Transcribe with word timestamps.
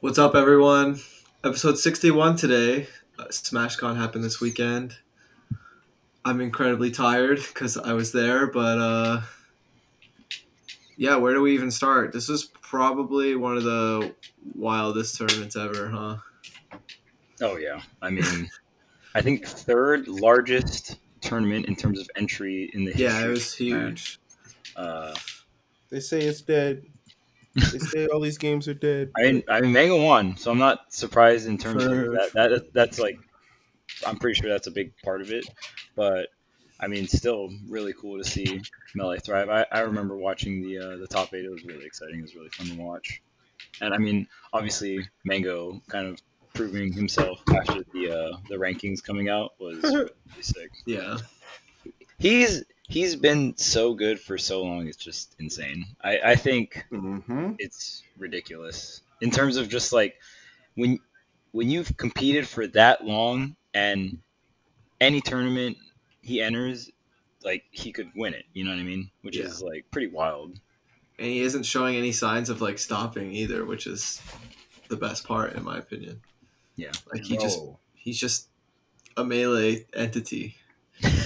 What's 0.00 0.18
up, 0.18 0.34
everyone? 0.34 1.00
Episode 1.44 1.78
61 1.78 2.36
today. 2.36 2.86
Uh, 3.18 3.24
SmashCon 3.26 3.96
happened 3.96 4.24
this 4.24 4.40
weekend. 4.40 4.96
I'm 6.24 6.40
incredibly 6.40 6.90
tired 6.90 7.38
because 7.38 7.76
I 7.76 7.92
was 7.92 8.12
there, 8.12 8.46
but 8.48 8.78
uh, 8.78 9.20
yeah, 10.96 11.16
where 11.16 11.34
do 11.34 11.40
we 11.40 11.54
even 11.54 11.70
start? 11.70 12.12
This 12.12 12.28
was 12.28 12.44
probably 12.44 13.36
one 13.36 13.56
of 13.56 13.64
the 13.64 14.14
wildest 14.54 15.16
tournaments 15.16 15.56
ever, 15.56 15.88
huh? 15.88 16.16
Oh 17.40 17.56
yeah, 17.56 17.80
I 18.02 18.10
mean, 18.10 18.48
I 19.14 19.22
think 19.22 19.46
third 19.46 20.08
largest 20.08 20.96
tournament 21.20 21.66
in 21.66 21.76
terms 21.76 22.00
of 22.00 22.08
entry 22.16 22.70
in 22.74 22.84
the 22.84 22.92
history. 22.92 23.06
Yeah, 23.06 23.24
it 23.24 23.28
was 23.28 23.54
huge. 23.54 24.18
Uh, 24.74 25.14
They 25.90 26.00
say 26.00 26.20
it's 26.22 26.40
dead. 26.40 26.84
They 27.56 27.78
say 27.78 28.06
all 28.06 28.20
these 28.20 28.38
games 28.38 28.68
are 28.68 28.74
dead. 28.74 29.10
I 29.18 29.22
mean, 29.22 29.42
I 29.48 29.60
mean, 29.60 29.72
Mango 29.72 30.02
won, 30.02 30.36
so 30.36 30.50
I'm 30.50 30.58
not 30.58 30.92
surprised 30.92 31.46
in 31.48 31.58
terms 31.58 31.84
For- 31.84 32.06
of 32.06 32.12
that. 32.12 32.32
That 32.34 32.72
that's 32.72 32.98
like, 32.98 33.18
I'm 34.06 34.16
pretty 34.18 34.40
sure 34.40 34.50
that's 34.50 34.66
a 34.66 34.70
big 34.70 34.92
part 35.02 35.20
of 35.22 35.32
it. 35.32 35.48
But 35.94 36.28
I 36.78 36.88
mean, 36.88 37.08
still 37.08 37.50
really 37.68 37.94
cool 37.94 38.18
to 38.18 38.24
see 38.24 38.60
Melee 38.94 39.18
thrive. 39.18 39.48
I, 39.48 39.66
I 39.72 39.80
remember 39.80 40.16
watching 40.16 40.62
the 40.62 40.78
uh, 40.78 40.96
the 40.98 41.06
top 41.06 41.32
eight. 41.34 41.44
It 41.44 41.50
was 41.50 41.64
really 41.64 41.86
exciting. 41.86 42.18
It 42.18 42.22
was 42.22 42.34
really 42.34 42.50
fun 42.50 42.66
to 42.66 42.82
watch. 42.82 43.22
And 43.80 43.94
I 43.94 43.98
mean, 43.98 44.26
obviously, 44.52 45.08
Mango 45.24 45.80
kind 45.88 46.06
of 46.06 46.20
proving 46.54 46.92
himself 46.92 47.42
after 47.54 47.84
the 47.92 48.10
uh, 48.10 48.36
the 48.48 48.56
rankings 48.56 49.02
coming 49.02 49.28
out 49.28 49.52
was 49.58 49.82
really 49.82 50.10
sick. 50.40 50.70
Yeah. 50.84 51.18
He's 52.18 52.64
he's 52.88 53.16
been 53.16 53.56
so 53.56 53.94
good 53.94 54.20
for 54.20 54.38
so 54.38 54.62
long. 54.62 54.86
It's 54.86 54.96
just 54.96 55.34
insane. 55.38 55.86
I 56.02 56.20
I 56.32 56.36
think 56.36 56.84
Mm-hmm. 56.92 57.52
it's 57.58 58.02
ridiculous 58.18 59.02
in 59.20 59.30
terms 59.30 59.56
of 59.56 59.68
just 59.68 59.92
like 59.92 60.14
when 60.74 60.98
when 61.52 61.70
you've 61.70 61.96
competed 61.96 62.46
for 62.46 62.66
that 62.68 63.04
long 63.04 63.56
and 63.74 64.18
any 65.00 65.20
tournament 65.20 65.76
he 66.22 66.40
enters 66.42 66.90
like 67.44 67.64
he 67.70 67.92
could 67.92 68.10
win 68.16 68.34
it 68.34 68.44
you 68.52 68.64
know 68.64 68.70
what 68.70 68.80
i 68.80 68.82
mean 68.82 69.10
which 69.22 69.36
is 69.36 69.62
like 69.62 69.84
pretty 69.90 70.08
wild 70.08 70.58
And 71.18 71.28
he 71.28 71.40
isn't 71.40 71.64
showing 71.64 71.96
any 71.96 72.12
signs 72.12 72.50
of 72.50 72.60
like 72.60 72.78
stopping 72.78 73.32
either, 73.32 73.64
which 73.64 73.86
is 73.86 74.20
the 74.88 74.96
best 74.96 75.24
part, 75.26 75.54
in 75.54 75.64
my 75.64 75.78
opinion. 75.78 76.20
Yeah. 76.76 76.92
Like 77.12 77.24
he 77.24 77.36
just 77.38 77.58
he's 77.94 78.18
just 78.20 78.48
a 79.16 79.24
melee 79.24 79.86
entity. 79.94 80.56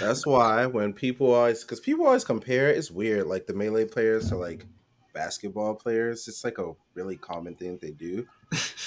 That's 0.00 0.26
why 0.26 0.66
when 0.66 0.92
people 0.92 1.34
always, 1.34 1.62
because 1.62 1.80
people 1.80 2.06
always 2.06 2.24
compare, 2.24 2.68
it's 2.70 2.90
weird. 2.90 3.26
Like 3.26 3.46
the 3.46 3.54
melee 3.54 3.84
players 3.84 4.28
to 4.28 4.36
like 4.36 4.66
basketball 5.12 5.74
players. 5.74 6.26
It's 6.28 6.44
like 6.44 6.58
a 6.58 6.72
really 6.94 7.16
common 7.16 7.54
thing 7.54 7.78
they 7.80 7.90
do. 7.90 8.26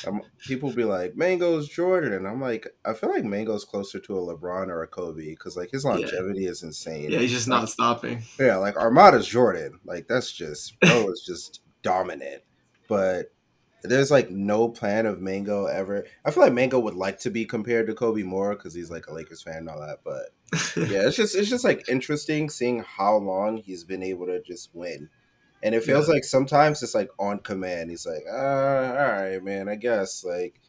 Um, 0.08 0.22
people 0.40 0.72
be 0.72 0.84
like, 0.84 1.16
Mango's 1.16 1.68
Jordan. 1.68 2.14
And 2.14 2.28
I'm 2.28 2.42
like, 2.42 2.68
I 2.84 2.94
feel 2.94 3.10
like 3.10 3.24
Mango's 3.24 3.66
closer 3.66 4.00
to 4.00 4.18
a 4.18 4.22
LeBron 4.22 4.68
or 4.68 4.84
a 4.84 4.88
Kobe 4.88 5.30
because 5.30 5.58
like 5.58 5.72
his 5.72 5.86
longevity 5.86 6.46
is 6.46 6.64
insane. 6.64 7.12
Yeah, 7.12 7.20
he's 7.20 7.32
just 7.32 7.48
not 7.48 7.70
stopping. 7.70 8.24
Yeah, 8.40 8.58
like 8.58 8.78
Armada's 8.78 9.28
Jordan. 9.28 9.80
Like 9.86 10.08
that's 10.08 10.32
just 10.32 10.80
bro 10.80 11.10
is 11.10 11.24
just 11.26 11.62
dominant. 11.82 12.44
But 12.88 13.32
there's 13.86 14.12
like 14.12 14.30
no 14.30 14.68
plan 14.70 15.06
of 15.06 15.22
Mango 15.22 15.66
ever. 15.66 16.06
I 16.24 16.32
feel 16.32 16.44
like 16.44 16.54
Mango 16.54 16.80
would 16.80 16.96
like 16.96 17.20
to 17.20 17.30
be 17.30 17.46
compared 17.46 17.88
to 17.88 17.94
Kobe 17.94 18.24
more 18.24 18.56
because 18.56 18.74
he's 18.74 18.90
like 18.92 19.08
a 19.08 19.14
Lakers 19.14 19.42
fan 19.42 19.58
and 19.58 19.70
all 19.70 19.80
that. 19.80 20.00
But 20.04 20.30
yeah, 20.90 21.08
it's 21.08 21.16
just 21.16 21.36
it's 21.36 21.50
just 21.50 21.64
like 21.64 21.88
interesting 21.90 22.50
seeing 22.50 22.84
how 22.84 23.16
long 23.18 23.58
he's 23.58 23.84
been 23.84 24.04
able 24.04 24.26
to 24.28 24.42
just 24.42 24.70
win. 24.74 25.10
And 25.64 25.74
it 25.74 25.84
feels 25.84 26.08
Yeah. 26.08 26.16
like 26.16 26.24
sometimes 26.24 26.84
it's 26.84 26.94
like 26.94 27.10
on 27.18 27.40
command. 27.40 27.90
He's 27.90 28.06
like, 28.06 28.24
uh, 28.32 28.36
all 28.36 29.12
right, 29.14 29.44
man, 29.44 29.68
I 29.70 29.76
guess 29.76 30.24
like 30.24 30.60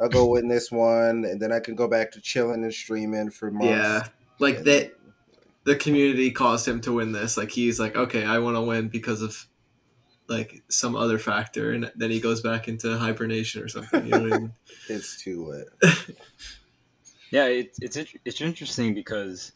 I'll 0.00 0.08
go 0.08 0.26
win 0.26 0.48
this 0.48 0.70
one, 0.72 1.24
and 1.24 1.40
then 1.40 1.52
I 1.52 1.60
can 1.60 1.74
go 1.74 1.86
back 1.88 2.10
to 2.12 2.20
chilling 2.20 2.62
and 2.64 2.74
streaming 2.74 3.30
for 3.30 3.50
months. 3.50 3.66
yeah. 3.70 4.04
Like 4.38 4.58
And- 4.58 4.66
that 4.66 4.92
the 5.64 5.76
community 5.76 6.30
caused 6.30 6.68
him 6.68 6.80
to 6.82 6.92
win 6.92 7.12
this. 7.12 7.36
Like 7.36 7.50
he's 7.50 7.80
like, 7.80 7.96
okay, 7.96 8.24
I 8.24 8.38
want 8.38 8.56
to 8.56 8.60
win 8.60 8.88
because 8.88 9.22
of 9.22 9.46
like 10.28 10.62
some 10.68 10.96
other 10.96 11.18
factor, 11.18 11.72
and 11.72 11.90
then 11.96 12.10
he 12.10 12.20
goes 12.20 12.40
back 12.40 12.68
into 12.68 12.96
hibernation 12.96 13.62
or 13.62 13.68
something. 13.68 14.04
You 14.06 14.12
know 14.12 14.22
what 14.22 14.32
I 14.32 14.38
mean? 14.38 14.52
It's 14.88 15.22
too 15.22 15.46
lit. 15.46 15.68
yeah 17.30 17.46
it's 17.46 17.78
it's 17.80 17.96
it's 18.24 18.40
interesting 18.40 18.94
because 18.94 19.52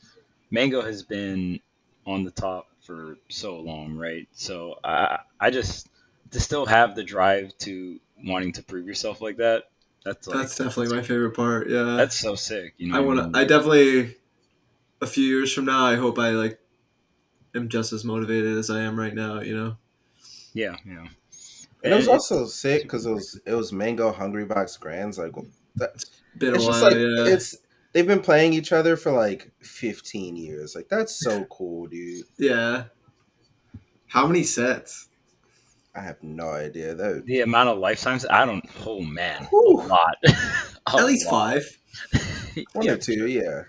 mango 0.50 0.80
has 0.80 1.02
been 1.02 1.60
on 2.06 2.24
the 2.24 2.30
top 2.30 2.66
for 2.82 3.16
so 3.28 3.60
long 3.60 3.94
right 3.94 4.26
so 4.32 4.76
i 4.84 5.18
i 5.40 5.50
just 5.50 5.88
to 6.30 6.40
still 6.40 6.64
have 6.66 6.94
the 6.94 7.04
drive 7.04 7.56
to 7.58 7.98
wanting 8.24 8.52
to 8.52 8.62
prove 8.62 8.86
yourself 8.86 9.20
like 9.20 9.36
that 9.36 9.64
that's 10.04 10.26
like 10.26 10.38
That's 10.38 10.56
definitely 10.56 10.96
my 10.96 11.02
favorite 11.02 11.32
part. 11.34 11.68
Yeah, 11.68 11.96
that's 11.96 12.18
so 12.18 12.34
sick 12.34 12.72
you 12.78 12.88
know 12.88 12.96
I 12.96 13.00
what 13.00 13.16
want 13.16 13.24
mean? 13.24 13.32
to. 13.32 13.38
I 13.40 13.44
definitely. 13.44 14.14
A 15.00 15.06
few 15.06 15.24
years 15.24 15.52
from 15.52 15.64
now, 15.66 15.84
I 15.84 15.96
hope 15.96 16.18
I 16.18 16.30
like 16.30 16.58
am 17.54 17.68
just 17.68 17.92
as 17.92 18.04
motivated 18.04 18.56
as 18.56 18.70
I 18.70 18.80
am 18.80 18.98
right 18.98 19.14
now. 19.14 19.40
You 19.40 19.56
know. 19.56 19.76
Yeah 20.54 20.76
yeah 20.86 21.06
And 21.84 21.92
it 21.92 21.96
was 21.96 22.06
And 22.06 22.14
also 22.14 22.46
sick 22.46 22.82
because 22.82 23.06
it 23.06 23.12
was 23.12 23.40
it 23.46 23.54
was 23.54 23.72
Mango 23.72 24.12
Hungry 24.12 24.44
Box 24.44 24.76
Grands. 24.76 25.18
Like 25.18 25.32
that's 25.76 26.06
Been 26.36 26.54
it's 26.54 26.64
a 26.64 26.66
just 26.66 26.82
while. 26.82 26.90
like 26.90 27.00
yeah. 27.00 27.34
it's 27.34 27.56
they've 27.92 28.06
been 28.06 28.20
playing 28.22 28.52
each 28.52 28.72
other 28.72 28.96
for 28.96 29.12
like 29.12 29.52
fifteen 29.60 30.36
years. 30.36 30.74
Like 30.74 30.88
that's 30.88 31.14
so 31.20 31.44
cool, 31.50 31.86
dude. 31.86 32.24
yeah. 32.38 32.84
How 34.08 34.26
many 34.26 34.42
sets? 34.42 35.08
I 35.94 36.00
have 36.00 36.22
no 36.22 36.48
idea. 36.50 36.94
though. 36.94 37.20
the 37.24 37.40
amount 37.40 37.68
of 37.70 37.78
lifetimes 37.78 38.24
i 38.30 38.44
don't 38.46 38.64
oh 38.86 39.00
man 39.00 39.46
Whew. 39.50 39.80
a 39.82 39.86
lot 39.86 40.16
A 40.86 40.96
At 40.98 41.04
least 41.06 41.26
lot. 41.26 41.54
five. 41.54 41.78
one 42.72 42.86
Yeah, 42.86 42.92
or 42.92 42.96
two, 42.96 43.26
yeah. 43.26 43.62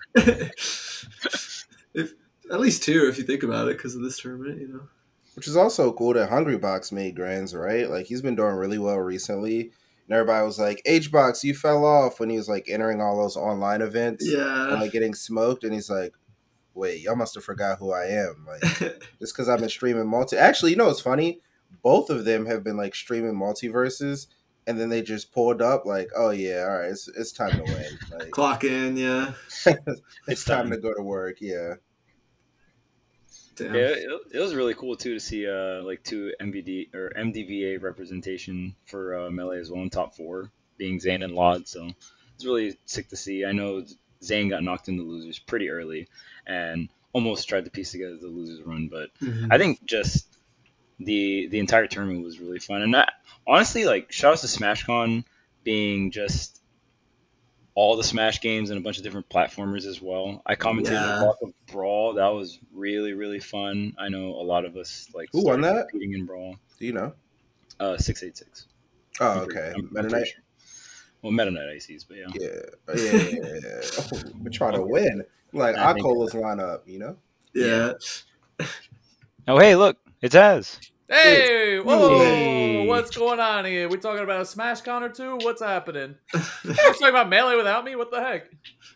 if 1.93 2.13
at 2.51 2.59
least 2.59 2.83
two, 2.83 3.07
if 3.09 3.17
you 3.17 3.23
think 3.23 3.43
about 3.43 3.67
it, 3.67 3.77
because 3.77 3.95
of 3.95 4.01
this 4.01 4.19
tournament, 4.19 4.59
you 4.61 4.67
know. 4.69 4.87
Which 5.39 5.47
is 5.47 5.55
also 5.55 5.93
cool 5.93 6.15
that 6.15 6.27
Hungry 6.27 6.57
Box 6.57 6.91
made 6.91 7.15
Grands, 7.15 7.55
right? 7.55 7.89
Like 7.89 8.07
he's 8.07 8.21
been 8.21 8.35
doing 8.35 8.55
really 8.55 8.77
well 8.77 8.97
recently. 8.97 9.61
And 9.61 10.11
everybody 10.17 10.45
was 10.45 10.59
like, 10.59 10.81
H 10.85 11.13
Box, 11.13 11.45
you 11.45 11.53
fell 11.53 11.85
off 11.85 12.19
when 12.19 12.29
he 12.29 12.35
was 12.35 12.49
like 12.49 12.65
entering 12.67 12.99
all 12.99 13.15
those 13.15 13.37
online 13.37 13.81
events 13.81 14.27
and 14.27 14.33
Yeah. 14.37 14.77
like 14.81 14.91
getting 14.91 15.13
smoked. 15.13 15.63
And 15.63 15.73
he's 15.73 15.89
like, 15.89 16.13
Wait, 16.73 16.99
y'all 16.99 17.15
must 17.15 17.35
have 17.35 17.43
forgot 17.45 17.79
who 17.79 17.93
I 17.93 18.07
am. 18.07 18.45
Like 18.45 18.61
just 19.19 19.33
because 19.33 19.47
I've 19.47 19.61
been 19.61 19.69
streaming 19.69 20.09
multi. 20.09 20.35
Actually, 20.35 20.71
you 20.71 20.77
know 20.77 20.87
what's 20.87 20.99
funny? 20.99 21.39
Both 21.83 22.09
of 22.09 22.25
them 22.25 22.45
have 22.45 22.61
been 22.61 22.75
like 22.75 22.93
streaming 22.93 23.35
multiverses, 23.35 24.27
and 24.67 24.77
then 24.77 24.89
they 24.89 25.01
just 25.01 25.31
pulled 25.31 25.61
up 25.61 25.85
like, 25.85 26.09
oh 26.17 26.31
yeah, 26.31 26.63
all 26.69 26.79
right, 26.79 26.89
it's 26.89 27.07
it's 27.07 27.31
time 27.31 27.51
to 27.51 27.63
win. 27.63 27.97
Like 28.11 28.31
Clock 28.31 28.65
in, 28.65 28.97
yeah. 28.97 29.31
it's 30.27 30.43
time 30.43 30.69
to 30.71 30.77
go 30.77 30.93
to 30.93 31.01
work. 31.01 31.37
Yeah, 31.39 31.75
Damn. 33.59 33.75
Yeah, 33.75 33.81
it, 33.81 34.21
it 34.33 34.39
was 34.39 34.55
really 34.55 34.73
cool 34.73 34.95
too 34.95 35.13
to 35.13 35.19
see 35.19 35.47
uh 35.47 35.83
like 35.83 36.03
two 36.03 36.33
MVD 36.41 36.93
or 36.95 37.11
MDVA 37.17 37.81
representation 37.81 38.75
for 38.85 39.19
uh, 39.19 39.29
melee 39.29 39.59
as 39.59 39.69
well 39.69 39.81
in 39.81 39.89
top 39.89 40.15
four, 40.15 40.49
being 40.77 40.99
Zain 40.99 41.21
and 41.23 41.33
Lloyd. 41.33 41.67
So 41.67 41.89
it's 42.35 42.45
really 42.45 42.77
sick 42.85 43.09
to 43.09 43.15
see. 43.15 43.45
I 43.45 43.51
know 43.51 43.85
Zain 44.23 44.49
got 44.49 44.63
knocked 44.63 44.87
into 44.89 45.03
losers 45.03 45.39
pretty 45.39 45.69
early 45.69 46.07
and 46.47 46.89
almost 47.13 47.49
tried 47.49 47.65
to 47.65 47.71
piece 47.71 47.91
together 47.91 48.17
the 48.17 48.27
losers 48.27 48.61
run, 48.65 48.87
but 48.87 49.09
Mhm. 49.21 49.47
I 49.51 49.57
think 49.57 49.83
just 49.85 50.25
the 50.99 51.47
the 51.47 51.59
entire 51.59 51.87
tournament 51.87 52.23
was 52.23 52.39
really 52.39 52.59
fun. 52.59 52.81
And 52.81 52.93
that, 52.93 53.13
honestly, 53.47 53.85
like 53.85 54.11
shout 54.11 54.33
out 54.33 54.39
to 54.39 54.47
SmashCon 54.47 55.23
being 55.63 56.11
just 56.11 56.58
all 57.75 57.95
the 57.95 58.03
Smash 58.03 58.41
games 58.41 58.69
and 58.71 58.79
a 58.79 58.81
bunch 58.81 58.97
of 58.97 59.03
different 59.03 59.29
platformers 59.29 59.85
as 59.85 60.01
well. 60.01 60.41
I 60.45 60.55
commented 60.55 60.93
Yeah. 60.93 61.13
on 61.15 61.19
Block 61.23 61.37
of 61.41 61.53
Brawl. 61.67 62.13
That 62.15 62.27
was 62.29 62.59
really 62.73 63.13
really 63.13 63.39
fun. 63.39 63.93
I 63.97 64.09
know 64.09 64.27
a 64.31 64.43
lot 64.43 64.65
of 64.65 64.75
us 64.75 65.09
like 65.13 65.29
Who 65.31 65.45
won 65.45 65.61
that? 65.61 65.89
competing 65.89 66.13
in 66.13 66.25
Brawl. 66.25 66.55
do 66.79 66.85
you 66.85 66.93
know? 66.93 67.13
Uh, 67.79 67.97
six 67.97 68.23
eight 68.23 68.35
six. 68.37 68.67
Oh, 69.21 69.41
okay. 69.41 69.73
Meta 69.91 70.07
Knight. 70.09 70.27
Well, 71.21 71.31
Meta 71.31 71.51
Knight 71.51 71.67
ICs, 71.77 72.05
but 72.07 72.17
yeah. 72.17 72.27
Yeah, 72.33 72.49
Oh, 72.87 72.93
yeah, 72.95 73.11
yeah, 73.11 73.39
yeah. 73.43 73.59
yeah. 73.63 73.81
Oh, 73.99 74.21
we're 74.41 74.49
trying 74.49 74.73
to 74.75 74.81
win. 74.85 75.23
Like 75.53 75.75
I 75.75 75.93
think- 75.93 76.05
Acola's 76.05 76.33
lineup, 76.33 76.81
you 76.87 76.99
know. 76.99 77.17
yeah. 77.53 77.93
Oh 79.47 79.57
hey, 79.59 79.75
look, 79.75 79.97
it's 80.21 80.35
Az. 80.35 80.79
Hey, 81.09 81.79
whoa, 81.79 82.19
Hey. 82.19 82.85
what's 82.87 83.09
going 83.17 83.39
on 83.39 83.65
here? 83.65 83.89
We 83.89 83.97
talking 83.97 84.23
about 84.23 84.41
a 84.41 84.45
Smash 84.45 84.81
Con 84.81 85.01
or 85.01 85.09
two? 85.09 85.37
What's 85.37 85.61
happening? 85.61 86.15
We're 86.63 86.73
talking 86.75 87.07
about 87.09 87.29
Melee 87.29 87.55
without 87.55 87.83
me? 87.83 87.95
What 87.95 88.11
the 88.11 88.21
heck? 88.21 88.45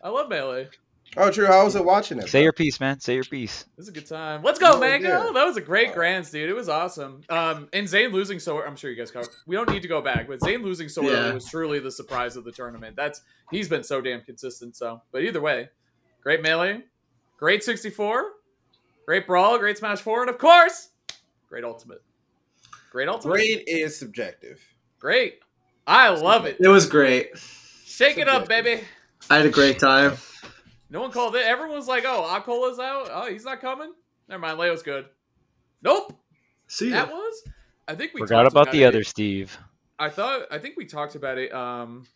I 0.02 0.10
love 0.10 0.30
Melee. 0.30 0.70
Oh, 1.18 1.32
true. 1.32 1.48
How 1.48 1.64
was 1.64 1.76
it 1.76 1.84
watching 1.84 2.20
it? 2.20 2.28
Say 2.28 2.40
bro? 2.40 2.44
your 2.44 2.54
piece, 2.54 2.80
man. 2.80 3.00
Say 3.00 3.16
your 3.16 3.24
piece. 3.24 3.64
This 3.78 3.86
is 3.86 3.90
a 3.90 3.92
good 3.92 4.06
time. 4.08 4.44
Let's 4.44 4.60
go, 4.60 4.74
No 4.74 4.80
Mango. 4.80 5.08
idea. 5.08 5.34
That 5.34 5.46
was 5.46 5.58
a 5.58 5.62
great 5.62 5.94
grands, 5.94 6.30
dude. 6.30 6.50
It 6.50 6.56
was 6.56 6.70
awesome. 6.70 7.22
Um, 7.30 7.68
and 7.74 7.88
Zain 7.90 8.12
losing 8.12 8.40
so 8.40 8.62
I'm 8.64 8.76
sure 8.76 8.92
you 8.92 8.96
guys 8.98 9.10
covered. 9.10 9.30
We 9.48 9.56
don't 9.56 9.70
need 9.72 9.82
to 9.82 9.88
go 9.88 10.02
back, 10.02 10.28
but 10.28 10.40
Zain 10.42 10.62
losing 10.62 10.90
so 10.90 11.02
Yeah. 11.10 11.34
was 11.34 11.50
truly 11.50 11.80
the 11.80 11.92
surprise 11.92 12.36
of 12.36 12.46
the 12.46 12.52
tournament. 12.52 12.96
That's 12.96 13.22
he's 13.50 13.68
been 13.70 13.84
so 13.84 14.02
damn 14.02 14.22
consistent. 14.22 14.76
So, 14.76 15.02
but 15.12 15.24
either 15.24 15.42
way, 15.42 15.70
great 16.22 16.42
melee, 16.44 16.84
great 17.40 17.64
64, 17.64 18.24
great 19.08 19.26
brawl, 19.28 19.58
great 19.60 19.78
Smash 19.80 20.02
Four, 20.02 20.22
and 20.22 20.30
of 20.32 20.38
course, 20.40 20.90
great 21.54 21.64
ultimate. 21.64 22.02
Great 22.92 23.08
ultimate. 23.08 23.34
Great 23.34 23.64
is 23.68 23.96
subjective. 23.96 24.60
Great. 24.98 25.36
I 25.86 26.10
love 26.10 26.46
it. 26.48 26.58
It 26.60 26.68
was 26.68 26.88
great. 26.88 27.38
Shake 27.86 28.18
it 28.18 28.28
up, 28.28 28.48
baby. 28.48 28.82
I 29.30 29.38
had 29.38 29.46
a 29.46 29.52
great 29.52 29.78
time. 29.78 30.14
No 30.90 31.00
one 31.00 31.12
called 31.12 31.36
it. 31.36 31.46
Everyone's 31.46 31.88
like, 31.88 32.06
"Oh, 32.08 32.24
Acola's 32.24 32.80
out. 32.80 33.10
Oh, 33.12 33.30
he's 33.32 33.46
not 33.46 33.62
coming." 33.62 33.94
Never 34.28 34.40
mind. 34.42 34.58
Leo's 34.58 34.82
good. 34.82 35.06
Nope. 35.84 36.20
See 36.66 36.90
That 36.90 37.12
was. 37.12 37.44
I 37.88 37.94
think 37.94 38.16
we 38.16 38.22
Forgot 38.22 38.44
talked 38.44 38.52
about 38.54 38.72
the 38.72 38.82
it. 38.82 38.88
other 38.88 39.04
Steve. 39.04 39.56
I 40.00 40.10
thought. 40.10 40.48
I 40.50 40.58
think 40.58 40.76
we 40.76 40.86
talked 40.86 41.14
about 41.14 41.38
it. 41.38 41.54
Um, 41.54 42.08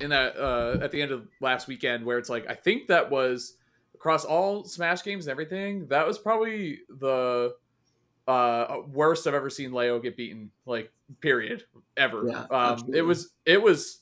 in 0.00 0.08
that 0.08 0.38
uh 0.38 0.78
at 0.80 0.90
the 0.90 1.02
end 1.02 1.10
of 1.10 1.28
last 1.42 1.68
weekend, 1.68 2.06
where 2.06 2.16
it's 2.16 2.30
like 2.30 2.48
I 2.48 2.54
think 2.54 2.86
that 2.88 3.10
was 3.10 3.56
across 3.94 4.24
all 4.24 4.64
Smash 4.64 5.02
games 5.02 5.26
and 5.26 5.32
everything. 5.32 5.88
That 5.88 6.06
was 6.06 6.18
probably 6.18 6.78
the 6.88 7.54
uh 8.30 8.82
worst 8.92 9.26
I've 9.26 9.34
ever 9.34 9.50
seen 9.50 9.72
Leo 9.72 9.98
get 9.98 10.16
beaten. 10.16 10.50
Like 10.66 10.92
period 11.20 11.64
ever. 11.96 12.24
Yeah, 12.26 12.40
um, 12.42 12.48
absolutely. 12.50 12.98
it 12.98 13.02
was. 13.02 13.30
It 13.46 13.62
was. 13.62 13.98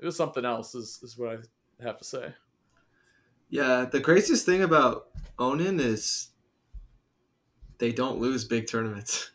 It 0.00 0.04
was 0.04 0.16
something 0.16 0.44
else. 0.44 0.74
Is 0.74 1.00
is 1.02 1.16
what 1.16 1.40
I 1.80 1.84
have 1.84 1.98
to 1.98 2.04
say. 2.04 2.34
Yeah, 3.48 3.84
the 3.90 4.00
craziest 4.00 4.44
thing 4.46 4.62
about 4.62 5.08
Onin 5.38 5.80
is 5.80 6.30
they 7.78 7.92
don't 7.92 8.18
lose 8.18 8.44
big 8.44 8.66
tournaments. 8.66 9.30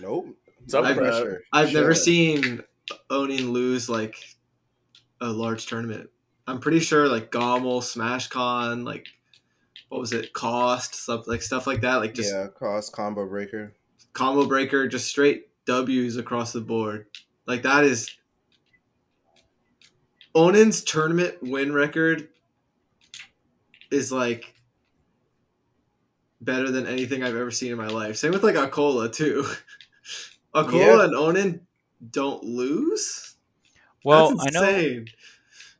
Nope. 0.00 0.36
Some 0.66 0.84
I've- 0.84 0.98
Pressure. 0.98 1.42
I've 1.52 1.72
never 1.72 1.94
seen 1.94 2.62
Onin 3.10 3.50
lose 3.50 3.88
like 3.88 4.16
a 5.20 5.28
large 5.28 5.66
tournament. 5.66 6.08
I'm 6.46 6.60
pretty 6.60 6.80
sure 6.80 7.08
like 7.08 7.30
Gommel, 7.30 7.80
SmashCon, 7.80 8.84
like 8.84 9.06
what 9.90 10.00
was 10.00 10.12
it, 10.14 10.32
Cost, 10.32 10.94
stuff 10.94 11.26
like 11.28 11.42
stuff 11.42 11.66
like 11.66 11.82
that, 11.82 11.96
like 11.96 12.14
just 12.14 12.32
yeah, 12.32 12.46
cost 12.58 12.92
combo 12.92 13.26
breaker. 13.26 13.74
combo 14.14 14.46
breaker, 14.46 14.88
just 14.88 15.06
straight 15.06 15.48
W's 15.66 16.16
across 16.16 16.52
the 16.52 16.60
board. 16.62 17.06
Like 17.46 17.62
that 17.62 17.84
is 17.84 18.10
Onin's 20.34 20.82
tournament 20.82 21.36
win 21.42 21.72
record 21.72 22.28
is 23.90 24.12
like 24.12 24.54
better 26.40 26.70
than 26.70 26.86
anything 26.86 27.22
I've 27.22 27.36
ever 27.36 27.50
seen 27.50 27.72
in 27.72 27.78
my 27.78 27.88
life. 27.88 28.16
Same 28.16 28.32
with 28.32 28.44
like 28.44 28.54
Acola 28.54 29.12
too. 29.12 29.44
Acola 30.54 30.72
Yeah. 30.72 31.04
and 31.04 31.14
Onin 31.14 31.60
don't 32.10 32.42
lose. 32.44 33.34
Well, 34.04 34.34
That's 34.36 34.56
I 34.56 34.60
know. 34.60 35.04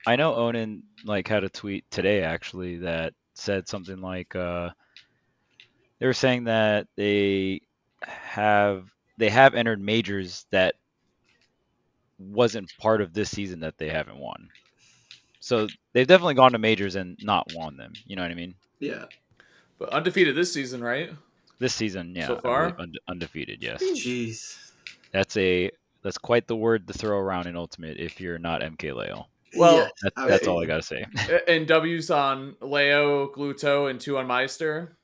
I 0.06 0.17
know 0.17 0.33
Onin 0.33 0.83
like 1.05 1.29
had 1.29 1.45
a 1.45 1.49
tweet 1.49 1.89
today 1.91 2.23
actually 2.23 2.79
that 2.79 3.15
said 3.41 3.69
something 3.69 4.01
like 4.01 4.35
uh 4.37 4.71
they 5.99 6.07
were 6.07 6.13
saying 6.13 6.45
that 6.45 6.87
they 6.97 7.63
have 8.03 8.85
they 9.19 9.29
have 9.31 9.55
entered 9.55 9.81
majors 9.81 10.47
that 10.51 10.75
wasn't 12.19 12.73
part 12.79 13.01
of 13.01 13.13
this 13.13 13.31
season 13.31 13.61
that 13.61 13.79
they 13.79 13.89
haven't 13.89 14.19
won. 14.19 14.49
So 15.41 15.69
they've 15.93 16.07
definitely 16.07 16.35
gone 16.35 16.53
to 16.53 16.59
majors 16.59 16.97
and 16.97 17.19
not 17.23 17.51
won 17.55 17.77
them. 17.77 17.93
You 18.07 18.17
know 18.17 18.23
what 18.23 18.31
I 18.31 18.35
mean? 18.35 18.55
Yeah. 18.79 19.05
but 19.79 19.89
undefeated 19.91 20.35
this 20.37 20.53
season, 20.53 20.83
right? 20.83 21.11
This 21.59 21.75
season, 21.75 22.15
yeah, 22.15 22.27
So 22.29 22.37
far? 22.37 22.75
unde- 22.79 22.99
undefeated. 23.09 23.63
Yes, 23.63 23.83
Jeez. 23.83 24.71
that's 25.13 25.37
a 25.37 25.71
that's 26.03 26.17
quite 26.19 26.47
the 26.47 26.57
word 26.57 26.87
to 26.89 26.95
throw 26.95 27.19
around 27.19 27.47
in 27.47 27.57
Ultimate 27.57 27.99
if 27.99 28.21
you're 28.21 28.39
not 28.39 28.63
MK 28.63 28.95
Leo. 28.95 29.27
Well, 29.56 29.76
Yeah. 29.76 29.88
That's, 30.02 30.14
I 30.17 30.29
that's 30.29 30.47
all 30.47 30.62
I 30.62 30.67
gotta 30.67 30.82
say. 30.82 31.05
and 31.49 31.67
W's 31.67 32.11
on 32.11 32.56
Leo, 32.61 33.29
Gluto, 33.32 33.91
and 33.91 34.00
two 34.00 34.17
on 34.19 34.26
Meister. 34.26 34.97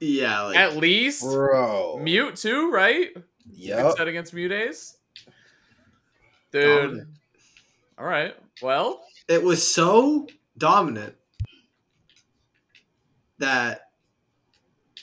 yeah, 0.00 0.40
like 0.42 0.56
At 0.56 0.76
least 0.76 1.22
Bro. 1.22 2.00
Mute 2.02 2.36
too, 2.36 2.70
right? 2.70 3.12
Good 3.14 3.24
Yep. 3.54 3.96
set 3.96 4.08
against 4.08 4.32
Mute 4.34 4.52
Ace. 4.52 4.96
Dude. 6.52 6.64
Dominant. 6.64 7.08
All 7.98 8.06
right. 8.06 8.34
Well, 8.62 9.04
it 9.28 9.42
was 9.42 9.66
so 9.66 10.26
dominant 10.58 11.14
that 13.38 13.88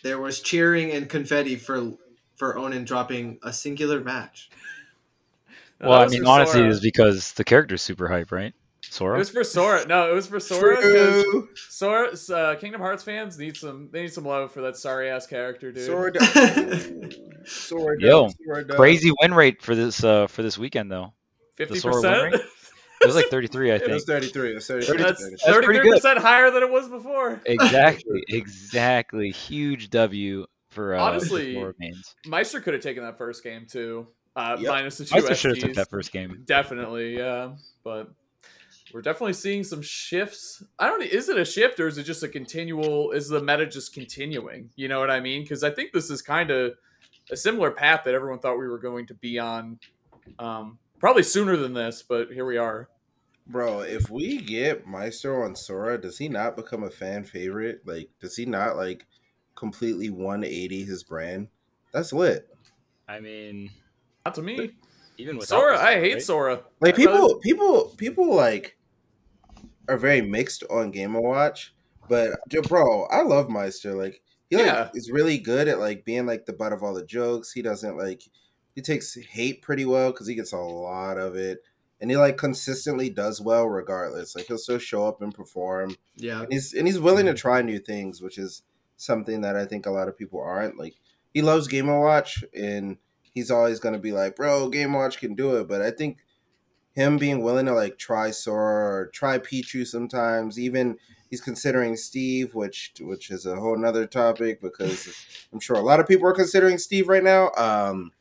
there 0.04 0.20
was 0.20 0.40
cheering 0.42 0.92
and 0.92 1.10
confetti 1.10 1.56
for 1.56 1.92
for 2.36 2.56
Onin 2.56 2.86
dropping 2.86 3.38
a 3.44 3.52
singular 3.52 4.00
match. 4.02 4.50
Well, 5.82 5.94
I 6.02 6.08
mean, 6.08 6.26
honestly, 6.26 6.60
Sora. 6.60 6.70
it's 6.72 6.80
because 6.80 7.32
the 7.34 7.44
character's 7.44 7.82
super 7.82 8.08
hype, 8.08 8.32
right? 8.32 8.54
Sora. 8.82 9.16
It 9.16 9.20
was 9.20 9.30
for 9.30 9.44
Sora. 9.44 9.86
No, 9.86 10.10
it 10.10 10.14
was 10.14 10.28
for 10.28 10.40
Sora. 10.40 10.76
'cause 10.76 10.84
True. 11.24 11.50
Sora, 11.70 12.10
uh, 12.34 12.56
Kingdom 12.56 12.82
Hearts 12.82 13.04
fans 13.04 13.38
need 13.38 13.56
some. 13.56 13.90
They 13.92 14.02
need 14.04 14.14
some 14.14 14.26
love 14.26 14.52
for 14.52 14.62
that 14.62 14.78
sorry 14.78 15.10
ass 15.10 15.28
character, 15.28 15.72
dude. 15.72 15.86
Sword. 15.86 16.18
Sword. 17.46 18.02
Yo, 18.02 18.30
Sword. 18.46 18.70
Crazy 18.70 19.12
win 19.22 19.34
rate 19.34 19.62
for 19.62 19.76
this 19.76 20.04
uh 20.04 20.28
for 20.28 20.42
this 20.44 20.58
weekend 20.58 20.92
though. 20.92 21.14
Fifty 21.56 21.80
Sora 21.80 21.94
percent. 21.96 22.36
It 23.02 23.06
was 23.08 23.16
like 23.16 23.28
33, 23.28 23.72
I 23.72 23.76
It 23.76 23.88
was 23.90 24.04
think. 24.04 24.08
33. 24.08 24.52
It 24.52 24.56
was 24.56 24.68
33. 24.68 24.98
That's 24.98 25.30
That's 25.30 25.44
thirty 25.46 25.66
pretty 25.68 25.80
good. 25.80 25.94
percent 25.94 26.20
higher 26.20 26.52
than 26.52 26.64
it 26.64 26.70
was 26.70 26.90
before. 26.90 27.40
Exactly, 27.46 28.26
exactly. 28.28 29.32
Huge 29.32 29.90
W 29.92 30.46
for 30.70 30.96
uh, 30.96 31.02
Honestly, 31.02 31.58
Meister 32.28 32.60
could 32.60 32.74
have 32.74 32.84
taken 32.84 33.02
that 33.06 33.18
first 33.18 33.42
game 33.42 33.66
too, 33.70 34.08
uh, 34.40 34.58
Yep. 34.60 34.70
minus 34.72 34.98
the 34.98 35.06
two 35.06 35.16
Meister 35.16 35.36
should 35.36 35.52
have 35.58 35.66
took 35.66 35.74
that 35.76 35.90
first 35.90 36.12
game. 36.12 36.44
Definitely, 36.46 37.18
yeah. 37.18 37.52
But 37.84 38.12
we're 38.94 39.02
definitely 39.02 39.34
seeing 39.34 39.64
some 39.64 39.82
shifts. 39.82 40.64
I 40.80 40.88
don't. 40.88 41.04
Is 41.04 41.30
it 41.30 41.38
a 41.38 41.46
shift 41.46 41.80
or 41.80 41.88
is 41.88 41.98
it 41.98 42.04
just 42.04 42.24
a 42.24 42.28
continual? 42.28 43.12
Is 43.12 43.28
the 43.30 43.42
meta 43.42 43.66
just 43.66 43.94
continuing? 43.94 44.70
You 44.76 44.88
know 44.88 45.00
what 45.00 45.12
I 45.12 45.20
mean? 45.20 45.44
Because 45.44 45.64
I 45.64 45.72
think 45.72 45.92
this 45.94 46.10
is 46.10 46.22
kind 46.22 46.50
of 46.52 46.74
a 47.32 47.36
similar 47.38 47.72
path 47.72 48.02
that 48.06 48.14
everyone 48.14 48.40
thought 48.40 48.58
we 48.58 48.68
were 48.68 48.80
going 48.80 49.06
to 49.08 49.14
be 49.14 49.38
on. 49.40 49.80
Um, 50.40 50.80
probably 51.00 51.24
sooner 51.24 51.56
than 51.58 51.74
this, 51.74 52.04
but 52.08 52.32
here 52.32 52.46
we 52.46 52.58
are. 52.58 52.90
Bro, 53.48 53.82
if 53.82 54.10
we 54.12 54.38
get 54.38 54.86
Meister 54.88 55.44
on 55.44 55.56
Sora, 55.56 56.00
does 56.00 56.18
he 56.20 56.30
not 56.30 56.56
become 56.56 56.84
a 56.84 56.90
fan 56.90 57.24
favorite? 57.24 57.82
Like, 57.86 58.10
does 58.20 58.36
he 58.36 58.46
not 58.46 58.78
like 58.78 59.08
completely 59.56 60.10
180 60.12 60.84
his 60.86 61.04
brand? 61.04 61.48
That's 61.92 62.14
lit. 62.14 62.48
I 63.08 63.20
mean, 63.20 63.72
Not 64.26 64.36
to 64.36 64.42
me. 64.42 64.72
even 65.18 65.38
with 65.38 65.48
Sora, 65.48 65.78
I 65.78 66.00
hate 66.00 66.22
Sora. 66.22 66.62
Like 66.82 66.96
people, 66.96 67.40
people, 67.40 67.94
people 67.98 68.36
like 68.36 68.78
are 69.88 69.98
very 69.98 70.22
mixed 70.22 70.64
on 70.70 70.92
Game 70.92 71.16
and 71.16 71.24
Watch, 71.24 71.74
but 72.08 72.32
bro, 72.68 73.06
I 73.06 73.22
love 73.22 73.50
Meister. 73.50 73.94
Like 73.94 74.22
he 74.50 74.58
like 74.58 74.66
Yeah. 74.66 74.90
is 74.94 75.12
really 75.12 75.38
good 75.38 75.68
at 75.68 75.80
like 75.80 76.06
being 76.06 76.26
like 76.26 76.46
the 76.46 76.54
butt 76.54 76.74
of 76.74 76.84
all 76.84 76.94
the 76.94 77.06
jokes. 77.06 77.52
He 77.52 77.62
doesn't 77.62 77.98
like 77.98 78.24
he 78.76 78.82
takes 78.82 79.16
hate 79.16 79.62
pretty 79.62 79.86
well 79.86 80.12
because 80.12 80.28
he 80.28 80.36
gets 80.36 80.54
a 80.54 80.58
lot 80.58 81.18
of 81.18 81.36
it, 81.36 81.64
and 82.02 82.10
he 82.10 82.18
like 82.18 82.38
consistently 82.38 83.10
does 83.10 83.42
well 83.42 83.68
regardless. 83.68 84.36
Like 84.36 84.46
he'll 84.46 84.58
still 84.58 84.78
show 84.78 85.08
up 85.08 85.22
and 85.22 85.34
perform. 85.34 85.96
Yeah. 86.16 86.42
And 86.44 86.52
he's 86.54 86.74
and 86.74 86.88
he's 86.88 87.00
willing 87.00 87.26
to 87.26 87.34
mm-hmm. 87.34 87.38
try 87.38 87.62
new 87.62 87.80
things, 87.80 88.22
which 88.22 88.38
is 88.38 88.64
something 88.98 89.42
that 89.42 89.56
I 89.56 89.66
think 89.66 89.86
a 89.86 89.92
lot 89.92 90.08
of 90.08 90.18
people 90.18 90.42
aren't. 90.42 90.78
Like 90.78 90.96
he 91.34 91.42
loves 91.42 91.68
Game 91.68 91.90
and 91.90 92.00
Watch, 92.00 92.44
and 92.56 92.98
he's 93.34 93.52
always 93.52 93.80
gonna 93.80 94.00
be 94.00 94.12
like, 94.12 94.36
"Bro, 94.36 94.70
Game 94.70 94.94
Watch 94.94 95.20
can 95.20 95.36
do 95.36 95.58
it." 95.58 95.68
But 95.68 95.82
I 95.82 95.92
think 95.92 96.18
him 96.94 97.18
being 97.18 97.42
willing 97.44 97.66
to 97.68 97.74
like 97.74 97.98
try 97.98 98.32
Sora 98.32 98.86
or 98.86 99.08
try 99.14 99.38
Pichu 99.38 99.86
sometimes, 99.86 100.60
even 100.60 100.98
he's 101.30 101.42
considering 101.42 101.96
Steve, 101.96 102.56
which 102.56 102.94
which 103.00 103.30
is 103.32 103.46
a 103.46 103.56
whole 103.56 103.78
nother 103.78 104.06
topic 104.08 104.62
because 104.62 105.08
I'm 105.54 105.60
sure 105.60 105.76
a 105.78 105.82
lot 105.82 106.00
of 106.00 106.08
people 106.08 106.28
are 106.28 106.34
considering 106.34 106.78
Steve 106.78 107.08
right 107.08 107.24
now. 107.24 107.52
Um, 107.58 108.12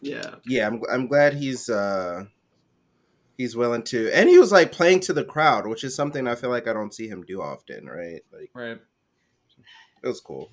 Yeah. 0.00 0.36
yeah, 0.46 0.66
I'm 0.66 0.82
I'm 0.90 1.06
glad 1.06 1.34
he's 1.34 1.68
uh 1.68 2.24
he's 3.36 3.54
willing 3.54 3.82
to, 3.84 4.10
and 4.12 4.28
he 4.28 4.38
was 4.38 4.50
like 4.50 4.72
playing 4.72 5.00
to 5.00 5.12
the 5.12 5.24
crowd, 5.24 5.66
which 5.66 5.84
is 5.84 5.94
something 5.94 6.26
I 6.26 6.34
feel 6.34 6.50
like 6.50 6.66
I 6.66 6.72
don't 6.72 6.94
see 6.94 7.06
him 7.08 7.22
do 7.22 7.40
often, 7.40 7.86
right? 7.86 8.22
Like 8.32 8.50
Right. 8.54 8.78
it 10.02 10.08
was 10.08 10.20
cool. 10.20 10.50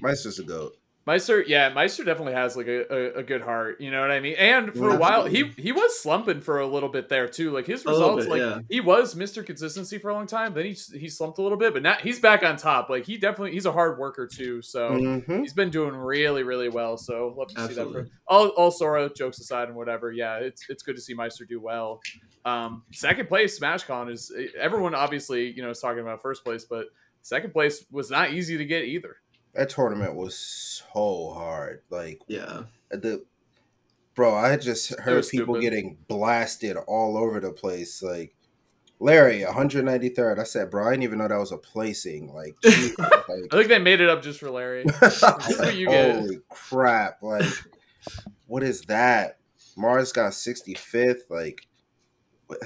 Meister's 0.00 0.38
a 0.38 0.44
goat. 0.44 0.76
Meister, 1.06 1.40
yeah, 1.46 1.68
Meister 1.68 2.02
definitely 2.02 2.32
has 2.32 2.56
like 2.56 2.66
a, 2.66 2.92
a, 2.92 3.18
a 3.20 3.22
good 3.22 3.40
heart. 3.40 3.80
You 3.80 3.92
know 3.92 4.00
what 4.00 4.10
I 4.10 4.18
mean? 4.18 4.34
And 4.38 4.74
for 4.74 4.88
a 4.88 4.92
Yeah. 4.94 4.98
while, 4.98 5.24
he 5.26 5.52
he 5.56 5.70
was 5.70 6.00
slumping 6.00 6.40
for 6.40 6.58
a 6.58 6.66
little 6.66 6.88
bit 6.88 7.08
there 7.08 7.28
too. 7.28 7.52
Like 7.52 7.64
his 7.66 7.84
results, 7.86 8.24
bit, 8.24 8.30
like 8.32 8.40
yeah. 8.40 8.58
he 8.68 8.80
was 8.80 9.14
Mister 9.14 9.44
Consistency 9.44 9.98
for 9.98 10.10
a 10.10 10.14
long 10.14 10.26
time. 10.26 10.52
Then 10.52 10.64
he 10.64 10.72
he 10.98 11.08
slumped 11.08 11.38
a 11.38 11.42
little 11.42 11.58
bit, 11.58 11.72
but 11.74 11.82
now 11.84 11.94
he's 11.94 12.18
back 12.18 12.42
on 12.42 12.56
top. 12.56 12.90
Like 12.90 13.06
he 13.06 13.18
definitely 13.18 13.52
he's 13.52 13.66
a 13.66 13.72
hard 13.72 13.98
worker 13.98 14.26
too. 14.26 14.60
So 14.62 14.90
Mhm. 14.90 15.40
he's 15.42 15.52
been 15.52 15.70
doing 15.70 15.94
really 15.94 16.42
really 16.42 16.68
well. 16.68 16.96
So 16.96 17.32
love 17.36 17.48
to 17.54 17.68
see 17.68 17.74
that. 17.74 17.92
For, 17.92 18.08
all 18.26 18.48
all 18.48 18.72
Sora 18.72 19.08
jokes 19.14 19.38
aside 19.38 19.68
and 19.68 19.76
whatever. 19.76 20.10
Yeah, 20.10 20.38
it's 20.38 20.68
it's 20.68 20.82
good 20.82 20.96
to 20.96 21.02
see 21.02 21.14
Meister 21.14 21.44
do 21.44 21.60
well. 21.60 22.00
Um, 22.44 22.82
second 22.92 23.28
place 23.28 23.58
SmashCon 23.60 24.10
is 24.10 24.32
everyone 24.58 24.94
obviously 24.96 25.52
you 25.52 25.62
know 25.62 25.70
is 25.70 25.78
talking 25.78 26.00
about 26.00 26.20
first 26.20 26.42
place, 26.44 26.64
but 26.64 26.86
second 27.22 27.52
place 27.52 27.84
was 27.92 28.10
not 28.10 28.32
easy 28.32 28.58
to 28.58 28.64
get 28.64 28.84
either. 28.86 29.16
That 29.56 29.70
tournament 29.70 30.14
was 30.14 30.36
so 30.36 31.32
hard. 31.34 31.82
Like 31.90 32.20
Yeah. 32.28 32.64
the 32.90 33.24
bro, 34.14 34.34
I 34.34 34.56
just 34.56 34.90
heard 35.00 35.26
people 35.28 35.54
stupid. 35.56 35.60
getting 35.62 35.96
blasted 36.08 36.76
all 36.86 37.16
over 37.16 37.40
the 37.40 37.52
place. 37.52 38.02
Like 38.02 38.34
Larry, 38.98 39.40
193rd. 39.40 40.38
I 40.38 40.44
said, 40.44 40.70
bro, 40.70 40.86
I 40.86 40.90
didn't 40.92 41.02
even 41.02 41.18
know 41.18 41.28
that 41.28 41.38
was 41.38 41.52
a 41.52 41.58
placing. 41.58 42.32
Like, 42.32 42.56
Jesus, 42.62 42.98
like 42.98 43.12
I 43.52 43.56
think 43.56 43.68
they 43.68 43.78
made 43.78 44.00
it 44.00 44.08
up 44.08 44.22
just 44.22 44.40
for 44.40 44.50
Larry. 44.50 44.84
what 44.98 45.76
you 45.76 45.88
get. 45.88 46.14
Holy 46.16 46.38
crap! 46.48 47.22
Like, 47.22 47.44
what 48.46 48.62
is 48.62 48.82
that? 48.82 49.38
Mars 49.76 50.12
got 50.12 50.32
65th. 50.32 51.28
Like, 51.28 51.66
what- 52.46 52.60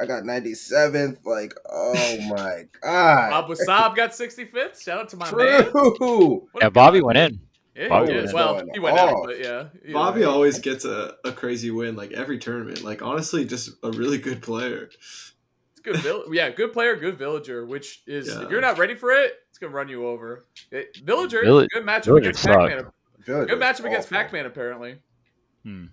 I 0.00 0.06
got 0.06 0.24
97th. 0.24 1.18
Like, 1.24 1.54
oh 1.70 1.94
my 2.28 2.64
Bob 2.82 3.48
god. 3.48 3.48
Wasab 3.48 3.94
got 3.96 4.10
65th. 4.10 4.82
Shout 4.82 4.98
out 5.00 5.08
to 5.10 5.16
my 5.16 5.30
man. 5.32 5.70
True. 5.70 6.48
What 6.52 6.62
a 6.62 6.66
Yeah, 6.66 6.68
Bobby 6.70 7.00
guy. 7.00 7.04
went 7.06 7.18
in. 7.18 7.40
Yeah, 7.76 7.88
Bobby 7.88 8.12
he 8.12 8.20
did. 8.20 8.32
Well, 8.32 8.62
he 8.72 8.78
went 8.78 8.98
out, 8.98 9.22
but 9.24 9.38
yeah. 9.40 9.64
either 9.82 9.92
Bobby 9.92 10.20
way. 10.20 10.26
always 10.26 10.58
gets 10.60 10.84
a, 10.84 11.14
a 11.24 11.32
crazy 11.32 11.70
win 11.72 11.96
like 11.96 12.12
every 12.12 12.38
tournament. 12.38 12.82
Like 12.84 13.02
honestly, 13.02 13.44
just 13.44 13.70
a 13.82 13.90
really 13.90 14.18
good 14.18 14.42
player. 14.42 14.90
It's 14.92 15.32
good. 15.82 15.96
Vill- 15.96 16.32
yeah, 16.32 16.50
good 16.50 16.72
player, 16.72 16.94
good 16.96 17.18
villager. 17.18 17.66
Which 17.66 18.02
is 18.06 18.28
Yeah. 18.28 18.44
if 18.44 18.50
you're 18.50 18.60
not 18.60 18.78
ready 18.78 18.94
for 18.94 19.10
it, 19.10 19.32
it's 19.48 19.58
gonna 19.58 19.72
run 19.72 19.88
you 19.88 20.06
over. 20.06 20.46
Eh, 20.72 20.82
Villager, 21.04 21.42
Vill- 21.42 21.66
good 21.66 21.84
matchup 21.84 22.04
Villager 22.04 22.28
against 22.30 22.46
Pac-Man. 22.46 22.86
Good, 23.26 23.48
Good 23.48 23.58
matchup 23.60 23.84
against. 23.86 24.10
Pac-Man, 24.10 24.46
apparently. 24.46 24.96
Hmm. 25.64 25.86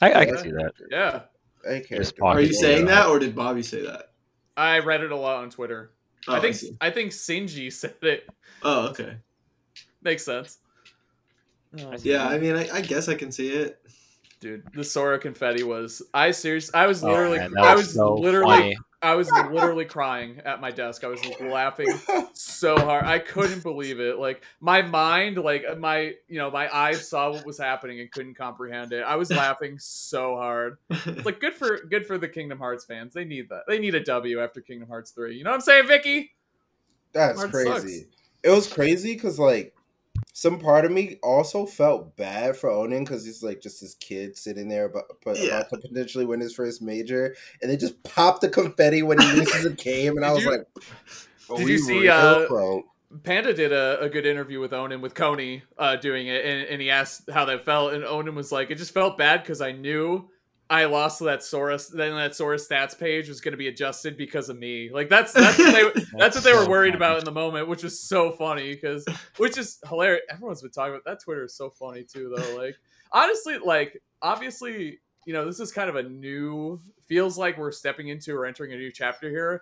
I, 0.00 0.12
I 0.12 0.24
can 0.26 0.38
see 0.38 0.50
that. 0.50 0.72
Yeah, 0.90 1.22
Hey, 1.66 1.80
character. 1.80 2.24
Are 2.24 2.40
you 2.40 2.52
saying 2.52 2.86
that 2.86 3.06
or 3.08 3.18
did 3.18 3.34
Bobby 3.34 3.62
say 3.62 3.82
that? 3.82 4.10
I 4.56 4.78
read 4.80 5.02
it 5.02 5.12
a 5.12 5.16
lot 5.16 5.42
on 5.42 5.50
Twitter. 5.50 5.92
Oh, 6.28 6.34
I 6.34 6.40
think 6.40 6.54
see. 6.54 6.76
I 6.80 6.90
think 6.90 7.12
Sinji 7.12 7.72
said 7.72 7.94
it. 8.02 8.28
Oh, 8.62 8.88
okay. 8.88 9.16
Makes 10.02 10.24
sense. 10.24 10.58
Oh, 11.78 11.92
Yeah, 12.02 12.26
I 12.28 12.38
mean, 12.38 12.54
I, 12.56 12.68
I 12.72 12.80
guess 12.80 13.08
I 13.08 13.14
can 13.14 13.32
see 13.32 13.48
it. 13.48 13.80
dude, 14.40 14.62
the 14.74 14.84
Sora 14.84 15.18
confetti 15.18 15.62
was. 15.62 16.02
I 16.12 16.30
serious. 16.30 16.70
I 16.74 16.86
was 16.86 17.02
Oh, 17.02 17.08
literally. 17.08 17.38
man, 17.38 17.52
that 17.54 17.64
I 17.64 17.74
was 17.74 17.86
was 17.86 17.94
so 17.94 18.14
literally. 18.14 18.56
funny. 18.56 18.76
I 19.04 19.14
was 19.14 19.30
literally 19.50 19.84
crying 19.84 20.40
at 20.44 20.60
my 20.60 20.70
desk. 20.70 21.04
I 21.04 21.08
was 21.08 21.20
laughing 21.40 21.88
so 22.32 22.76
hard. 22.76 23.04
I 23.04 23.18
couldn't 23.18 23.62
believe 23.62 24.00
it. 24.00 24.18
Like 24.18 24.42
my 24.60 24.82
mind, 24.82 25.36
like 25.36 25.64
uh, 25.68 25.74
my, 25.74 26.14
you 26.26 26.38
know, 26.38 26.50
my 26.50 26.74
eyes 26.74 27.08
saw 27.08 27.30
what 27.30 27.44
was 27.44 27.58
happening 27.58 28.00
and 28.00 28.10
couldn't 28.10 28.34
comprehend 28.34 28.92
it. 28.92 29.02
I 29.02 29.16
was 29.16 29.30
laughing 29.44 29.78
so 29.78 30.36
hard. 30.36 30.78
It's 30.90 31.26
like 31.26 31.40
good 31.40 31.54
for 31.54 31.80
good 31.84 32.06
for 32.06 32.16
the 32.18 32.28
Kingdom 32.28 32.58
Hearts 32.58 32.84
fans. 32.84 33.12
They 33.12 33.24
need 33.24 33.50
that. 33.50 33.64
They 33.68 33.78
need 33.78 33.94
a 33.94 34.02
W 34.02 34.40
after 34.40 34.60
Kingdom 34.60 34.88
Hearts 34.88 35.10
3. 35.10 35.36
You 35.36 35.44
know 35.44 35.50
what 35.50 35.56
I'm 35.56 35.60
saying, 35.60 35.86
Vicky? 35.86 36.34
That's 37.12 37.38
Hard 37.38 37.52
crazy. 37.52 37.68
sucks. 37.68 38.06
It 38.42 38.50
was 38.50 38.66
crazy 38.66 39.14
because 39.14 39.38
like 39.38 39.74
some 40.32 40.58
part 40.58 40.84
of 40.84 40.92
me 40.92 41.18
also 41.22 41.66
felt 41.66 42.16
bad 42.16 42.56
for 42.56 42.70
Onin 42.70 43.00
because 43.04 43.24
he's 43.24 43.42
like 43.42 43.60
just 43.60 43.80
this 43.80 43.94
kid 43.94 44.36
sitting 44.36 44.68
there 44.68 44.86
about, 44.86 45.04
but 45.24 45.38
Yeah. 45.38 45.58
about 45.60 45.70
to 45.70 45.78
potentially 45.88 46.24
win 46.24 46.40
his 46.40 46.54
first 46.54 46.82
major, 46.82 47.34
and 47.60 47.70
they 47.70 47.76
just 47.76 48.02
popped 48.02 48.40
the 48.40 48.48
confetti 48.48 49.02
when 49.02 49.20
he 49.20 49.26
loses 49.32 49.64
a 49.64 49.70
game, 49.70 50.16
and 50.16 50.24
I 50.24 50.32
was 50.32 50.44
you- 50.44 50.50
like, 50.50 50.66
"Are 51.50 51.58
did 51.58 51.68
you 51.68 51.78
see, 51.78 52.08
uh. 52.08 52.46
Panda 53.22 53.54
did 53.54 53.72
a, 53.72 54.00
a 54.00 54.08
good 54.08 54.26
interview 54.26 54.58
with 54.58 54.72
Onin 54.72 55.00
with 55.00 55.14
Coney 55.14 55.62
uh, 55.78 55.94
doing 55.94 56.26
it, 56.26 56.44
and, 56.44 56.66
and 56.66 56.82
he 56.82 56.90
asked 56.90 57.30
how 57.30 57.44
that 57.44 57.64
felt, 57.64 57.92
and 57.92 58.02
Onin 58.02 58.34
was 58.34 58.50
like, 58.50 58.72
"It 58.72 58.74
just 58.76 58.92
felt 58.92 59.16
bad 59.16 59.42
because 59.42 59.60
I 59.60 59.70
knew 59.70 60.28
I 60.70 60.86
lost 60.86 61.18
to 61.18 61.24
that 61.24 61.42
Sora's. 61.42 61.88
Then 61.88 62.14
that 62.14 62.34
Sora's 62.34 62.66
stats 62.66 62.98
page 62.98 63.28
was 63.28 63.40
going 63.40 63.52
to 63.52 63.58
be 63.58 63.68
adjusted 63.68 64.16
because 64.16 64.48
of 64.48 64.58
me. 64.58 64.90
Like 64.92 65.08
that's 65.08 65.32
that's 65.32 65.58
what 65.58 65.72
they 65.72 66.02
that's 66.18 66.34
what 66.36 66.44
they 66.44 66.52
were 66.54 66.64
so 66.64 66.70
worried 66.70 66.94
funny. 66.94 66.96
about 66.96 67.18
in 67.18 67.24
the 67.24 67.32
moment, 67.32 67.68
which 67.68 67.84
is 67.84 68.00
so 68.00 68.32
funny 68.32 68.74
because 68.74 69.04
which 69.36 69.58
is 69.58 69.78
hilarious. 69.88 70.22
Everyone's 70.30 70.62
been 70.62 70.70
talking 70.70 70.94
about 70.94 71.04
that. 71.04 71.22
Twitter 71.22 71.44
is 71.44 71.54
so 71.54 71.70
funny 71.70 72.02
too, 72.02 72.32
though. 72.34 72.56
Like 72.56 72.76
honestly, 73.12 73.58
like 73.58 74.02
obviously, 74.22 75.00
you 75.26 75.32
know, 75.34 75.44
this 75.44 75.60
is 75.60 75.70
kind 75.72 75.88
of 75.90 75.96
a 75.96 76.02
new. 76.02 76.80
Feels 77.06 77.36
like 77.36 77.58
we're 77.58 77.70
stepping 77.72 78.08
into 78.08 78.34
or 78.34 78.46
entering 78.46 78.72
a 78.72 78.76
new 78.76 78.90
chapter 78.90 79.28
here. 79.28 79.60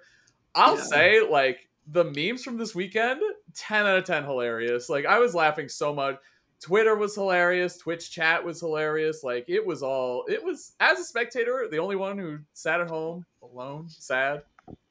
I'll 0.54 0.76
Yeah. 0.76 0.82
say 0.84 1.20
like 1.28 1.68
the 1.88 2.04
memes 2.04 2.44
from 2.44 2.56
this 2.58 2.74
weekend 2.76 3.20
10 3.54 3.86
out 3.86 3.98
of 3.98 4.04
10 4.04 4.22
hilarious 4.22 4.88
like 4.88 5.04
i 5.04 5.18
was 5.18 5.34
laughing 5.34 5.68
so 5.68 5.92
much 5.92 6.14
twitter 6.62 6.94
was 6.96 7.14
hilarious 7.14 7.76
twitch 7.76 8.10
chat 8.10 8.44
was 8.44 8.60
hilarious 8.60 9.22
like 9.22 9.44
it 9.48 9.64
was 9.64 9.82
all 9.82 10.24
it 10.28 10.42
was 10.42 10.72
as 10.80 10.98
a 10.98 11.04
spectator 11.04 11.66
the 11.70 11.78
only 11.78 11.96
one 11.96 12.16
who 12.18 12.38
sat 12.52 12.80
at 12.80 12.88
home 12.88 13.26
alone 13.42 13.86
sad 13.88 14.42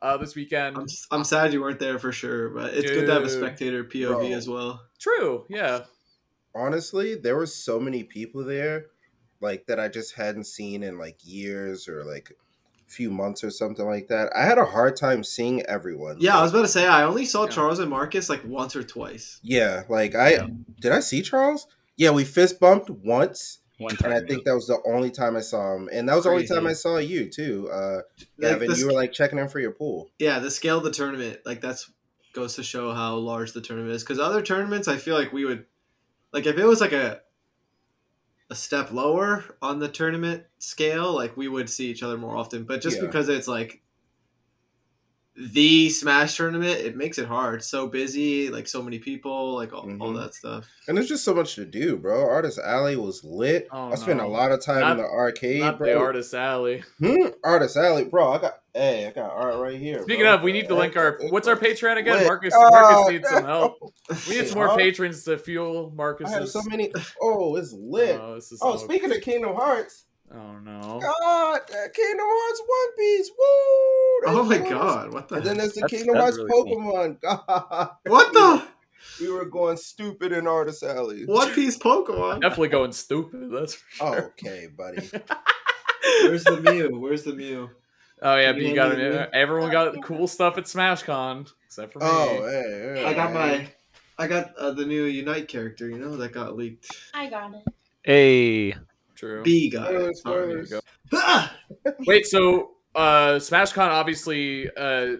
uh 0.01 0.17
this 0.17 0.35
weekend 0.35 0.77
I'm, 0.77 0.87
I'm 1.11 1.23
sad 1.23 1.53
you 1.53 1.61
weren't 1.61 1.79
there 1.79 1.97
for 1.97 2.11
sure, 2.11 2.49
but 2.49 2.73
it's 2.73 2.91
good 2.91 3.05
to 3.05 3.13
have 3.13 3.23
a 3.23 3.29
spectator 3.29 3.85
POV 3.85 4.07
Bro. 4.09 4.25
as 4.33 4.47
well. 4.47 4.81
true 4.99 5.45
yeah 5.49 5.81
Honestly, 6.53 7.15
there 7.15 7.35
were 7.37 7.45
so 7.45 7.79
many 7.79 8.03
people 8.03 8.43
there, 8.43 8.87
like 9.39 9.65
that 9.67 9.79
I 9.79 9.87
just 9.87 10.15
hadn't 10.15 10.45
seen 10.45 10.83
in 10.83 10.97
like 10.97 11.17
years 11.23 11.87
or 11.87 12.03
like 12.03 12.29
a 12.29 12.50
few 12.91 13.09
months 13.09 13.43
or 13.43 13.49
something 13.49 13.85
like 13.85 14.07
that. 14.09 14.31
I 14.35 14.43
had 14.43 14.57
a 14.57 14.65
hard 14.65 14.95
time 14.95 15.23
seeing 15.23 15.61
everyone. 15.63 16.17
Yeah, 16.19 16.37
I 16.37 16.41
was 16.43 16.51
about 16.51 16.63
to 16.63 16.67
say 16.67 16.87
I 16.87 17.03
only 17.03 17.25
saw 17.25 17.43
Yeah. 17.45 17.49
Charles 17.51 17.79
and 17.79 17.89
Marcus 17.89 18.29
like 18.29 18.43
once 18.45 18.75
or 18.75 18.83
twice. 18.83 19.39
Yeah, 19.43 19.83
like 19.89 20.15
I 20.15 20.31
Yeah. 20.33 20.47
did 20.79 20.91
I 20.91 20.99
see 20.99 21.21
Charles? 21.21 21.67
Yeah, 21.97 22.11
we 22.11 22.23
fist 22.25 22.59
bumped 22.59 22.89
once, 22.89 23.59
One 23.77 23.91
and 23.91 23.99
time. 23.99 24.11
I 24.13 24.19
think 24.21 24.43
that 24.45 24.53
was 24.55 24.67
the 24.67 24.79
only 24.85 25.11
time 25.11 25.35
I 25.35 25.41
saw 25.41 25.75
him, 25.75 25.89
and 25.91 26.07
that 26.09 26.15
was 26.15 26.23
the 26.25 26.31
only 26.31 26.47
time 26.47 26.67
I 26.67 26.73
saw 26.73 26.97
you 26.97 27.29
too, 27.29 27.69
uh, 27.71 28.01
Like, 28.37 28.59
Gavin. 28.59 28.75
you 28.77 28.85
were 28.87 28.93
like 28.93 29.11
checking 29.13 29.39
in 29.39 29.47
for 29.47 29.59
your 29.59 29.71
pool. 29.71 30.09
Yeah, 30.19 30.39
the 30.39 30.51
scale 30.51 30.77
of 30.79 30.83
the 30.83 30.91
tournament, 30.91 31.39
like 31.45 31.61
that's 31.61 31.89
goes 32.33 32.55
to 32.55 32.63
show 32.63 32.93
how 32.93 33.15
large 33.15 33.51
the 33.53 33.61
tournament 33.61 33.93
is. 33.93 34.03
Because 34.03 34.17
other 34.19 34.41
tournaments, 34.41 34.87
I 34.87 34.97
feel 34.97 35.15
like 35.15 35.33
we 35.33 35.43
would, 35.45 35.65
like 36.31 36.45
if 36.45 36.57
it 36.57 36.65
was 36.65 36.79
like 36.79 36.93
a 36.93 37.21
a 38.51 38.55
step 38.55 38.91
lower 38.91 39.45
on 39.61 39.79
the 39.79 39.87
tournament 39.87 40.43
scale, 40.59 41.13
like 41.15 41.35
we 41.37 41.47
would 41.47 41.69
see 41.69 41.89
each 41.89 42.03
other 42.03 42.17
more 42.17 42.35
often. 42.35 42.65
But 42.65 42.81
just 42.81 42.97
Yeah. 42.97 43.05
because 43.07 43.29
it's 43.29 43.47
like 43.47 43.81
the 45.35 45.89
Smash 45.89 46.35
tournament, 46.35 46.79
it 46.81 46.95
makes 46.97 47.17
it 47.17 47.25
hard. 47.25 47.63
So 47.63 47.87
busy, 47.87 48.49
like 48.49 48.67
so 48.67 48.81
many 48.81 48.99
people, 48.99 49.55
like 49.55 49.71
all, 49.71 49.81
all 50.01 50.11
Mhm. 50.13 50.21
that 50.21 50.33
stuff. 50.35 50.65
And 50.87 50.97
there's 50.97 51.07
just 51.07 51.23
so 51.23 51.33
much 51.33 51.55
to 51.55 51.65
do, 51.65 51.95
bro. 51.95 52.27
Artist 52.27 52.59
Alley 52.59 52.97
was 52.97 53.23
lit. 53.23 53.67
Oh, 53.71 53.91
I 53.91 53.95
spent 53.95 54.17
no. 54.19 54.25
a 54.25 54.27
lot 54.27 54.51
of 54.51 54.61
time 54.61 54.81
Not- 54.81 54.91
in 54.91 54.97
the 54.97 55.03
arcade, 55.09 55.61
not 55.61 55.77
bro. 55.77 55.87
the 55.87 55.97
artist 55.97 56.33
alley 56.33 56.83
Hmm? 56.99 57.27
Artist 57.45 57.77
Alley, 57.77 58.03
bro. 58.05 58.33
I 58.33 58.37
got 58.39 58.53
hey, 58.73 59.07
I 59.07 59.11
got 59.11 59.31
art 59.31 59.55
right 59.57 59.79
here. 59.79 60.01
speaking 60.03 60.23
bro. 60.25 60.35
of 60.35 60.43
we 60.43 60.51
need 60.51 60.67
to 60.67 60.75
link 60.75 60.95
our 60.97 61.17
what's 61.29 61.47
our 61.47 61.55
patreon 61.57 61.97
again 61.97 62.17
Lit. 62.19 62.27
marcus 62.27 62.53
Oh, 62.55 62.69
marcus 62.69 63.11
needs 63.11 63.29
some 63.29 63.45
help 63.45 63.77
we 64.29 64.37
need 64.37 64.47
some 64.47 64.57
more 64.59 64.77
patrons 64.77 65.23
to 65.25 65.37
fuel 65.37 65.91
Marcus. 65.95 66.51
so 66.51 66.61
many. 66.69 66.91
Oh, 67.21 67.55
it's 67.55 67.71
lit. 67.73 68.19
oh, 68.21 68.35
this 68.35 68.51
is 68.51 68.59
oh, 68.61 68.75
so- 68.75 68.83
speaking 68.85 69.11
of 69.15 69.21
Kingdom 69.21 69.55
Hearts, 69.55 70.05
oh 70.33 70.57
no 70.59 70.99
God, 71.01 71.59
Kingdom 71.93 72.25
Hearts 72.27 72.61
One 72.67 72.95
Piece, 72.97 73.29
woo! 73.29 74.31
Oh 74.33 74.45
my 74.47 74.57
That's 74.57 74.69
god, 74.69 75.13
what 75.13 75.27
the? 75.29 75.35
And 75.35 75.45
then 75.45 75.57
there's 75.57 75.73
the 75.73 75.81
That's- 75.81 75.99
Kingdom 75.99 76.15
that's 76.15 76.37
Hearts 76.37 76.51
really 76.51 76.73
cool. 76.73 76.81
Pokemon. 76.81 77.21
God, 77.47 77.89
what 78.07 78.33
the? 78.33 78.63
we 79.19 79.31
were 79.31 79.45
going 79.45 79.77
stupid 79.77 80.31
in 80.31 80.47
Artist 80.47 80.83
Alley. 80.83 81.25
One 81.25 81.51
Piece 81.53 81.77
Pokemon. 81.77 82.41
definitely 82.41 82.69
going 82.69 82.91
stupid 82.91 83.51
that's 83.51 83.75
for 83.75 83.91
sure. 83.95 84.25
Okay, 84.39 84.67
buddy. 84.75 85.09
Where's 86.23 86.43
the 86.43 86.59
Mew? 86.61 86.99
Where's 86.99 87.23
the 87.23 87.33
Mew? 87.33 87.69
Oh 88.21 88.35
yeah, 88.35 88.49
You 88.49 88.53
but 88.53 88.61
you 88.63 88.75
got 88.75 88.89
what 88.89 88.99
I 88.99 89.03
it. 89.03 89.29
Everyone 89.33 89.71
got 89.71 90.01
cool 90.03 90.27
stuff 90.27 90.57
at 90.57 90.65
SmashCon 90.65 91.51
except 91.65 91.93
for 91.93 91.99
me. 91.99 92.05
Oh, 92.07 92.45
hey, 92.49 92.93
hey, 93.01 93.05
I 93.05 93.13
got 93.13 93.33
my, 93.33 93.67
I 94.17 94.27
got 94.27 94.55
uh, 94.57 94.71
the 94.71 94.85
new 94.85 95.05
Unite 95.05 95.47
character. 95.47 95.89
You 95.89 95.97
know 95.97 96.15
that 96.17 96.31
got 96.31 96.55
leaked. 96.55 96.87
I 97.13 97.27
got 97.29 97.53
it. 97.55 97.63
Hey, 98.03 98.75
True. 99.21 99.43
B 99.43 99.69
got 99.69 99.87
Spoilers, 99.89 100.09
it. 100.09 100.17
Sorry. 100.17 100.47
There 100.47 100.57
you 100.57 100.65
spoilers. 100.65 100.83
Ah! 101.13 101.55
Wait, 102.07 102.25
so 102.25 102.71
uh 102.95 103.35
SmashCon 103.35 103.89
obviously 103.89 104.67
uh 104.75 105.17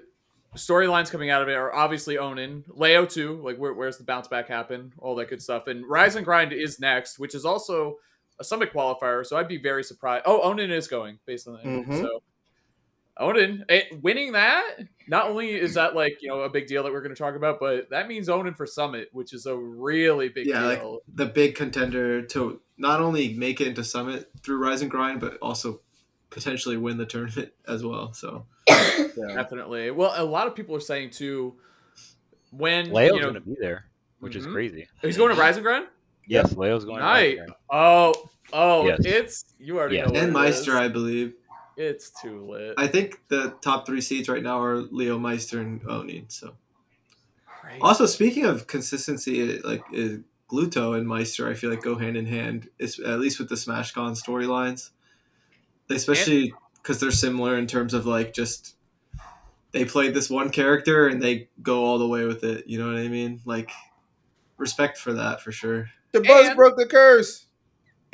storylines 0.58 1.12
coming 1.12 1.30
out 1.30 1.44
of 1.44 1.50
it 1.50 1.54
are 1.54 1.72
obviously 1.72 2.16
Onin, 2.16 2.64
Leo 2.68 3.06
too, 3.06 3.40
like 3.44 3.58
where, 3.58 3.76
where's 3.76 4.00
the 4.00 4.04
bounce 4.04 4.28
back 4.28 4.48
happen, 4.48 4.92
all 4.98 5.14
that 5.18 5.30
good 5.30 5.40
stuff. 5.40 5.68
And 5.68 5.86
Rise 5.88 6.16
and 6.16 6.26
Grind 6.26 6.52
is 6.52 6.80
next, 6.80 7.20
which 7.20 7.36
is 7.36 7.46
also 7.46 7.98
a 8.40 8.44
summit 8.44 8.74
qualifier, 8.74 9.24
so 9.24 9.38
I'd 9.38 9.48
be 9.48 9.62
very 9.62 9.84
surprised. 9.84 10.24
Oh, 10.26 10.42
Onin 10.52 10.72
is 10.72 10.88
going 10.88 11.20
based 11.28 11.48
on 11.48 11.54
that. 11.54 11.64
Mhm. 11.64 12.02
So 12.02 12.24
Onin 13.22 13.62
eh, 13.70 13.84
winning 14.02 14.32
that, 14.34 14.64
not 15.08 15.30
only 15.30 15.52
is 15.52 15.76
that 15.76 15.96
like, 15.96 16.18
you 16.22 16.28
know, 16.30 16.42
a 16.42 16.50
big 16.50 16.68
deal 16.68 16.84
that 16.84 16.92
we're 16.92 17.02
going 17.02 17.14
to 17.16 17.22
talk 17.22 17.36
about, 17.36 17.60
but 17.60 17.90
that 17.92 18.08
means 18.08 18.28
Onin 18.28 18.56
for 18.58 18.66
Summit, 18.66 19.10
which 19.14 19.34
is 19.34 19.46
a 19.46 19.56
really 19.56 20.30
big 20.30 20.48
Yeah, 20.48 20.64
like 20.66 20.80
deal. 20.80 21.00
the 21.14 21.26
big 21.28 21.56
contender 21.56 22.22
to 22.24 22.60
not 22.78 23.00
only 23.02 23.34
make 23.34 23.62
it 23.62 23.68
into 23.68 23.84
Summit 23.84 24.30
through 24.44 24.58
Rise 24.58 24.82
and 24.82 24.90
Grind, 24.90 25.20
but 25.20 25.38
also 25.42 25.82
potentially 26.32 26.78
win 26.78 26.98
the 26.98 27.06
tournament 27.06 27.52
as 27.68 27.84
well. 27.84 28.14
So 28.14 28.46
Yeah. 28.68 29.36
Definitely. 29.36 29.92
Well, 29.92 30.14
a 30.16 30.24
lot 30.26 30.48
of 30.48 30.56
people 30.56 30.76
are 30.76 30.80
saying 30.82 31.12
too 31.12 31.56
when 32.52 32.92
Leo's 32.92 33.16
you 33.16 33.22
know, 33.22 33.28
gonna 33.28 33.42
be 33.42 33.56
there, 33.60 33.86
which 34.20 34.36
is 34.36 34.46
Mhm. 34.48 34.52
crazy. 34.54 34.88
he's 35.02 35.18
going 35.18 35.34
to 35.34 35.40
Rise 35.40 35.58
and 35.58 35.64
Grind. 35.64 35.88
Yes, 36.28 36.56
Leo's 36.56 36.86
going. 36.86 36.98
to 37.00 37.04
Night. 37.04 37.40
Rise 37.40 37.50
Oh, 37.72 38.14
oh, 38.54 38.88
Yes. 38.88 39.00
it's 39.06 39.46
you 39.60 39.78
already 39.80 39.98
Yes. 39.98 40.10
know. 40.10 40.20
and 40.20 40.32
Meister. 40.34 40.78
I 40.78 40.88
believe. 40.88 41.34
It's 41.82 42.12
too 42.12 42.46
lit. 42.46 42.76
I 42.78 42.88
think 42.88 43.22
the 43.28 43.56
top 43.62 43.86
three 43.88 44.02
seeds 44.02 44.30
right 44.30 44.44
now 44.44 44.62
are 44.62 44.78
Leo 44.78 45.18
Meister 45.18 45.60
and 45.60 45.82
Oni. 45.88 46.26
So 46.28 46.54
Crazy. 47.46 47.82
also 47.82 48.06
speaking 48.06 48.46
of 48.46 48.68
consistency, 48.68 49.60
like 49.60 49.82
uh, 49.94 50.18
Gluto 50.48 50.96
and 50.98 51.08
Meister, 51.08 51.50
I 51.50 51.56
feel 51.56 51.70
like 51.72 51.82
go 51.82 51.98
hand 51.98 52.18
in 52.18 52.28
hand. 52.28 52.70
It's, 52.78 53.00
at 53.00 53.20
least 53.20 53.40
with 53.40 53.50
the 53.50 53.58
Smash 53.58 53.94
SmashCon 53.94 54.22
storylines, 54.22 54.92
especially 55.90 56.54
because 56.82 57.00
they're 57.00 57.10
similar 57.12 57.58
in 57.58 57.66
terms 57.68 57.94
of 57.94 58.06
like 58.06 58.34
just 58.34 58.76
they 59.72 59.86
played 59.86 60.14
this 60.14 60.30
one 60.30 60.50
character 60.50 61.08
and 61.08 61.22
they 61.22 61.50
go 61.64 61.84
all 61.84 61.98
the 61.98 62.08
way 62.08 62.26
with 62.26 62.44
it. 62.44 62.68
You 62.68 62.78
know 62.78 62.88
what 62.88 62.98
I 62.98 63.08
mean? 63.08 63.42
Like 63.46 63.72
respect 64.58 64.98
for 64.98 65.14
that 65.14 65.42
for 65.42 65.52
sure. 65.52 65.90
Dabuz 66.14 66.48
And- 66.48 66.56
broke 66.56 66.78
the 66.78 66.86
curse. 66.86 67.48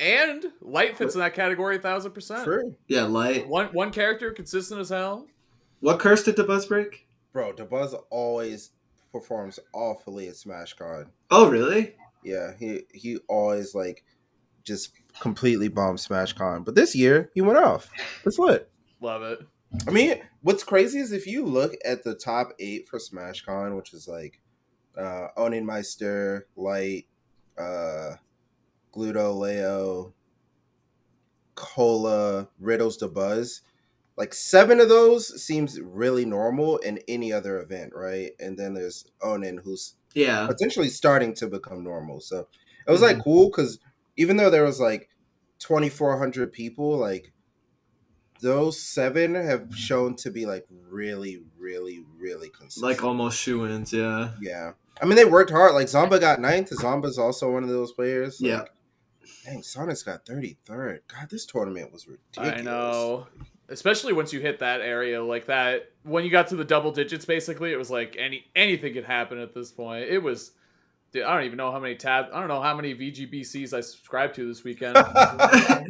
And 0.00 0.44
light 0.60 0.96
fits 0.96 1.14
in 1.14 1.20
that 1.20 1.34
category 1.34 1.76
a 1.76 1.80
thousand 1.80 2.12
percent. 2.12 2.44
True. 2.44 2.76
Yeah, 2.86 3.04
light. 3.04 3.48
One 3.48 3.66
one 3.68 3.90
character 3.90 4.30
consistent 4.30 4.80
as 4.80 4.90
hell. 4.90 5.26
What 5.80 5.98
curse 5.98 6.22
did 6.22 6.36
Dabuz 6.36 6.68
break? 6.68 7.08
Bro, 7.32 7.54
Dabuz 7.54 8.00
always 8.10 8.70
performs 9.12 9.58
awfully 9.72 10.28
at 10.28 10.34
SmashCon. 10.34 11.06
Oh, 11.30 11.50
really? 11.50 11.94
Yeah, 12.24 12.52
he 12.58 12.82
he 12.92 13.18
always 13.28 13.74
like 13.74 14.04
just 14.64 14.92
completely 15.20 15.68
bombed 15.68 15.98
Smash 16.00 16.32
Con. 16.32 16.62
But 16.62 16.74
this 16.74 16.94
year 16.94 17.30
he 17.34 17.40
went 17.40 17.58
off. 17.58 17.90
That's 18.24 18.38
what. 18.38 18.70
Love 19.00 19.22
it. 19.22 19.40
I 19.86 19.90
mean, 19.90 20.20
what's 20.42 20.64
crazy 20.64 20.98
is 20.98 21.12
if 21.12 21.26
you 21.26 21.44
look 21.44 21.74
at 21.84 22.04
the 22.04 22.14
top 22.14 22.52
eight 22.58 22.88
for 22.88 22.98
Smash 22.98 23.42
Con, 23.44 23.76
which 23.76 23.92
is 23.92 24.06
like 24.08 24.40
uh 24.96 25.28
Onin 25.36 25.64
Meister, 25.64 26.46
Light, 26.56 27.06
uh 27.56 28.12
Gluto, 28.98 29.38
Leo, 29.38 30.14
Cola, 31.54 32.48
Riddles 32.58 32.96
to 32.98 33.08
Buzz. 33.08 33.62
Like 34.16 34.34
seven 34.34 34.80
of 34.80 34.88
those 34.88 35.40
seems 35.42 35.80
really 35.80 36.24
normal 36.24 36.78
in 36.78 36.98
any 37.06 37.32
other 37.32 37.60
event, 37.60 37.92
right? 37.94 38.32
And 38.40 38.58
then 38.58 38.74
there's 38.74 39.06
Onin 39.22 39.62
who's 39.62 39.94
Yeah. 40.14 40.46
potentially 40.48 40.88
starting 40.88 41.34
to 41.34 41.46
become 41.46 41.84
normal. 41.84 42.20
So 42.20 42.48
it 42.86 42.90
was 42.90 43.00
mm-hmm. 43.00 43.16
like 43.16 43.24
cool 43.24 43.48
because 43.48 43.78
even 44.16 44.36
though 44.36 44.50
there 44.50 44.64
was 44.64 44.80
like 44.80 45.08
2,400 45.60 46.52
people, 46.52 46.96
like 46.96 47.32
those 48.40 48.80
seven 48.80 49.36
have 49.36 49.74
shown 49.74 50.16
to 50.16 50.30
be 50.30 50.46
like 50.46 50.66
really, 50.90 51.42
really, 51.56 52.04
really 52.18 52.48
consistent. 52.48 52.84
Like 52.84 53.04
almost 53.04 53.38
shoe 53.38 53.66
ins, 53.66 53.92
yeah. 53.92 54.32
yeah. 54.40 54.72
I 55.00 55.06
mean, 55.06 55.16
they 55.16 55.24
worked 55.24 55.50
hard. 55.50 55.74
Like 55.74 55.86
Zomba 55.86 56.20
got 56.20 56.40
ninth. 56.40 56.70
Zomba's 56.70 57.18
also 57.18 57.52
one 57.52 57.62
of 57.62 57.68
those 57.68 57.92
players. 57.92 58.40
Yeah. 58.40 58.64
Dang, 59.44 59.60
Sonix 59.62 60.04
got 60.04 60.24
33rd. 60.24 61.00
God, 61.08 61.30
this 61.30 61.46
tournament 61.46 61.92
was 61.92 62.06
ridiculous. 62.06 62.60
I 62.60 62.62
know. 62.62 63.26
Especially 63.68 64.12
once 64.12 64.32
you 64.32 64.40
hit 64.40 64.58
that 64.60 64.80
area 64.80 65.22
like 65.22 65.46
that. 65.46 65.90
When 66.02 66.24
you 66.24 66.30
got 66.30 66.48
to 66.48 66.56
the 66.56 66.64
double 66.64 66.90
digits, 66.90 67.24
basically, 67.24 67.72
it 67.72 67.76
was 67.76 67.90
like 67.90 68.16
any 68.18 68.46
anything 68.56 68.94
could 68.94 69.04
happen 69.04 69.38
at 69.38 69.54
this 69.54 69.70
point. 69.70 70.04
It 70.08 70.22
was. 70.22 70.52
Dude, 71.10 71.22
I 71.22 71.34
don't 71.34 71.44
even 71.44 71.56
know 71.56 71.72
how 71.72 71.78
many 71.78 71.94
tabs. 71.94 72.28
I 72.34 72.38
don't 72.38 72.48
know 72.48 72.60
how 72.60 72.76
many 72.76 72.94
VGBCs 72.94 73.72
I 73.72 73.80
subscribed 73.80 74.34
to 74.34 74.46
this 74.46 74.62
weekend. 74.62 74.96
I 74.98 75.84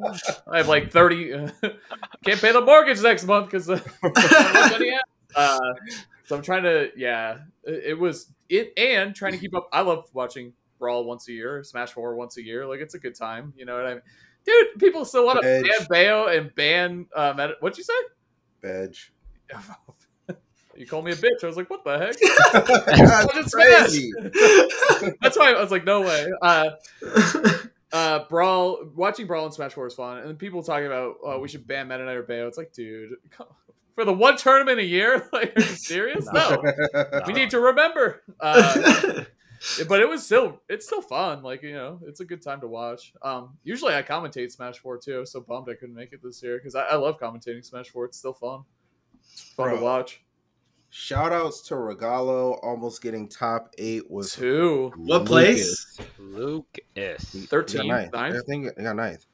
have 0.52 0.68
like 0.68 0.92
thirty. 0.92 1.30
can't 2.24 2.40
pay 2.40 2.52
the 2.52 2.60
mortgage 2.60 3.02
next 3.02 3.24
month 3.24 3.50
because 3.50 3.68
uh, 5.34 5.58
so 6.24 6.36
I'm 6.36 6.42
trying 6.42 6.62
to. 6.64 6.90
Yeah, 6.96 7.38
it, 7.64 7.84
it 7.86 7.98
was 7.98 8.32
it 8.48 8.72
and 8.76 9.14
trying 9.14 9.32
to 9.32 9.38
keep 9.38 9.54
up. 9.56 9.68
I 9.72 9.80
love 9.82 10.08
watching 10.12 10.52
Brawl 10.78 11.04
once 11.04 11.28
a 11.28 11.32
year, 11.32 11.62
Smash 11.64 11.92
Four 11.92 12.14
once 12.16 12.36
a 12.36 12.42
year. 12.42 12.66
Like 12.66 12.80
it's 12.80 12.94
a 12.94 12.98
good 12.98 13.14
time. 13.14 13.52
You 13.56 13.64
know 13.64 13.76
what 13.76 13.86
I 13.86 13.94
mean? 13.94 14.02
Dude, 14.44 14.78
people 14.78 15.04
still 15.04 15.26
want 15.26 15.42
to 15.42 15.62
ban 15.62 15.86
Bayo 15.90 16.26
and 16.26 16.54
ban. 16.54 17.06
Uh, 17.14 17.34
Meta- 17.36 17.56
what'd 17.60 17.76
you 17.76 17.84
say? 17.84 17.92
Badge. 18.62 19.12
you 20.76 20.86
called 20.86 21.04
me 21.04 21.12
a 21.12 21.16
bitch. 21.16 21.42
I 21.42 21.46
was 21.46 21.56
like, 21.56 21.68
what 21.68 21.84
the 21.84 21.98
heck? 21.98 22.16
That's 23.34 23.54
crazy. 23.54 24.10
That's 25.20 25.36
why 25.36 25.52
I 25.52 25.60
was 25.60 25.70
like, 25.70 25.84
no 25.84 26.00
way. 26.00 26.28
Uh, 26.40 26.70
uh, 27.92 28.20
Brawl, 28.28 28.90
watching 28.94 29.26
Brawl 29.26 29.44
and 29.44 29.54
Smash 29.54 29.72
Four 29.72 29.86
is 29.86 29.94
fun, 29.94 30.18
and 30.18 30.28
then 30.28 30.36
people 30.36 30.62
talking 30.62 30.86
about 30.86 31.16
oh, 31.22 31.38
we 31.40 31.48
should 31.48 31.66
ban 31.66 31.88
Meta 31.88 32.04
Knight 32.04 32.16
or 32.16 32.22
Bayo. 32.22 32.46
It's 32.46 32.58
like, 32.58 32.72
dude, 32.72 33.16
come- 33.30 33.48
for 33.94 34.04
the 34.04 34.12
one 34.12 34.36
tournament 34.36 34.78
a 34.78 34.84
year, 34.84 35.28
like, 35.32 35.56
are 35.56 35.60
you 35.60 35.66
serious? 35.74 36.24
No, 36.32 36.62
we 37.26 37.32
need 37.32 37.50
to 37.50 37.58
remember. 37.58 38.22
Uh, 38.38 39.24
but 39.88 40.00
it 40.00 40.08
was 40.08 40.24
still, 40.24 40.60
it's 40.68 40.86
still 40.86 41.02
fun. 41.02 41.42
Like 41.42 41.62
you 41.62 41.72
know, 41.72 42.00
it's 42.06 42.20
a 42.20 42.24
good 42.24 42.42
time 42.42 42.60
to 42.60 42.68
watch. 42.68 43.12
Um, 43.22 43.56
usually 43.64 43.94
I 43.94 44.02
commentate 44.02 44.52
Smash 44.52 44.78
Four 44.78 44.98
too. 44.98 45.16
I 45.16 45.20
was 45.20 45.32
so 45.32 45.40
bummed 45.40 45.68
I 45.68 45.74
couldn't 45.74 45.94
make 45.94 46.12
it 46.12 46.20
this 46.22 46.42
year 46.42 46.58
because 46.58 46.74
I, 46.74 46.82
I 46.82 46.96
love 46.96 47.18
commentating 47.18 47.64
Smash 47.64 47.88
Four. 47.88 48.06
It's 48.06 48.18
still 48.18 48.32
fun. 48.32 48.62
It's 49.32 49.42
fun 49.42 49.74
to 49.76 49.82
watch. 49.82 50.22
Shout 50.90 51.32
outs 51.32 51.60
to 51.68 51.74
Regalo 51.74 52.58
almost 52.62 53.02
getting 53.02 53.28
top 53.28 53.74
eight 53.76 54.10
was 54.10 54.32
Two. 54.32 54.90
What 54.96 55.26
place? 55.26 55.98
Lucas. 56.18 57.32
He 57.32 57.40
got 57.40 57.50
13, 57.50 57.86
ninth. 57.86 58.12
ninth? 58.12 58.36
I 58.36 58.40
think 58.46 58.72
he 58.76 58.82
got 58.82 58.96
ninth. 58.96 59.26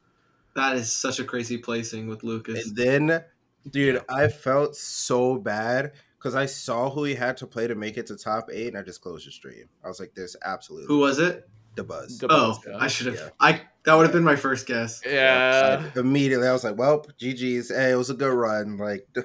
that 0.56 0.76
is 0.76 0.90
such 0.90 1.20
a 1.20 1.24
crazy 1.24 1.56
placing 1.56 2.08
with 2.08 2.24
Lucas. 2.24 2.66
And 2.66 2.76
then, 2.76 3.24
dude, 3.70 4.02
I 4.08 4.28
felt 4.28 4.74
so 4.74 5.36
bad 5.38 5.92
because 6.24 6.34
I 6.34 6.46
saw 6.46 6.88
who 6.88 7.04
he 7.04 7.14
had 7.14 7.36
to 7.36 7.46
play 7.46 7.66
to 7.66 7.74
make 7.74 7.98
it 7.98 8.06
to 8.06 8.16
top 8.16 8.48
eight, 8.50 8.68
and 8.68 8.78
I 8.78 8.82
just 8.82 9.02
closed 9.02 9.26
the 9.28 9.30
stream. 9.30 9.68
I 9.84 9.88
was 9.88 10.00
like, 10.00 10.12
"There's 10.16 10.34
absolutely 10.42 10.86
Who 10.88 11.00
was 11.00 11.18
it? 11.18 11.46
Dabuz." 11.76 12.18
The 12.18 12.28
Oh, 12.30 12.52
Buzz, 12.52 12.60
yeah. 12.66 12.76
I 12.80 12.86
should 12.86 13.06
have. 13.08 13.16
Yeah. 13.16 13.28
I 13.40 13.60
that 13.84 13.94
would 13.94 14.04
have 14.04 14.12
been 14.12 14.24
my 14.24 14.36
first 14.36 14.66
guess. 14.66 15.02
Yeah. 15.04 15.84
I- 15.94 15.98
immediately, 16.00 16.48
I 16.48 16.52
was 16.52 16.64
like, 16.64 16.78
"Well, 16.78 17.04
GG's. 17.20 17.68
Hey, 17.68 17.90
it 17.92 17.96
was 17.96 18.08
a 18.08 18.14
good 18.14 18.32
run." 18.32 18.78
Like, 18.78 19.06
The 19.14 19.24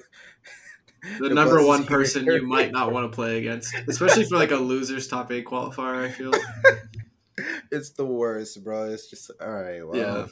The 1.21 1.29
number 1.33 1.65
one 1.65 1.81
is 1.83 1.87
person 1.87 2.23
here. 2.23 2.35
you 2.35 2.45
might 2.45 2.73
not 2.73 2.91
want 2.91 3.09
to 3.09 3.15
play 3.15 3.37
against, 3.37 3.73
especially 3.87 4.25
for 4.25 4.35
like 4.35 4.51
a 4.51 4.57
losers 4.57 5.07
top 5.07 5.31
eight 5.31 5.45
qualifier. 5.45 6.03
I 6.03 6.09
feel. 6.09 6.33
it's 7.71 7.91
the 7.91 8.05
worst, 8.05 8.61
bro. 8.63 8.89
It's 8.91 9.09
just 9.09 9.31
all 9.41 9.49
right. 9.49 9.81
Well, 9.87 9.95
Yeah. 9.97 10.27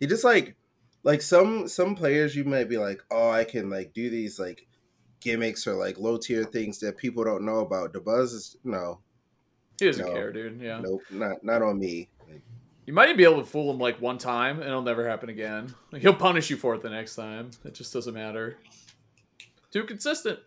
he 0.00 0.08
just 0.08 0.24
like, 0.24 0.56
like 1.04 1.22
some 1.22 1.68
some 1.68 1.94
players, 1.94 2.34
you 2.34 2.42
might 2.42 2.68
be 2.68 2.76
like, 2.78 3.00
"Oh, 3.12 3.30
I 3.30 3.44
can 3.44 3.70
like 3.70 3.92
do 3.92 4.10
these 4.10 4.40
like 4.40 4.66
gimmicks 5.20 5.66
or 5.66 5.74
like 5.74 5.98
low 5.98 6.16
tier 6.16 6.44
things 6.44 6.78
that 6.80 6.96
people 6.96 7.24
don't 7.24 7.44
know 7.44 7.58
about." 7.60 7.92
Dabuz 7.92 8.34
is 8.34 8.56
no, 8.64 9.00
He 9.78 9.86
doesn't 9.86 10.06
No. 10.06 10.12
care, 10.12 10.32
dude. 10.32 10.60
Yeah. 10.60 10.80
nope, 10.82 11.02
not 11.10 11.42
not 11.44 11.62
on 11.62 11.78
me. 11.78 12.08
Like, 12.28 12.42
You 12.86 12.92
might 12.92 13.04
even 13.06 13.16
be 13.16 13.24
able 13.24 13.38
to 13.40 13.46
fool 13.46 13.70
him 13.70 13.78
like 13.78 14.00
one 14.00 14.18
time 14.18 14.58
and 14.60 14.68
it'll 14.68 14.82
never 14.82 15.06
happen 15.08 15.28
again. 15.28 15.74
Like, 15.92 16.02
he'll 16.02 16.14
punish 16.14 16.50
you 16.50 16.56
for 16.56 16.74
it 16.74 16.82
the 16.82 16.90
next 16.90 17.14
time. 17.16 17.50
It 17.64 17.74
just 17.74 17.92
doesn't 17.92 18.14
matter. 18.14 18.56
Too 19.70 19.84
consistent. 19.84 20.40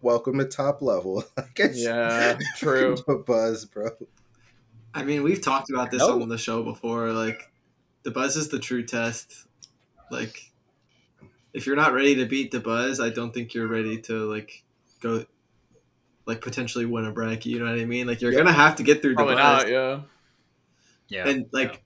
welcome 0.00 0.38
to 0.38 0.46
top 0.46 0.80
level. 0.82 1.22
I 1.36 1.44
guess. 1.54 1.78
Yeah, 1.78 2.38
true. 2.56 2.94
Dabuz, 3.08 3.70
bro. 3.70 3.90
I 4.94 5.04
mean, 5.04 5.22
we've 5.22 5.42
talked 5.42 5.70
about 5.70 5.90
this 5.90 6.00
No. 6.00 6.20
on 6.22 6.28
the 6.28 6.38
show 6.38 6.62
before. 6.62 7.12
Like, 7.12 7.52
Dabuz 8.04 8.36
is 8.36 8.48
the 8.48 8.58
true 8.58 8.82
test. 8.82 9.46
Like, 10.10 10.49
if 11.52 11.66
you're 11.66 11.76
not 11.76 11.92
ready 11.92 12.14
to 12.16 12.26
beat 12.26 12.52
Dabuz, 12.52 13.02
I 13.02 13.10
don't 13.10 13.32
think 13.32 13.54
you're 13.54 13.68
ready 13.68 14.00
to 14.02 14.30
like 14.30 14.64
go, 15.00 15.24
like 16.26 16.40
potentially 16.40 16.86
win 16.86 17.04
a 17.04 17.12
bracket. 17.12 17.46
You 17.46 17.58
know 17.58 17.66
what 17.70 17.80
I 17.80 17.84
mean? 17.84 18.06
Like, 18.06 18.20
you're 18.20 18.32
Yep. 18.32 18.38
gonna 18.44 18.52
have 18.52 18.76
to 18.76 18.82
get 18.82 19.02
through 19.02 19.12
the 19.12 19.16
Probably 19.16 19.34
buzz, 19.36 19.62
not, 19.64 19.68
yeah. 19.70 20.00
Yeah. 21.08 21.28
and 21.28 21.46
like. 21.52 21.82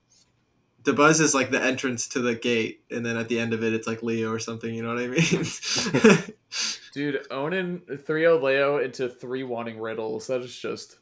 Dabuz 0.83 1.19
is 1.19 1.35
like 1.35 1.51
the 1.51 1.63
entrance 1.63 2.07
to 2.09 2.19
the 2.21 2.35
gate, 2.35 2.83
and 2.91 3.07
then 3.07 3.17
at 3.17 3.29
the 3.31 3.41
end 3.41 3.55
of 3.55 3.65
it, 3.65 3.73
it's 3.73 3.87
like 3.87 4.03
Leo 4.03 4.31
or 4.31 4.39
something. 4.39 4.75
You 4.75 4.83
know 4.83 4.93
what 4.93 5.03
I 5.03 5.07
mean? 5.07 6.35
Dude, 6.93 7.27
owning 7.31 7.81
3 8.05 8.21
0 8.21 8.45
Leo 8.45 8.77
into 8.77 9.09
3 9.09 9.45
wanting 9.45 9.81
Riddles, 9.81 10.27
that 10.27 10.43
is 10.43 10.55
just. 10.55 10.99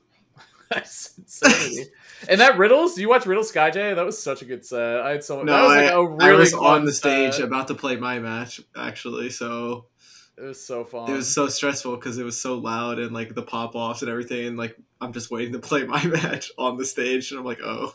That's 0.75 1.17
insanity. 1.19 1.91
and 2.29 2.41
that 2.41 2.57
Riddles, 2.59 2.99
you 2.99 3.09
watch 3.09 3.27
Riddles 3.27 3.53
Skyjay? 3.53 3.95
That 3.97 4.05
was 4.07 4.23
such 4.23 4.43
a 4.43 4.45
good 4.45 4.65
set. 4.65 5.01
I 5.01 5.11
had 5.11 5.25
so 5.25 5.43
no, 5.43 5.53
that 5.53 5.63
was 5.63 5.71
like 5.77 5.91
I, 5.91 5.93
a 5.95 6.05
really 6.05 6.37
I 6.37 6.39
was 6.39 6.55
on 6.55 6.85
the 6.85 6.93
stage 6.93 7.35
set. 7.35 7.45
about 7.45 7.69
to 7.69 7.75
play 7.75 7.97
my 7.97 8.19
match 8.19 8.61
actually, 8.77 9.31
so 9.31 9.87
It 10.39 10.43
was 10.43 10.65
so 10.65 10.85
fun. 10.85 11.11
it 11.11 11.15
was 11.15 11.33
so 11.33 11.49
stressful 11.49 11.97
because 11.97 12.19
it 12.19 12.25
was 12.25 12.41
so 12.41 12.55
loud 12.55 12.99
and 12.99 13.13
like 13.13 13.35
the 13.35 13.43
pop 13.43 13.75
offs 13.75 14.03
and 14.03 14.11
everything 14.11 14.47
and 14.47 14.57
like 14.57 14.77
i'm 15.01 15.13
just 15.13 15.31
waiting 15.31 15.53
to 15.53 15.59
play 15.59 15.85
my 15.85 16.03
match 16.23 16.51
on 16.57 16.77
the 16.79 16.85
stage 16.87 17.31
and 17.31 17.39
i'm 17.41 17.45
like 17.47 17.61
oh 17.63 17.95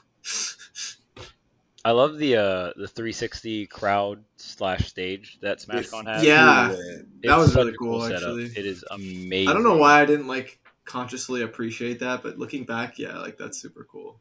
I 1.85 1.91
love 1.91 2.17
the 2.17 2.35
uh 2.35 2.73
the 2.75 2.87
360 2.87 3.67
crowd 3.67 4.23
slash 4.35 4.87
stage 4.89 5.37
that 5.41 5.59
SmashCon 5.59 6.05
has. 6.05 6.23
Yeah. 6.23 6.69
Lit. 6.77 7.05
that 7.23 7.37
was 7.37 7.55
really 7.55 7.71
a 7.71 7.75
cool, 7.75 8.01
setup. 8.01 8.17
actually. 8.17 8.45
It 8.45 8.65
is 8.65 8.83
amazing. 8.91 9.47
i 9.49 9.53
don't 9.53 9.63
know 9.63 9.77
why 9.77 10.01
i 10.01 10.05
didn't 10.05 10.27
like 10.27 10.59
consciously 10.87 11.43
appreciate 11.43 11.99
that 11.99 12.23
but 12.23 12.39
looking 12.39 12.63
back 12.63 12.97
yeah 12.97 13.19
like 13.19 13.37
that's 13.37 13.61
super 13.61 13.85
cool 13.91 14.19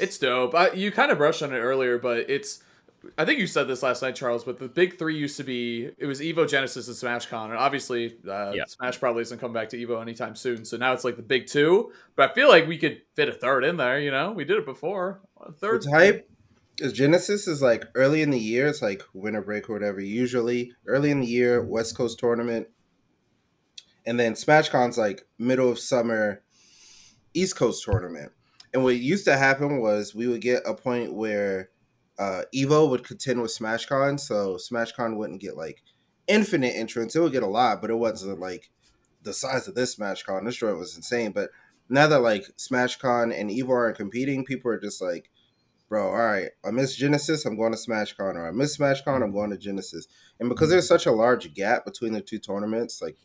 It's 0.00 0.18
dope. 0.18 0.54
I, 0.54 0.72
you 0.72 0.90
kind 0.90 1.12
of 1.12 1.18
brushed 1.18 1.42
on 1.42 1.52
it 1.52 1.58
earlier, 1.58 1.98
but 1.98 2.28
it's. 2.28 2.62
I 3.16 3.24
think 3.24 3.38
you 3.38 3.46
said 3.46 3.68
this 3.68 3.82
last 3.82 4.02
night, 4.02 4.16
Charles. 4.16 4.42
But 4.42 4.58
the 4.58 4.66
big 4.66 4.98
three 4.98 5.16
used 5.16 5.36
to 5.36 5.44
be 5.44 5.90
it 5.98 6.06
was 6.06 6.20
Evo, 6.20 6.48
Genesis, 6.48 6.88
and 6.88 6.96
Smash 6.96 7.26
Con, 7.26 7.50
and 7.50 7.58
obviously 7.58 8.16
uh, 8.28 8.52
Yeah. 8.54 8.64
Smash 8.66 8.98
probably 8.98 9.22
isn't 9.22 9.38
coming 9.38 9.54
back 9.54 9.68
to 9.68 9.76
Evo 9.76 10.00
anytime 10.02 10.34
soon. 10.34 10.64
So 10.64 10.76
now 10.76 10.94
it's 10.94 11.04
like 11.04 11.16
the 11.16 11.22
big 11.22 11.46
two. 11.46 11.92
But 12.16 12.30
I 12.30 12.34
feel 12.34 12.48
like 12.48 12.66
we 12.66 12.78
could 12.78 13.02
fit 13.14 13.28
a 13.28 13.32
third 13.32 13.62
in 13.62 13.76
there. 13.76 14.00
You 14.00 14.10
know, 14.10 14.32
we 14.32 14.44
did 14.44 14.58
it 14.58 14.64
before. 14.64 15.20
A 15.40 15.52
third 15.52 15.84
What's 15.84 15.92
hype 15.92 16.28
is 16.80 16.92
Genesis 16.92 17.46
is 17.46 17.62
like 17.62 17.84
early 17.94 18.22
in 18.22 18.30
the 18.30 18.38
year. 18.38 18.66
It's 18.66 18.82
like 18.82 19.02
winter 19.12 19.42
break 19.42 19.70
or 19.70 19.74
whatever. 19.74 20.00
Usually 20.00 20.72
early 20.86 21.10
in 21.12 21.20
the 21.20 21.26
year, 21.26 21.62
West 21.62 21.96
Coast 21.96 22.18
tournament, 22.18 22.66
and 24.06 24.18
then 24.18 24.34
SmashCon's 24.34 24.98
like 24.98 25.26
middle 25.38 25.70
of 25.70 25.78
summer, 25.78 26.42
East 27.32 27.56
Coast 27.56 27.84
tournament. 27.84 28.32
And 28.72 28.82
what 28.82 28.96
used 28.96 29.24
to 29.26 29.36
happen 29.36 29.80
was 29.80 30.14
we 30.14 30.26
would 30.26 30.40
get 30.40 30.62
a 30.66 30.74
point 30.74 31.14
where 31.14 31.70
uh, 32.18 32.42
Evo 32.54 32.88
would 32.90 33.04
contend 33.04 33.40
with 33.40 33.56
SmashCon, 33.56 34.18
so 34.18 34.56
SmashCon 34.56 35.16
wouldn't 35.16 35.40
get 35.40 35.56
like 35.56 35.82
infinite 36.26 36.74
entrants. 36.74 37.14
It 37.14 37.20
would 37.20 37.32
get 37.32 37.42
a 37.42 37.48
lot, 37.48 37.80
but 37.80 37.90
it 37.90 37.96
wasn't 37.96 38.40
like 38.40 38.70
the 39.22 39.32
size 39.32 39.68
of 39.68 39.74
this 39.74 39.96
SmashCon. 39.96 40.44
This 40.44 40.56
joint 40.56 40.78
was 40.78 40.96
insane. 40.96 41.32
But 41.32 41.50
now 41.88 42.06
that 42.06 42.20
like 42.20 42.44
SmashCon 42.56 43.38
and 43.38 43.50
Evo 43.50 43.70
aren't 43.70 43.96
competing, 43.96 44.44
people 44.44 44.70
are 44.70 44.80
just 44.80 45.02
like, 45.02 45.30
bro, 45.88 46.08
all 46.08 46.16
right, 46.16 46.50
I 46.64 46.70
miss 46.70 46.96
Genesis, 46.96 47.44
I'm 47.44 47.56
going 47.56 47.72
to 47.72 47.78
SmashCon, 47.78 48.34
or 48.34 48.48
I 48.48 48.52
miss 48.52 48.76
SmashCon, 48.76 49.22
I'm 49.22 49.32
going 49.32 49.50
to 49.50 49.58
Genesis. 49.58 50.06
And 50.40 50.48
because 50.48 50.70
there's 50.70 50.88
such 50.88 51.06
a 51.06 51.12
large 51.12 51.52
gap 51.54 51.84
between 51.84 52.12
the 52.12 52.20
two 52.20 52.38
tournaments, 52.38 53.02
like 53.02 53.16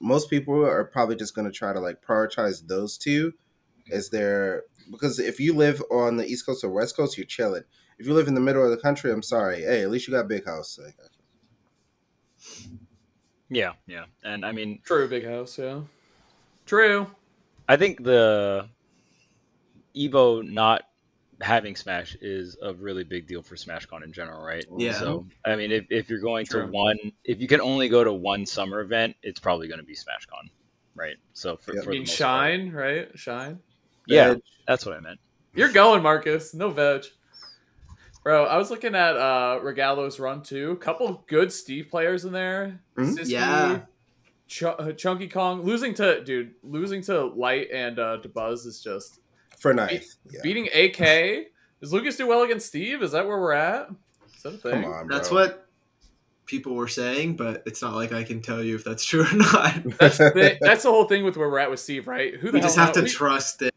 most 0.00 0.30
people 0.30 0.64
are 0.64 0.84
probably 0.84 1.16
just 1.16 1.34
going 1.34 1.46
to 1.46 1.56
try 1.56 1.72
to 1.72 1.80
like 1.80 2.02
prioritize 2.02 2.66
those 2.66 2.96
two 2.96 3.32
as 3.90 4.10
their 4.10 4.64
because 4.90 5.18
if 5.18 5.38
you 5.40 5.54
live 5.54 5.82
on 5.90 6.16
the 6.16 6.26
East 6.26 6.46
Coast 6.46 6.64
or 6.64 6.70
West 6.70 6.96
Coast, 6.96 7.16
you're 7.18 7.26
chilling. 7.26 7.64
If 7.98 8.06
you 8.06 8.14
live 8.14 8.28
in 8.28 8.34
the 8.34 8.40
middle 8.40 8.64
of 8.64 8.70
the 8.70 8.76
country, 8.76 9.10
I'm 9.12 9.22
sorry. 9.22 9.62
Hey, 9.62 9.82
at 9.82 9.90
least 9.90 10.06
you 10.06 10.14
got 10.14 10.28
big 10.28 10.46
house. 10.46 10.78
Yeah, 13.50 13.72
yeah, 13.86 14.04
and 14.22 14.44
I 14.44 14.52
mean, 14.52 14.80
True, 14.84 15.08
big 15.08 15.26
house. 15.26 15.58
Yeah. 15.58 15.80
True. 16.66 17.06
I 17.68 17.76
think 17.76 18.04
the 18.04 18.68
Evo 19.96 20.48
not 20.48 20.82
having 21.40 21.76
Smash 21.76 22.16
is 22.20 22.56
a 22.62 22.74
really 22.74 23.04
big 23.04 23.26
deal 23.26 23.42
for 23.42 23.54
SmashCon 23.54 24.02
in 24.04 24.12
general, 24.12 24.44
right? 24.44 24.64
Yeah. 24.76 24.92
So 24.92 25.26
I 25.44 25.54
mean, 25.56 25.70
if, 25.72 25.86
if 25.90 26.10
you're 26.10 26.20
going 26.20 26.46
True. 26.46 26.62
to 26.66 26.72
one, 26.72 26.96
if 27.24 27.40
you 27.40 27.46
can 27.48 27.60
only 27.60 27.88
go 27.88 28.02
to 28.02 28.12
one 28.12 28.44
summer 28.46 28.80
event, 28.80 29.16
it's 29.22 29.38
probably 29.38 29.68
going 29.68 29.78
to 29.80 29.86
be 29.86 29.94
SmashCon, 29.94 30.50
right? 30.96 31.16
So 31.34 31.56
for, 31.56 31.74
Yeah. 31.74 31.82
for 31.82 31.82
I 31.82 31.84
the 31.86 31.90
mean, 31.92 32.00
most 32.02 32.08
part. 32.10 32.16
shine, 32.50 32.72
right? 32.72 33.08
Shine. 33.18 33.60
Yeah, 34.06 34.30
Edge. 34.32 34.42
that's 34.66 34.84
what 34.86 34.96
I 34.96 35.00
meant. 35.00 35.20
You're 35.54 35.72
going, 35.72 36.02
Marcus. 36.02 36.54
No 36.54 36.70
veg. 36.70 37.04
Bro, 38.24 38.44
I 38.46 38.56
was 38.58 38.70
looking 38.70 38.94
at 38.94 39.16
uh 39.16 39.60
Regalo's 39.62 40.18
run 40.20 40.42
too. 40.42 40.76
Couple 40.76 41.24
good 41.28 41.52
Steve 41.52 41.88
players 41.90 42.24
in 42.24 42.32
there. 42.32 42.80
Mhm. 42.96 43.16
Sisqui, 43.16 43.30
Yeah. 43.30 43.80
Ch- 44.48 44.62
uh, 44.64 44.92
Chunky 44.92 45.28
Kong 45.28 45.62
losing 45.62 45.94
to 45.94 46.22
dude, 46.24 46.54
losing 46.62 47.00
to 47.02 47.26
Light 47.26 47.68
and 47.72 47.98
uh 47.98 48.16
to 48.18 48.28
Buzz 48.28 48.66
is 48.66 48.82
just 48.82 49.20
for 49.58 49.72
ninth. 49.74 50.06
Yeah. 50.30 50.40
beating 50.42 50.66
AK. 50.74 51.46
Does 51.80 51.92
Lucas 51.92 52.16
do 52.16 52.26
well 52.26 52.42
against 52.42 52.66
Steve? 52.66 53.02
Is 53.02 53.12
that 53.12 53.26
where 53.26 53.38
we're 53.40 53.52
at? 53.52 53.88
Is 54.36 54.42
that? 54.42 54.60
Come 54.62 54.84
on, 54.84 55.08
That's 55.08 55.30
what 55.30 55.66
people 56.46 56.74
were 56.74 56.88
saying, 56.88 57.36
but 57.36 57.62
it's 57.66 57.82
not 57.82 57.94
like 57.94 58.12
I 58.12 58.24
can 58.24 58.40
tell 58.40 58.62
you 58.62 58.74
if 58.74 58.84
that's 58.84 59.04
true 59.06 59.22
or 59.24 59.34
not. 59.34 59.74
That's 59.98 60.18
the, 60.18 60.56
that's 60.60 60.82
the 60.82 60.90
whole 60.90 61.04
thing 61.04 61.24
with 61.24 61.36
where 61.36 61.48
we're 61.48 61.58
at 61.58 61.70
with 61.70 61.80
Steve, 61.80 62.08
right? 62.08 62.34
Who 62.34 62.48
the 62.50 62.54
we 62.58 62.60
just 62.60 62.76
have 62.76 62.88
know- 62.88 62.94
to 62.94 63.02
we- 63.02 63.08
trust 63.08 63.62
it. 63.62 63.74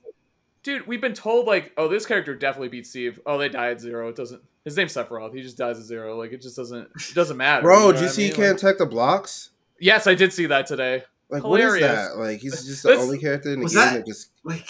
dude, 0.64 0.88
we've 0.88 1.02
been 1.02 1.14
told 1.14 1.48
like, 1.48 1.74
oh, 1.78 1.88
this 1.88 2.06
character 2.06 2.34
definitely 2.36 2.70
beats 2.70 2.90
Steve. 2.90 3.20
Oh, 3.26 3.38
they 3.38 3.50
die 3.50 3.72
at 3.72 3.82
zero. 3.82 4.10
It 4.10 4.16
doesn't. 4.16 4.42
His 4.64 4.78
name's 4.78 4.94
Sephiroth. 4.94 5.34
He 5.34 5.42
just 5.42 5.58
dies 5.58 5.78
at 5.80 5.86
zero. 5.86 6.18
Like 6.18 6.32
it 6.34 6.42
just 6.42 6.56
doesn't. 6.56 6.88
It 7.10 7.16
doesn't 7.16 7.38
matter. 7.38 7.64
Bro, 7.64 7.80
know 7.80 7.92
did 7.92 8.00
you 8.02 8.06
what 8.06 8.12
I 8.12 8.14
see 8.16 8.24
he 8.26 8.32
can't 8.32 8.52
Like- 8.54 8.58
tech 8.58 8.78
the 8.78 8.86
blocks? 8.86 9.50
yes, 9.80 10.06
I 10.08 10.14
did 10.16 10.32
see 10.34 10.46
that 10.48 10.68
today. 10.68 11.04
Like, 11.30 11.44
what 11.44 11.60
Hilarious. 11.62 11.86
is 11.90 12.10
that? 12.10 12.18
Like, 12.18 12.40
he's 12.42 12.66
just 12.66 12.84
the 12.84 12.94
only 12.96 13.18
character 13.18 13.52
in 13.54 13.60
the 13.60 13.64
Was 13.64 13.74
game 13.74 13.86
that- 13.86 13.94
that 14.00 14.06
just. 14.06 14.32
Like, 14.44 14.70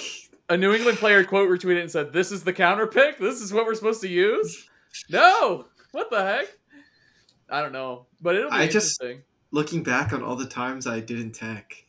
A 0.51 0.57
New 0.57 0.73
England 0.73 0.97
player 0.97 1.23
quote 1.23 1.49
retweeted 1.49 1.79
and 1.81 1.89
said, 1.89 2.11
"This 2.11 2.29
is 2.29 2.43
the 2.43 2.51
counter 2.51 2.85
pick. 2.85 3.17
This 3.17 3.39
is 3.41 3.53
what 3.53 3.65
we're 3.65 3.73
supposed 3.73 4.01
to 4.01 4.09
use." 4.09 4.69
No, 5.09 5.67
what 5.93 6.09
the 6.09 6.21
heck? 6.21 6.47
I 7.49 7.61
don't 7.61 7.71
know, 7.71 8.07
but 8.19 8.35
it'll 8.35 8.51
be 8.51 8.57
I 8.57 8.67
just- 8.67 9.01
looking 9.51 9.81
back 9.81 10.11
on 10.11 10.21
all 10.21 10.35
the 10.35 10.45
times 10.45 10.85
I 10.85 10.99
didn't 10.99 11.31
tech. 11.31 11.85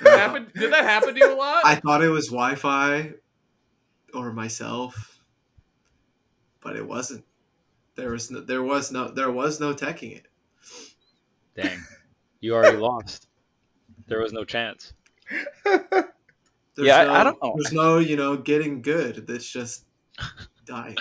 Happened, 0.00 0.50
did 0.54 0.72
that 0.72 0.82
happen 0.84 1.14
to 1.14 1.20
you 1.20 1.32
a 1.32 1.36
lot? 1.38 1.64
I 1.64 1.76
thought 1.76 2.02
it 2.02 2.08
was 2.08 2.26
Wi-Fi 2.26 3.12
or 4.12 4.32
myself, 4.32 5.20
but 6.60 6.74
it 6.74 6.84
wasn't. 6.84 7.24
There 7.94 8.10
was 8.10 8.28
no, 8.28 8.40
there 8.40 8.62
was 8.64 8.90
no 8.90 9.06
there 9.08 9.30
was 9.30 9.60
no 9.60 9.72
teching 9.72 10.16
it. 10.16 10.26
Dang, 11.54 11.80
you 12.40 12.56
already 12.56 12.76
lost. 12.90 13.28
There 14.08 14.18
was 14.18 14.32
no 14.32 14.42
chance. 14.44 14.92
There's 16.76 16.88
Yeah, 16.88 16.98
I- 17.00 17.04
no, 17.04 17.12
I 17.12 17.24
don't 17.24 17.42
know. 17.42 17.54
There's 17.56 17.72
no 17.72 17.98
you 17.98 18.16
know 18.16 18.36
getting 18.36 18.82
good. 18.82 19.26
That's 19.26 19.48
just 19.48 19.84
die. 20.66 20.94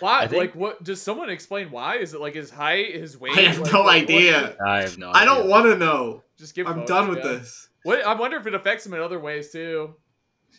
why? 0.00 0.26
Think- 0.26 0.38
like, 0.40 0.54
what? 0.54 0.82
Does 0.84 1.00
someone 1.00 1.30
explain 1.30 1.70
why? 1.70 1.96
Is 1.96 2.14
it 2.14 2.20
like 2.20 2.34
his 2.34 2.50
height, 2.50 2.94
his 2.94 3.18
weight? 3.18 3.32
I 3.38 3.42
have 3.42 3.58
Like, 3.60 3.72
no 3.72 3.78
what- 3.80 3.86
what- 3.86 3.94
idea. 3.96 4.56
I 4.66 4.80
have 4.82 4.98
no. 4.98 5.10
I 5.12 5.24
don't 5.24 5.48
want 5.48 5.66
to 5.66 5.76
know. 5.76 6.22
Just 6.38 6.54
give. 6.54 6.66
I'm 6.66 6.74
photos, 6.74 6.88
done 6.88 7.08
with 7.08 7.18
yeah. 7.18 7.28
this. 7.32 7.68
What? 7.84 8.04
I 8.04 8.14
wonder 8.14 8.36
if 8.36 8.46
it 8.46 8.54
affects 8.54 8.84
him 8.86 8.94
in 8.94 9.00
other 9.00 9.20
ways 9.20 9.50
too. 9.52 9.94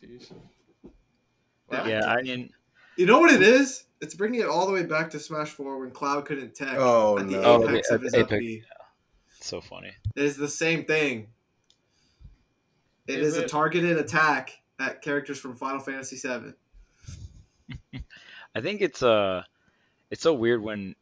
Sheesh. 0.02 0.32
Wow. 1.70 1.86
Yeah, 1.86 2.06
I 2.06 2.22
mean, 2.22 2.52
You 2.98 3.06
know 3.08 3.20
what 3.20 3.32
it 3.32 3.42
is? 3.42 3.86
It's 4.02 4.14
bringing 4.14 4.42
it 4.42 4.48
all 4.48 4.68
the 4.68 4.74
way 4.74 4.84
back 4.84 5.10
to 5.12 5.20
Smash 5.20 5.50
Four 5.50 5.80
when 5.80 5.90
Cloud 5.92 6.26
couldn't 6.26 6.54
tech. 6.54 6.76
Oh, 6.78 7.18
at 7.18 7.28
the 7.28 7.32
no. 7.38 7.42
Oh, 7.44 7.70
apex 7.70 7.90
the- 7.90 7.96
of 7.96 8.02
his 8.04 8.14
at 8.14 8.20
apex. 8.22 8.40
B. 8.40 8.62
so 9.42 9.62
funny. 9.62 9.92
It 10.16 10.24
is 10.24 10.38
the 10.38 10.48
same 10.48 10.86
thing. 10.86 11.28
It 13.08 13.20
Is 13.20 13.38
is, 13.38 13.44
a 13.44 13.48
targeted 13.48 13.98
attack 13.98 14.52
at 14.80 15.02
characters 15.02 15.39
from 15.39 15.56
Final 15.56 15.80
Fantasy 15.80 16.15
VII. 16.15 16.54
I 18.56 18.62
think 18.62 18.82
it's 18.82 19.04
uh 19.04 19.44
it's 20.10 20.22
so 20.22 20.34
weird 20.34 20.62
when 20.62 20.96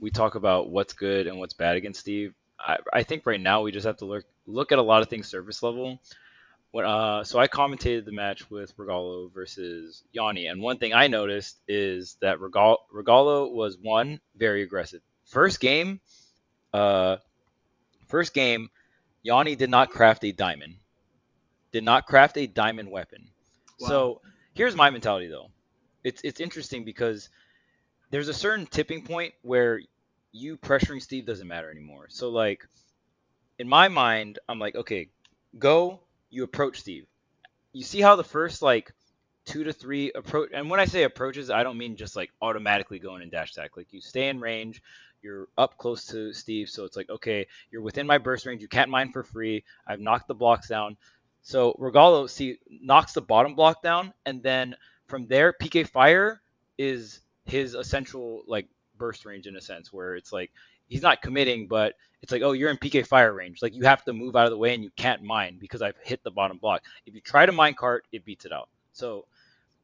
we 0.00 0.10
talk 0.10 0.34
about 0.34 0.70
what's 0.70 0.92
good 0.92 1.26
and 1.26 1.38
what's 1.38 1.54
bad 1.54 1.76
against 1.76 2.00
Steve. 2.00 2.34
I, 2.58 2.78
I 2.92 3.02
think 3.02 3.26
right 3.26 3.40
now 3.40 3.62
we 3.62 3.72
just 3.72 3.86
have 3.86 3.98
to 3.98 4.04
look 4.04 4.24
look 4.46 4.72
at 4.72 4.78
a 4.78 4.82
lot 4.82 5.02
of 5.02 5.08
things 5.08 5.28
surface 5.28 5.62
level. 5.62 6.00
When 6.70 6.84
uh 6.84 7.24
so 7.24 7.38
I 7.38 7.48
commentated 7.48 8.04
the 8.06 8.12
match 8.12 8.50
with 8.50 8.76
Regalo 8.76 9.32
versus 9.32 10.04
Yanni, 10.12 10.46
and 10.46 10.60
one 10.62 10.78
thing 10.78 10.94
I 10.94 11.08
noticed 11.08 11.58
is 11.68 12.16
that 12.20 12.40
Regal 12.40 12.78
Regalo 12.92 13.52
was 13.52 13.76
one 13.76 14.20
very 14.36 14.62
aggressive. 14.62 15.02
First 15.26 15.60
game, 15.60 16.00
uh 16.72 17.16
first 18.08 18.32
game, 18.32 18.70
Yanni 19.22 19.54
did 19.54 19.70
not 19.70 19.90
craft 19.90 20.24
a 20.24 20.32
diamond. 20.32 20.76
Did 21.72 21.84
not 21.84 22.06
craft 22.06 22.36
a 22.38 22.46
diamond 22.46 22.90
weapon. 22.90 23.28
Wow. 23.80 23.88
So 23.88 24.20
here's 24.54 24.76
my 24.76 24.90
mentality 24.90 25.26
though. 25.26 25.50
It's 26.04 26.22
it's 26.22 26.40
interesting 26.40 26.84
because 26.84 27.28
there's 28.10 28.28
a 28.28 28.34
certain 28.34 28.66
tipping 28.66 29.02
point 29.02 29.34
where 29.42 29.80
you 30.32 30.56
pressuring 30.56 31.02
Steve 31.02 31.26
doesn't 31.26 31.48
matter 31.48 31.70
anymore. 31.70 32.06
So 32.08 32.30
like 32.30 32.66
in 33.58 33.68
my 33.68 33.88
mind, 33.88 34.38
I'm 34.48 34.58
like, 34.58 34.76
okay, 34.76 35.08
go, 35.58 36.00
you 36.30 36.44
approach 36.44 36.80
Steve. 36.80 37.06
You 37.72 37.82
see 37.82 38.00
how 38.00 38.16
the 38.16 38.24
first 38.24 38.62
like 38.62 38.92
two 39.44 39.64
to 39.64 39.72
three 39.72 40.12
approach 40.12 40.50
and 40.52 40.70
when 40.70 40.80
I 40.80 40.86
say 40.86 41.04
approaches, 41.04 41.50
I 41.50 41.62
don't 41.62 41.78
mean 41.78 41.96
just 41.96 42.16
like 42.16 42.30
automatically 42.40 42.98
going 42.98 43.22
in 43.22 43.30
dash 43.30 43.52
attack. 43.52 43.76
Like 43.76 43.92
you 43.92 44.00
stay 44.00 44.28
in 44.28 44.40
range, 44.40 44.82
you're 45.22 45.48
up 45.58 45.76
close 45.78 46.06
to 46.06 46.32
Steve, 46.32 46.68
so 46.68 46.84
it's 46.84 46.96
like, 46.96 47.10
okay, 47.10 47.46
you're 47.70 47.82
within 47.82 48.06
my 48.06 48.18
burst 48.18 48.46
range, 48.46 48.62
you 48.62 48.68
can't 48.68 48.90
mine 48.90 49.12
for 49.12 49.22
free. 49.22 49.64
I've 49.86 50.00
knocked 50.00 50.28
the 50.28 50.34
blocks 50.34 50.68
down. 50.68 50.96
So 51.46 51.74
Regalo 51.78 52.28
see 52.28 52.58
knocks 52.68 53.12
the 53.12 53.20
bottom 53.20 53.54
block 53.54 53.80
down, 53.80 54.12
and 54.26 54.42
then 54.42 54.74
from 55.06 55.28
there, 55.28 55.52
PK 55.52 55.86
Fire 55.86 56.42
is 56.76 57.20
his 57.44 57.74
essential 57.74 58.42
like 58.48 58.66
burst 58.98 59.24
range 59.24 59.46
in 59.46 59.54
a 59.54 59.60
sense, 59.60 59.92
where 59.92 60.16
it's 60.16 60.32
like 60.32 60.50
he's 60.88 61.02
not 61.02 61.22
committing, 61.22 61.68
but 61.68 61.94
it's 62.20 62.32
like, 62.32 62.42
oh, 62.42 62.50
you're 62.50 62.70
in 62.70 62.76
PK 62.78 63.06
Fire 63.06 63.32
range. 63.32 63.62
Like 63.62 63.76
you 63.76 63.84
have 63.84 64.04
to 64.06 64.12
move 64.12 64.34
out 64.34 64.46
of 64.46 64.50
the 64.50 64.58
way, 64.58 64.74
and 64.74 64.82
you 64.82 64.90
can't 64.96 65.22
mine 65.22 65.58
because 65.60 65.82
I've 65.82 65.96
hit 66.02 66.24
the 66.24 66.32
bottom 66.32 66.58
block. 66.58 66.82
If 67.06 67.14
you 67.14 67.20
try 67.20 67.46
to 67.46 67.52
mine 67.52 67.74
cart, 67.74 68.06
it 68.10 68.24
beats 68.24 68.44
it 68.44 68.50
out. 68.50 68.68
So 68.92 69.26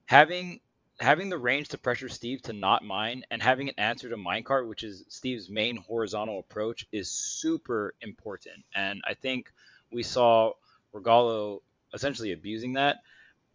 having 0.06 0.58
having 0.98 1.28
the 1.28 1.38
range 1.38 1.68
to 1.68 1.78
pressure 1.78 2.08
Steve 2.08 2.42
to 2.42 2.52
not 2.52 2.84
mine 2.84 3.22
and 3.30 3.40
having 3.40 3.68
an 3.68 3.76
answer 3.78 4.08
to 4.08 4.16
minecart, 4.16 4.68
which 4.68 4.82
is 4.82 5.04
Steve's 5.06 5.48
main 5.48 5.76
horizontal 5.76 6.40
approach, 6.40 6.88
is 6.90 7.08
super 7.08 7.94
important. 8.00 8.64
And 8.74 9.00
I 9.06 9.14
think 9.14 9.52
we 9.92 10.02
saw 10.02 10.54
Regalo 10.94 11.60
essentially 11.94 12.32
abusing 12.32 12.74
that. 12.74 12.98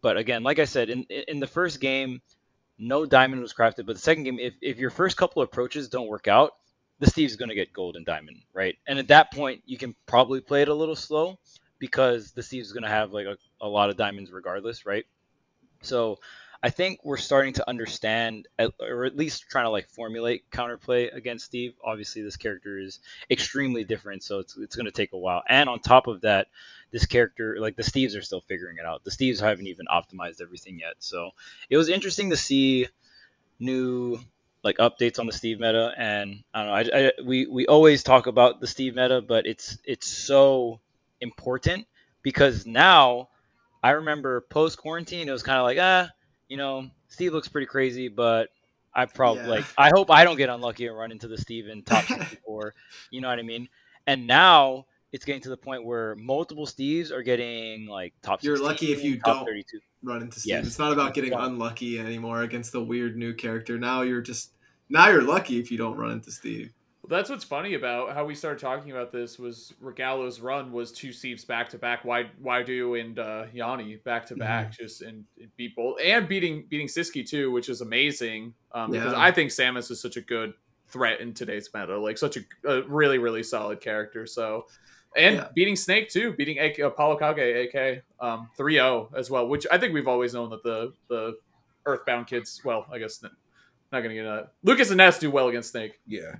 But 0.00 0.16
again, 0.16 0.42
like 0.42 0.58
I 0.58 0.64
said, 0.64 0.90
in 0.90 1.04
in 1.04 1.40
the 1.40 1.46
first 1.46 1.80
game, 1.80 2.20
no 2.78 3.04
diamond 3.06 3.42
was 3.42 3.52
crafted. 3.52 3.86
But 3.86 3.96
the 3.96 4.02
second 4.02 4.24
game, 4.24 4.38
if, 4.38 4.54
if 4.60 4.78
your 4.78 4.90
first 4.90 5.16
couple 5.16 5.42
approaches 5.42 5.88
don't 5.88 6.08
work 6.08 6.28
out, 6.28 6.52
the 7.00 7.06
Steve's 7.06 7.36
gonna 7.36 7.54
get 7.54 7.72
gold 7.72 7.96
and 7.96 8.06
diamond, 8.06 8.42
right? 8.52 8.76
And 8.86 8.98
at 8.98 9.08
that 9.08 9.32
point, 9.32 9.62
you 9.66 9.76
can 9.76 9.94
probably 10.06 10.40
play 10.40 10.62
it 10.62 10.68
a 10.68 10.74
little 10.74 10.96
slow 10.96 11.38
because 11.78 12.32
the 12.32 12.42
Steve's 12.42 12.72
gonna 12.72 12.88
have 12.88 13.12
like 13.12 13.26
a, 13.26 13.36
a 13.60 13.68
lot 13.68 13.90
of 13.90 13.96
diamonds 13.96 14.30
regardless, 14.30 14.86
right? 14.86 15.04
So 15.82 16.18
I 16.60 16.70
think 16.70 17.00
we're 17.04 17.18
starting 17.18 17.52
to 17.54 17.68
understand, 17.68 18.48
or 18.80 19.04
at 19.04 19.16
least 19.16 19.44
trying 19.48 19.66
to 19.66 19.70
like 19.70 19.88
formulate 19.90 20.50
counterplay 20.50 21.14
against 21.14 21.44
Steve. 21.44 21.74
Obviously, 21.84 22.22
this 22.22 22.36
character 22.36 22.78
is 22.78 22.98
extremely 23.30 23.84
different, 23.84 24.24
so 24.24 24.40
it's 24.40 24.56
it's 24.56 24.74
going 24.74 24.86
to 24.86 24.92
take 24.92 25.12
a 25.12 25.18
while. 25.18 25.42
And 25.48 25.68
on 25.68 25.78
top 25.78 26.08
of 26.08 26.22
that, 26.22 26.48
this 26.90 27.06
character, 27.06 27.58
like 27.60 27.76
the 27.76 27.84
Steves, 27.84 28.16
are 28.18 28.22
still 28.22 28.40
figuring 28.40 28.78
it 28.78 28.84
out. 28.84 29.04
The 29.04 29.12
Steves 29.12 29.40
haven't 29.40 29.68
even 29.68 29.86
optimized 29.86 30.42
everything 30.42 30.80
yet. 30.80 30.94
So 30.98 31.30
it 31.70 31.76
was 31.76 31.88
interesting 31.88 32.30
to 32.30 32.36
see 32.36 32.88
new 33.60 34.18
like 34.64 34.78
updates 34.78 35.18
on 35.18 35.26
the 35.26 35.32
Steve 35.32 35.60
meta. 35.60 35.92
And 35.96 36.42
I 36.52 36.58
don't 36.64 36.66
know, 36.68 36.74
I, 36.96 37.06
I, 37.06 37.12
we 37.24 37.46
we 37.46 37.66
always 37.66 38.02
talk 38.02 38.26
about 38.26 38.60
the 38.60 38.66
Steve 38.66 38.96
meta, 38.96 39.22
but 39.22 39.46
it's 39.46 39.78
it's 39.84 40.08
so 40.08 40.80
important 41.20 41.86
because 42.22 42.66
now 42.66 43.28
I 43.82 43.90
remember 43.90 44.40
post 44.42 44.78
quarantine, 44.78 45.28
it 45.28 45.32
was 45.32 45.42
kind 45.42 45.58
of 45.58 45.64
like 45.64 45.78
ah 45.80 46.10
you 46.48 46.56
know, 46.56 46.88
Steve 47.08 47.32
looks 47.32 47.48
pretty 47.48 47.66
crazy, 47.66 48.08
but 48.08 48.48
I 48.94 49.06
probably 49.06 49.42
Yeah. 49.42 49.48
like 49.48 49.66
I 49.76 49.90
hope 49.90 50.10
I 50.10 50.24
don't 50.24 50.36
get 50.36 50.48
unlucky 50.48 50.86
and 50.86 50.96
run 50.96 51.12
into 51.12 51.28
the 51.28 51.38
Steve 51.38 51.68
in 51.68 51.82
top 51.82 52.06
64. 52.06 52.74
you 53.10 53.20
know 53.20 53.28
what 53.28 53.38
I 53.38 53.42
mean? 53.42 53.68
And 54.06 54.26
now 54.26 54.86
it's 55.12 55.24
getting 55.24 55.42
to 55.42 55.48
the 55.50 55.56
point 55.56 55.84
where 55.84 56.14
multiple 56.16 56.66
Steves 56.66 57.10
are 57.10 57.22
getting 57.22 57.86
like 57.86 58.14
top. 58.22 58.42
You're 58.42 58.56
16, 58.56 58.66
lucky 58.70 58.92
if 58.92 59.04
you 59.04 59.16
don't 59.18 59.44
32. 59.44 59.78
run 60.02 60.22
into 60.22 60.40
Steve. 60.40 60.50
Yes. 60.50 60.66
It's 60.66 60.78
not 60.78 60.92
about 60.92 61.14
getting 61.14 61.32
Yeah. 61.32 61.46
unlucky 61.46 61.98
anymore 61.98 62.42
against 62.42 62.72
the 62.72 62.82
weird 62.82 63.16
new 63.16 63.34
character. 63.34 63.78
Now 63.78 64.02
you're 64.02 64.20
just 64.22 64.52
now 64.88 65.08
you're 65.08 65.22
lucky 65.22 65.58
if 65.58 65.70
you 65.70 65.78
don't 65.78 65.96
run 65.96 66.12
into 66.12 66.30
Steve. 66.30 66.72
That's 67.08 67.30
what's 67.30 67.44
funny 67.44 67.74
about 67.74 68.12
how 68.14 68.24
we 68.24 68.34
started 68.34 68.60
talking 68.60 68.90
about 68.90 69.10
this 69.12 69.38
was 69.38 69.72
Regalo's 69.82 70.40
run 70.40 70.70
was 70.72 70.92
two 70.92 71.08
Steves 71.08 71.46
back 71.46 71.68
to 71.70 71.78
back, 71.78 72.04
Why 72.04 72.30
Waidu 72.42 73.00
and 73.00 73.18
uh, 73.18 73.46
Yanni 73.52 73.96
back 73.96 74.26
to 74.26 74.36
back, 74.36 74.72
Mm-hmm. 74.72 74.82
just 74.82 75.02
and 75.02 75.24
and 75.40 75.50
beat 75.56 75.74
both 75.74 75.96
and 76.04 76.28
beating 76.28 76.66
beating 76.68 76.86
Sisqui 76.86 77.26
too, 77.28 77.50
which 77.50 77.68
is 77.68 77.80
amazing. 77.80 78.54
Um, 78.72 78.90
because 78.90 79.14
I 79.14 79.30
think 79.32 79.50
Samus 79.50 79.90
is 79.90 80.00
such 80.00 80.16
a 80.16 80.20
good 80.20 80.52
threat 80.88 81.20
in 81.20 81.34
today's 81.34 81.68
meta, 81.74 81.98
like 81.98 82.18
such 82.18 82.36
a, 82.36 82.40
a 82.68 82.82
really 82.88 83.18
really 83.18 83.42
solid 83.42 83.80
character. 83.80 84.26
So. 84.26 84.66
And 85.16 85.36
Yeah. 85.36 85.48
beating 85.54 85.74
Snake 85.74 86.10
too, 86.10 86.34
beating 86.34 86.58
AK, 86.58 86.80
Apollo 86.80 87.16
Kage 87.16 87.72
AK 87.74 88.02
um 88.20 88.50
3-0 88.58 89.14
as 89.16 89.30
well, 89.30 89.48
which 89.48 89.66
I 89.72 89.78
think 89.78 89.94
we've 89.94 90.06
always 90.06 90.34
known 90.34 90.50
that 90.50 90.62
the 90.62 90.92
the 91.08 91.38
Earthbound 91.86 92.26
kids, 92.26 92.60
well, 92.62 92.84
I 92.92 92.98
guess 92.98 93.22
not 93.22 93.32
gonna 93.90 94.12
get 94.12 94.26
uh 94.26 94.42
Lucas 94.62 94.90
and 94.90 94.98
Ness 94.98 95.18
do 95.18 95.30
well 95.30 95.48
against 95.48 95.70
Snake. 95.70 95.98
Yeah. 96.06 96.34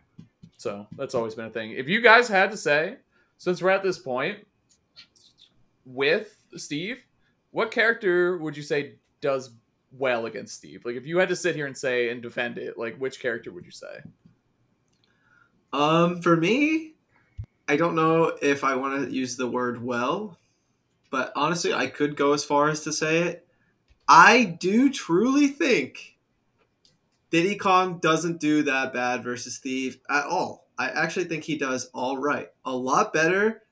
So 0.59 0.87
that's 0.97 1.15
always 1.15 1.37
been 1.37 1.47
a 1.47 1.51
thing. 1.51 1.71
If 1.71 1.89
you 1.89 2.01
guys 2.01 2.29
had 2.29 2.51
to 2.51 2.57
say, 2.57 2.97
since 3.39 3.63
we're 3.63 3.71
at 3.71 3.85
this 3.85 3.99
point 3.99 4.39
with 5.87 6.37
Steve, 6.57 6.99
what 7.53 7.71
character 7.71 8.37
would 8.39 8.57
you 8.57 8.65
say 8.65 8.95
does 9.21 9.53
well 9.93 10.27
against 10.27 10.57
Steve? 10.57 10.85
Like 10.85 10.97
if 10.97 11.07
you 11.07 11.19
had 11.19 11.29
to 11.29 11.37
sit 11.37 11.55
here 11.55 11.67
and 11.67 11.77
say 11.77 12.11
and 12.11 12.21
defend 12.21 12.59
it, 12.59 12.77
like 12.77 12.97
which 12.99 13.21
character 13.21 13.53
would 13.53 13.65
you 13.65 13.71
say? 13.71 14.01
Um, 15.73 16.21
for 16.23 16.37
me, 16.37 16.95
I 17.69 17.77
don't 17.77 17.95
know 17.95 18.37
if 18.43 18.65
I 18.65 18.75
want 18.75 19.09
to 19.09 19.15
use 19.15 19.37
the 19.37 19.47
word 19.47 19.81
well, 19.81 20.39
but 21.11 21.33
honestly, 21.37 21.73
I 21.73 21.87
could 21.87 22.17
go 22.17 22.33
as 22.33 22.43
far 22.43 22.69
as 22.69 22.83
to 22.83 22.93
say 22.93 23.19
it. 23.19 23.47
I 24.09 24.57
do 24.59 24.91
truly 24.91 25.47
think 25.47 26.18
Diddy 27.31 27.57
Kong 27.57 27.99
doesn't 27.99 28.41
do 28.41 28.63
that 28.63 28.93
bad 28.93 29.23
versus 29.23 29.55
Steve 29.55 29.99
at 30.09 30.25
all. 30.25 30.67
I 30.79 30.89
actually 30.91 31.25
think 31.27 31.45
he 31.45 31.59
does 31.59 31.87
all 31.93 32.17
right. 32.19 32.49
A 32.65 32.73
lot 32.75 33.13
better. 33.13 33.63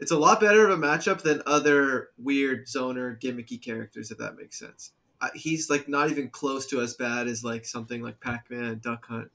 It's 0.00 0.10
a 0.10 0.18
lot 0.18 0.40
better 0.40 0.68
of 0.68 0.78
a 0.78 0.82
matchup 0.82 1.22
than 1.22 1.42
other 1.46 2.10
weird 2.18 2.66
zoner 2.66 3.20
gimmicky 3.20 3.60
characters, 3.60 4.10
if 4.10 4.18
that 4.18 4.36
makes 4.36 4.58
sense. 4.58 4.92
Uh, 5.20 5.28
he's 5.34 5.70
like 5.70 5.88
not 5.88 6.10
even 6.10 6.28
close 6.28 6.66
to 6.66 6.80
as 6.80 6.94
bad 6.94 7.26
as 7.26 7.44
like 7.44 7.64
something 7.64 8.02
like 8.02 8.20
Pac-Man, 8.20 8.80
Duck 8.82 9.06
Hunt 9.06 9.30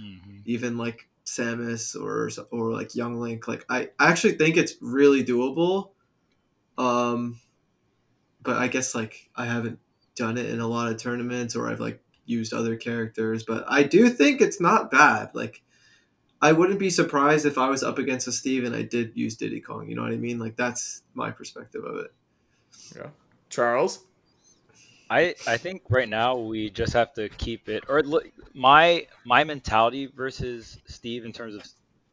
Mhm. 0.00 0.42
even 0.44 0.78
like 0.78 1.08
Samus 1.24 1.94
or 2.00 2.30
or 2.50 2.72
like 2.72 2.94
Young 2.94 3.18
Link. 3.20 3.46
Like 3.48 3.64
I, 3.68 3.90
I 3.98 4.08
actually 4.10 4.34
think 4.34 4.56
it's 4.56 4.74
really 4.80 5.24
doable. 5.24 5.90
Um, 6.78 7.40
but 8.42 8.56
I 8.56 8.68
guess 8.68 8.94
like 8.94 9.28
I 9.36 9.44
haven't 9.46 9.78
done 10.14 10.38
it 10.38 10.46
in 10.50 10.60
a 10.60 10.66
lot 10.68 10.90
of 10.90 10.96
tournaments 10.98 11.54
or 11.56 11.68
I've 11.68 11.80
like 11.80 12.02
used 12.28 12.52
other 12.52 12.76
characters, 12.76 13.42
but 13.42 13.64
I 13.68 13.82
do 13.82 14.08
think 14.08 14.40
it's 14.40 14.60
not 14.60 14.90
bad. 14.90 15.30
Like 15.34 15.62
I 16.40 16.52
wouldn't 16.52 16.78
be 16.78 16.90
surprised 16.90 17.46
if 17.46 17.58
I 17.58 17.68
was 17.68 17.82
up 17.82 17.98
against 17.98 18.28
a 18.28 18.32
Steve 18.32 18.64
and 18.64 18.74
I 18.74 18.82
did 18.82 19.12
use 19.16 19.36
Diddy 19.36 19.60
Kong. 19.60 19.88
You 19.88 19.96
know 19.96 20.02
what 20.02 20.12
I 20.12 20.16
mean? 20.16 20.38
Like 20.38 20.56
that's 20.56 21.02
my 21.14 21.30
perspective 21.30 21.84
of 21.84 21.96
it. 21.96 22.12
Yeah. 22.96 23.08
Charles? 23.48 24.04
I 25.10 25.34
I 25.46 25.56
think 25.56 25.82
right 25.88 26.08
now 26.08 26.36
we 26.36 26.70
just 26.70 26.92
have 26.92 27.14
to 27.14 27.28
keep 27.30 27.68
it 27.68 27.84
or 27.88 28.02
look 28.02 28.30
my 28.54 29.06
my 29.24 29.44
mentality 29.44 30.06
versus 30.06 30.78
Steve 30.86 31.24
in 31.24 31.32
terms 31.32 31.54
of 31.54 31.64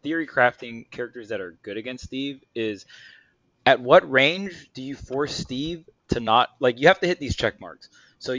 theory 0.01 0.27
crafting 0.27 0.89
characters 0.91 1.29
that 1.29 1.41
are 1.41 1.57
good 1.61 1.77
against 1.77 2.05
Steve 2.05 2.41
is 2.53 2.85
at 3.65 3.81
what 3.81 4.09
range 4.09 4.69
do 4.73 4.81
you 4.81 4.95
force 4.95 5.35
Steve 5.35 5.83
to 6.09 6.19
not 6.19 6.49
like 6.59 6.79
you 6.79 6.87
have 6.87 6.99
to 6.99 7.07
hit 7.07 7.19
these 7.19 7.35
check 7.35 7.59
marks. 7.59 7.89
So 8.19 8.37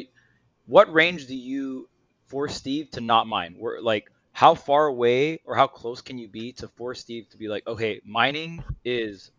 what 0.66 0.92
range 0.92 1.26
do 1.26 1.36
you 1.36 1.88
force 2.26 2.54
Steve 2.54 2.90
to 2.92 3.00
not 3.00 3.26
mine? 3.26 3.56
Where 3.58 3.80
like 3.80 4.10
how 4.32 4.54
far 4.54 4.86
away 4.86 5.40
or 5.44 5.56
how 5.56 5.66
close 5.66 6.00
can 6.00 6.18
you 6.18 6.28
be 6.28 6.52
to 6.54 6.68
force 6.68 7.00
Steve 7.00 7.28
to 7.30 7.38
be 7.38 7.48
like, 7.48 7.66
okay, 7.66 8.00
mining 8.04 8.62
is 8.84 9.30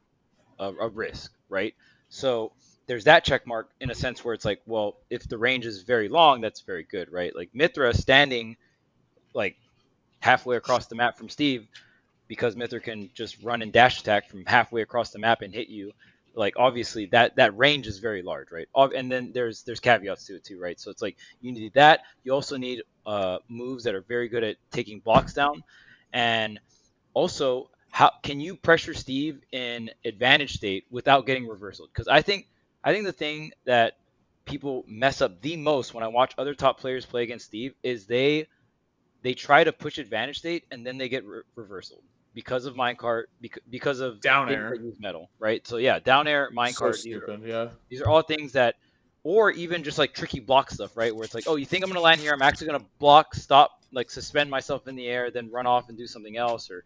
a, 0.59 0.73
a 0.73 0.89
risk, 0.89 1.33
right? 1.49 1.75
So 2.09 2.53
there's 2.87 3.03
that 3.03 3.23
check 3.25 3.45
mark 3.45 3.69
in 3.79 3.91
a 3.91 3.95
sense 3.95 4.23
where 4.23 4.33
it's 4.33 4.45
like, 4.45 4.61
well, 4.65 4.97
if 5.09 5.27
the 5.27 5.37
range 5.37 5.65
is 5.65 5.83
very 5.83 6.09
long, 6.09 6.41
that's 6.41 6.61
very 6.61 6.83
good, 6.83 7.11
right? 7.11 7.35
Like 7.35 7.51
Mythra 7.53 7.95
standing 7.95 8.57
like 9.33 9.57
halfway 10.19 10.55
across 10.55 10.87
the 10.87 10.95
map 10.95 11.17
from 11.17 11.29
Steve 11.29 11.67
because 12.27 12.55
Mythra 12.55 12.81
can 12.81 13.09
just 13.13 13.41
run 13.43 13.61
and 13.61 13.71
dash 13.71 14.01
attack 14.01 14.29
from 14.29 14.45
halfway 14.45 14.81
across 14.81 15.11
the 15.11 15.19
map 15.19 15.41
and 15.41 15.53
hit 15.53 15.69
you. 15.69 15.91
Like 16.37 16.53
obviously 16.57 17.07
that 17.07 17.37
that 17.37 17.57
range 17.57 17.87
is 17.87 17.99
very 17.99 18.21
large, 18.21 18.51
right? 18.51 18.67
And 18.75 19.11
then 19.11 19.31
there's 19.33 19.63
there's 19.63 19.79
caveats 19.79 20.25
to 20.27 20.35
it 20.35 20.43
too, 20.43 20.59
right? 20.59 20.79
So 20.79 20.91
it's 20.91 21.01
like 21.01 21.17
you 21.41 21.51
need 21.51 21.73
that. 21.73 22.01
You 22.23 22.33
also 22.33 22.57
need 22.57 22.83
uh, 23.05 23.39
moves 23.49 23.85
that 23.85 23.95
are 23.95 24.01
very 24.01 24.29
good 24.29 24.43
at 24.43 24.57
taking 24.71 24.99
blocks 24.99 25.33
down, 25.33 25.63
and 26.13 26.59
also 27.13 27.69
how 27.91 28.11
can 28.23 28.39
you 28.39 28.55
pressure 28.55 28.93
Steve 28.93 29.41
in 29.51 29.89
advantage 30.05 30.53
state 30.53 30.85
without 30.91 31.25
getting 31.25 31.47
reversal? 31.47 31.87
Because 31.87 32.07
I 32.07 32.21
think 32.21 32.47
I 32.83 32.93
think 32.93 33.05
the 33.05 33.13
thing 33.13 33.51
that 33.65 33.97
people 34.45 34.85
mess 34.87 35.21
up 35.21 35.41
the 35.41 35.57
most 35.57 35.93
when 35.93 36.03
I 36.03 36.07
watch 36.07 36.33
other 36.37 36.55
top 36.55 36.79
players 36.79 37.05
play 37.05 37.23
against 37.23 37.47
Steve 37.47 37.73
is 37.83 38.05
they 38.07 38.47
they 39.23 39.33
try 39.33 39.63
to 39.63 39.73
push 39.73 39.97
advantage 39.97 40.39
state 40.39 40.65
and 40.71 40.85
then 40.85 40.97
they 40.97 41.09
get 41.09 41.25
re- 41.25 41.43
reversal 41.55 42.03
because 42.37 42.67
of 42.67 42.75
minecart 42.75 43.23
because 43.67 43.99
of 43.99 44.21
Down 44.21 44.47
air. 44.51 44.75
use 44.75 44.99
metal, 44.99 45.31
right? 45.39 45.65
So 45.65 45.77
yeah, 45.77 45.97
down 45.97 46.27
air, 46.27 46.49
So 46.51 46.55
minecart, 46.55 47.01
these, 47.03 47.15
are, 47.15 47.21
stupid, 47.23 47.41
yeah. 47.43 47.69
these 47.89 47.99
are 47.99 48.07
all 48.07 48.21
things 48.21 48.51
that 48.51 48.75
or 49.23 49.49
even 49.49 49.81
just 49.83 49.97
like 49.97 50.13
tricky 50.13 50.39
block 50.39 50.69
stuff, 50.69 50.95
right? 50.95 51.15
Where 51.15 51.25
it's 51.25 51.33
like, 51.33 51.45
oh, 51.47 51.55
you 51.55 51.65
think 51.65 51.83
I'm 51.83 51.89
gonna 51.89 51.99
land 51.99 52.21
here? 52.21 52.31
I'm 52.31 52.43
actually 52.43 52.67
gonna 52.67 52.85
block, 52.99 53.33
stop, 53.33 53.71
like 53.91 54.11
suspend 54.11 54.51
myself 54.51 54.87
in 54.87 54.95
the 54.95 55.07
air, 55.07 55.31
then 55.31 55.49
run 55.49 55.65
off 55.65 55.89
and 55.89 55.97
do 55.97 56.05
something 56.05 56.37
else, 56.37 56.69
or 56.69 56.83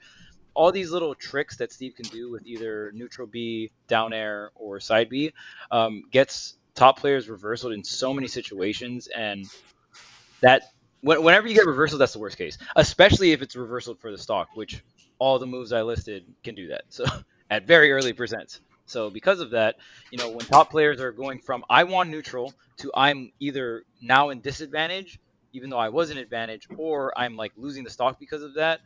all 0.53 0.71
these 0.71 0.89
little 0.89 1.13
tricks 1.15 1.57
that 1.57 1.73
Steve 1.73 1.95
can 1.95 2.05
do 2.05 2.31
with 2.31 2.47
either 2.47 2.93
neutral 2.95 3.27
B, 3.27 3.71
down 3.89 4.13
air, 4.13 4.51
or 4.55 4.79
side 4.79 5.09
B, 5.09 5.33
um, 5.69 6.03
gets 6.11 6.55
top 6.75 6.97
players 6.97 7.27
reversaled 7.27 7.73
in 7.73 7.83
so 7.83 8.13
many 8.13 8.27
situations, 8.29 9.07
and 9.07 9.45
that 10.39 10.61
whenever 11.01 11.47
you 11.47 11.55
get 11.55 11.65
reversal, 11.65 11.97
that's 11.97 12.13
the 12.13 12.19
worst 12.19 12.37
case, 12.37 12.57
especially 12.75 13.31
if 13.31 13.41
it's 13.41 13.55
reversal 13.55 13.95
for 13.95 14.11
the 14.11 14.17
stock, 14.17 14.49
which 14.55 14.83
all 15.21 15.37
the 15.37 15.45
moves 15.45 15.71
I 15.71 15.83
listed 15.83 16.25
can 16.43 16.55
do 16.55 16.69
that. 16.69 16.85
So 16.89 17.05
at 17.51 17.67
very 17.67 17.91
early 17.91 18.11
percents. 18.11 18.59
So 18.87 19.11
because 19.11 19.39
of 19.39 19.51
that, 19.51 19.75
you 20.09 20.17
know, 20.17 20.29
when 20.29 20.39
top 20.39 20.71
players 20.71 20.99
are 20.99 21.11
going 21.11 21.37
from 21.37 21.63
I 21.69 21.83
want 21.83 22.09
neutral 22.09 22.51
to 22.79 22.91
I'm 22.95 23.31
either 23.39 23.83
now 24.01 24.29
in 24.29 24.41
disadvantage, 24.41 25.19
even 25.53 25.69
though 25.69 25.77
I 25.77 25.89
was 25.89 26.09
in 26.09 26.17
advantage, 26.17 26.67
or 26.75 27.13
I'm 27.15 27.37
like 27.37 27.51
losing 27.55 27.83
the 27.83 27.91
stock 27.91 28.19
because 28.19 28.41
of 28.41 28.55
that, 28.55 28.81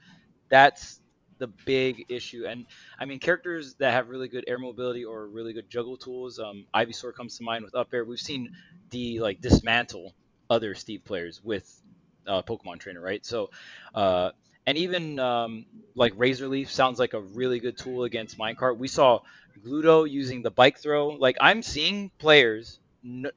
that's 0.50 1.00
the 1.38 1.48
big 1.48 2.04
issue. 2.10 2.46
And 2.46 2.66
I 3.00 3.06
mean, 3.06 3.20
characters 3.20 3.76
that 3.76 3.94
have 3.94 4.10
really 4.10 4.28
good 4.28 4.44
air 4.46 4.60
mobility 4.60 5.06
or 5.06 5.28
really 5.28 5.54
good 5.54 5.70
juggle 5.70 5.96
tools, 5.96 6.38
um, 6.38 6.66
Ivysaur 6.76 7.16
comes 7.16 7.38
to 7.38 7.46
mind 7.46 7.64
with 7.64 7.76
up 7.76 7.94
air. 7.94 8.04
We've 8.04 8.20
seen 8.20 8.52
D 8.90 9.22
like 9.22 9.40
dismantle 9.40 10.14
other 10.50 10.76
Steve 10.76 11.06
players 11.06 11.42
with 11.42 11.82
uh, 12.28 12.42
Pokemon 12.42 12.80
Trainer, 12.80 13.02
right? 13.02 13.26
So, 13.26 13.52
uh, 13.94 14.32
and 14.68 14.78
even 14.78 15.20
um, 15.20 15.66
like 15.96 16.14
Razor 16.16 16.48
Leaf 16.48 16.72
sounds 16.72 17.00
like 17.00 17.14
a 17.14 17.22
really 17.22 17.60
good 17.60 17.78
tool 17.78 18.04
against 18.04 18.38
Minecart. 18.38 18.78
We 18.78 18.88
saw 18.88 19.20
Gluto 19.64 20.10
using 20.10 20.42
the 20.42 20.52
bike 20.52 20.80
throw. 20.80 21.10
Like 21.10 21.38
I'm 21.40 21.62
seeing 21.62 22.12
players 22.18 22.80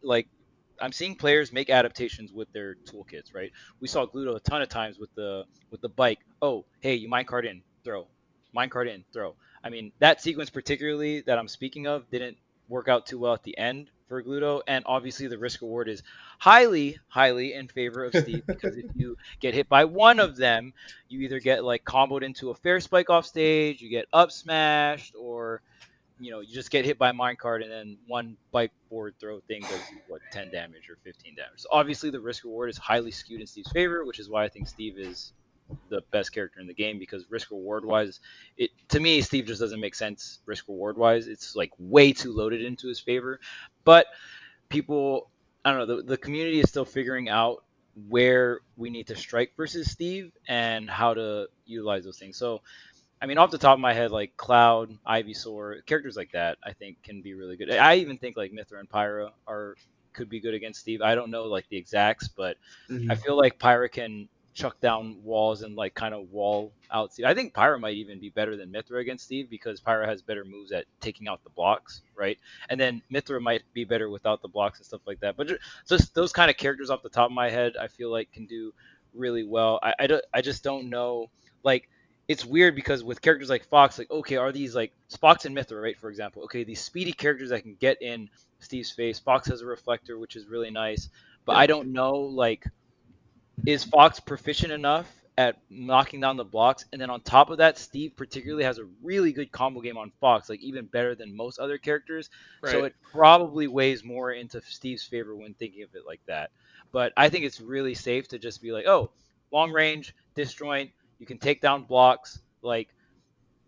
like 0.03 0.29
I'm 0.81 0.93
seeing 0.93 1.17
players 1.17 1.53
make 1.53 1.71
adaptations 1.71 2.33
with 2.33 2.51
their 2.53 2.77
toolkits, 2.87 3.35
right? 3.35 3.53
We 3.81 3.89
saw 3.89 4.07
Gluto 4.07 4.37
a 4.37 4.41
ton 4.41 4.63
of 4.63 4.69
times 4.69 4.99
with 4.99 5.15
the 5.15 5.45
with 5.71 5.81
the 5.81 5.89
bike. 5.89 6.21
Oh, 6.41 6.65
hey, 6.81 6.95
you 6.95 7.09
minecart 7.09 7.45
in, 7.45 7.63
throw. 7.85 8.09
Minecart 8.57 8.93
in, 8.93 9.05
throw. 9.13 9.35
I 9.63 9.71
mean, 9.71 9.93
that 9.99 10.23
sequence 10.23 10.51
particularly 10.51 11.23
that 11.23 11.39
I'm 11.39 11.49
speaking 11.49 11.87
of 11.87 12.09
didn't 12.11 12.39
work 12.69 12.89
out 12.89 13.07
too 13.07 13.19
well 13.19 13.35
at 13.35 13.43
the 13.43 13.59
end 13.59 13.91
for 14.09 14.23
Gluto, 14.23 14.63
and 14.67 14.85
obviously 14.87 15.27
the 15.27 15.39
risk 15.39 15.61
reward 15.63 15.89
is 15.89 16.03
highly, 16.39 16.99
highly 17.09 17.53
in 17.55 17.69
favor 17.69 18.05
of 18.05 18.15
Steve 18.15 18.45
because 18.47 18.77
if 18.77 18.87
you 18.95 19.17
get 19.41 19.55
hit 19.55 19.69
by 19.69 19.85
one 19.85 20.19
of 20.19 20.37
them, 20.37 20.73
you 21.09 21.21
either 21.21 21.41
get 21.41 21.65
like 21.65 21.85
comboed 21.85 22.23
into 22.23 22.51
a 22.51 22.55
fair 22.55 22.81
spike 22.81 23.11
off 23.11 23.27
stage, 23.27 23.81
you 23.81 23.89
get 23.89 24.07
up 24.13 24.33
smashed, 24.33 25.15
or 25.15 25.63
you 26.19 26.31
know 26.31 26.41
you 26.41 26.53
just 26.53 26.71
get 26.71 26.85
hit 26.85 26.99
by 26.99 27.11
a 27.11 27.13
minecart 27.13 27.63
and 27.63 27.71
then 27.71 27.97
one 28.07 28.37
bike 28.51 28.73
board 28.91 29.15
throw 29.21 29.41
thing 29.41 29.61
does 29.63 29.81
what 30.09 30.21
10 30.33 30.51
damage 30.51 30.89
or 30.89 30.97
15 31.05 31.37
damage. 31.37 31.59
So 31.59 31.69
obviously 31.71 32.11
the 32.11 32.21
risk 32.21 32.45
reward 32.45 32.71
is 32.71 32.79
highly 32.79 33.11
skewed 33.11 33.41
in 33.41 33.47
Steve's 33.47 33.71
favor, 33.71 34.05
which 34.05 34.19
is 34.19 34.29
why 34.29 34.45
I 34.45 34.49
think 34.49 34.69
Steve 34.69 34.99
is 34.99 35.33
the 35.89 36.03
best 36.13 36.33
character 36.33 36.61
in 36.61 36.67
the 36.67 36.75
game 36.75 36.99
because 36.99 37.27
risk 37.31 37.51
reward 37.51 37.85
wise, 37.85 38.21
it 38.57 38.71
to 38.91 39.01
me 39.01 39.21
Steve 39.21 39.47
just 39.47 39.61
doesn't 39.61 39.81
make 39.81 39.95
sense 39.95 40.41
risk 40.47 40.69
reward 40.69 40.97
wise. 40.99 41.29
It's 41.29 41.55
like 41.57 41.71
way 41.79 42.13
too 42.13 42.33
loaded 42.33 42.63
into 42.63 42.89
his 42.89 43.01
favor, 43.01 43.41
but 43.85 44.07
people 44.71 45.31
I 45.65 45.71
don't 45.73 45.81
know 45.89 45.97
the, 45.97 46.03
the 46.03 46.17
community 46.19 46.61
is 46.61 46.69
still 46.69 46.85
figuring 46.85 47.29
out 47.29 47.59
where 48.09 48.61
we 48.77 48.91
need 48.91 49.09
to 49.09 49.17
strike 49.17 49.53
versus 49.57 49.91
Steve 49.91 50.31
and 50.49 50.89
how 50.89 51.15
to 51.15 51.47
utilize 51.67 52.05
those 52.05 52.19
things. 52.19 52.39
So 52.39 52.61
I 53.21 53.27
mean, 53.27 53.39
off 53.39 53.51
the 53.51 53.59
top 53.59 53.75
of 53.75 53.81
my 53.81 53.93
head, 53.93 54.11
like 54.11 54.37
Cloud, 54.37 54.91
Ivysaur, 55.07 55.85
characters 55.87 56.17
like 56.17 56.31
that, 56.33 56.59
I 56.65 56.73
think 56.73 56.99
can 57.03 57.23
be 57.23 57.35
really 57.35 57.57
good. 57.57 57.71
I 57.71 57.97
even 57.97 58.19
think 58.19 58.37
like 58.37 58.53
Mythra 58.53 58.79
and 58.81 58.89
Pyra 58.89 59.31
are 59.47 59.77
could 60.15 60.29
be 60.29 60.41
good 60.41 60.55
against 60.55 60.81
Steve. 60.81 61.03
I 61.03 61.15
don't 61.15 61.31
know 61.31 61.45
like 61.45 61.67
the 61.69 61.77
exacts, 61.77 62.29
but 62.29 62.57
Mhm. 62.89 63.11
I 63.11 63.17
feel 63.17 63.37
like 63.37 63.59
Pyra 63.59 63.91
can 63.91 64.29
chuck 64.59 64.81
down 64.81 65.17
walls 65.23 65.63
and 65.63 65.77
like 65.77 65.95
kind 65.95 66.13
of 66.13 66.33
wall 66.33 66.73
out 66.91 67.13
Steve. 67.13 67.27
I 67.27 67.35
think 67.35 67.55
Pyra 67.55 67.79
might 67.79 67.95
even 67.95 68.19
be 68.19 68.31
better 68.31 68.57
than 68.57 68.73
Mythra 68.73 69.01
against 69.01 69.25
Steve 69.25 69.49
because 69.49 69.81
Pyra 69.81 70.07
has 70.07 70.21
better 70.21 70.45
moves 70.45 70.73
at 70.73 70.85
taking 71.01 71.29
out 71.29 71.45
the 71.45 71.51
blocks, 71.51 72.03
right? 72.17 72.39
And 72.69 72.81
then 72.81 73.01
Mythra 73.13 73.41
might 73.41 73.63
be 73.73 73.85
better 73.85 74.11
without 74.11 74.43
the 74.43 74.49
blocks 74.49 74.79
and 74.81 74.87
stuff 74.87 75.03
like 75.07 75.21
that. 75.21 75.37
But 75.37 75.51
just 75.89 76.15
those 76.15 76.33
kind 76.33 76.51
of 76.51 76.57
characters 76.57 76.91
off 76.91 77.03
the 77.03 77.09
top 77.09 77.31
of 77.31 77.35
my 77.35 77.51
head, 77.51 77.75
I 77.81 77.87
feel 77.87 78.11
like 78.11 78.33
can 78.33 78.47
do 78.47 78.73
really 79.15 79.45
well. 79.45 79.79
I, 79.83 79.95
I, 80.01 80.07
don't- 80.09 80.25
I 80.35 80.41
just 80.43 80.65
don't 80.65 80.91
know. 80.91 81.31
Like, 81.63 81.89
it's 82.27 82.45
weird 82.45 82.75
because 82.75 83.05
with 83.05 83.23
characters 83.23 83.49
like 83.49 83.65
Fox, 83.65 83.97
like, 83.99 84.11
okay, 84.11 84.37
are 84.37 84.53
these 84.53 84.75
like 84.75 84.93
Spox 85.11 85.45
and 85.45 85.57
Mythra, 85.57 85.81
right? 85.81 85.99
For 85.99 86.11
example, 86.11 86.43
okay, 86.45 86.65
these 86.65 86.81
speedy 86.81 87.13
characters 87.13 87.51
that 87.51 87.63
can 87.63 87.77
get 87.81 88.03
in 88.03 88.29
Steve's 88.59 88.91
face. 88.91 89.19
Fox 89.19 89.47
has 89.49 89.63
a 89.63 89.67
reflector, 89.67 90.19
which 90.19 90.37
is 90.37 90.47
really 90.47 90.71
nice. 90.71 91.09
But 91.47 91.57
I 91.57 91.67
don't 91.67 91.93
know, 91.93 92.17
like, 92.17 92.65
is 93.67 93.85
Fox 93.85 94.21
proficient 94.21 94.73
enough 94.73 95.13
at 95.37 95.57
knocking 95.71 96.21
down 96.21 96.37
the 96.37 96.45
blocks? 96.45 96.85
And 96.93 97.01
then 97.01 97.11
on 97.11 97.21
top 97.21 97.51
of 97.51 97.59
that, 97.59 97.79
Steve 97.79 98.17
particularly 98.17 98.65
has 98.65 98.79
a 98.79 98.89
really 99.03 99.33
good 99.33 99.53
combo 99.53 99.81
game 99.81 99.97
on 99.97 100.13
Fox, 100.21 100.49
like 100.49 100.61
even 100.61 100.87
better 100.87 101.15
than 101.15 101.37
most 101.37 101.59
other 101.59 101.79
characters. 101.79 102.31
So 102.65 102.85
it 102.85 102.95
probably 103.13 103.67
weighs 103.67 104.05
more 104.05 104.33
into 104.33 104.61
Steve's 104.63 105.05
favor 105.05 105.35
when 105.37 105.55
thinking 105.55 105.83
of 105.83 105.95
it 105.95 106.07
like 106.07 106.21
that. 106.27 106.51
But 106.91 107.13
I 107.17 107.29
think 107.29 107.45
it's 107.45 107.61
really 107.61 107.95
safe 107.95 108.29
to 108.29 108.39
just 108.39 108.63
be 108.63 108.73
like, 108.73 108.87
oh, 108.87 109.11
long 109.53 109.73
range, 109.73 110.15
disjoint, 110.35 110.91
you 111.19 111.27
can 111.27 111.39
take 111.39 111.61
down 111.61 111.85
blocks. 111.85 112.41
Like 112.63 112.89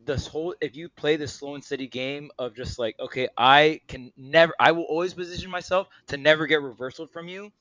this 0.05 0.27
whole, 0.27 0.55
if 0.61 0.75
you 0.75 0.89
play 0.89 1.17
this 1.17 1.33
slow 1.33 1.55
and 1.55 1.63
steady 1.63 1.87
game 1.87 2.31
of 2.39 2.55
just 2.57 2.79
like, 2.79 2.99
okay, 2.99 3.29
I 3.37 3.81
can 3.87 4.13
never, 4.17 4.55
I 4.59 4.73
will 4.73 4.85
always 4.85 5.15
position 5.15 5.51
myself 5.51 5.89
to 6.09 6.17
never 6.17 6.47
get 6.47 6.61
reversaled 6.61 7.11
from 7.11 7.29
you, 7.29 7.53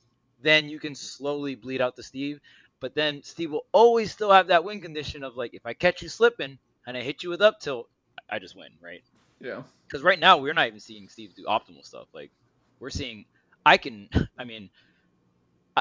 then 0.41 0.69
you 0.69 0.79
can 0.79 0.95
slowly 0.95 1.55
bleed 1.55 1.81
out 1.81 1.95
to 1.97 2.03
Steve. 2.03 2.39
But 2.79 2.95
then 2.95 3.23
Steve 3.23 3.51
will 3.51 3.65
always 3.71 4.11
still 4.11 4.31
have 4.31 4.47
that 4.47 4.63
win 4.63 4.81
condition 4.81 5.23
of 5.23 5.35
like, 5.35 5.53
if 5.53 5.65
I 5.65 5.73
catch 5.73 6.01
you 6.01 6.09
slipping 6.09 6.57
and 6.87 6.95
I 6.95 7.01
hit 7.01 7.23
you 7.23 7.29
with 7.29 7.41
up 7.41 7.59
tilt, 7.59 7.89
I 8.29 8.39
just 8.39 8.55
win, 8.55 8.69
right? 8.81 9.03
Yeah. 9.41 9.63
because 9.87 10.03
right 10.03 10.19
now 10.19 10.37
we're 10.37 10.53
not 10.53 10.67
even 10.67 10.79
seeing 10.79 11.07
Steve 11.09 11.33
do 11.35 11.45
optimal 11.45 11.83
stuff. 11.85 12.07
Like 12.13 12.31
we're 12.79 12.89
seeing, 12.89 13.25
I 13.65 13.77
can, 13.77 14.09
I 14.37 14.43
mean, 14.43 14.69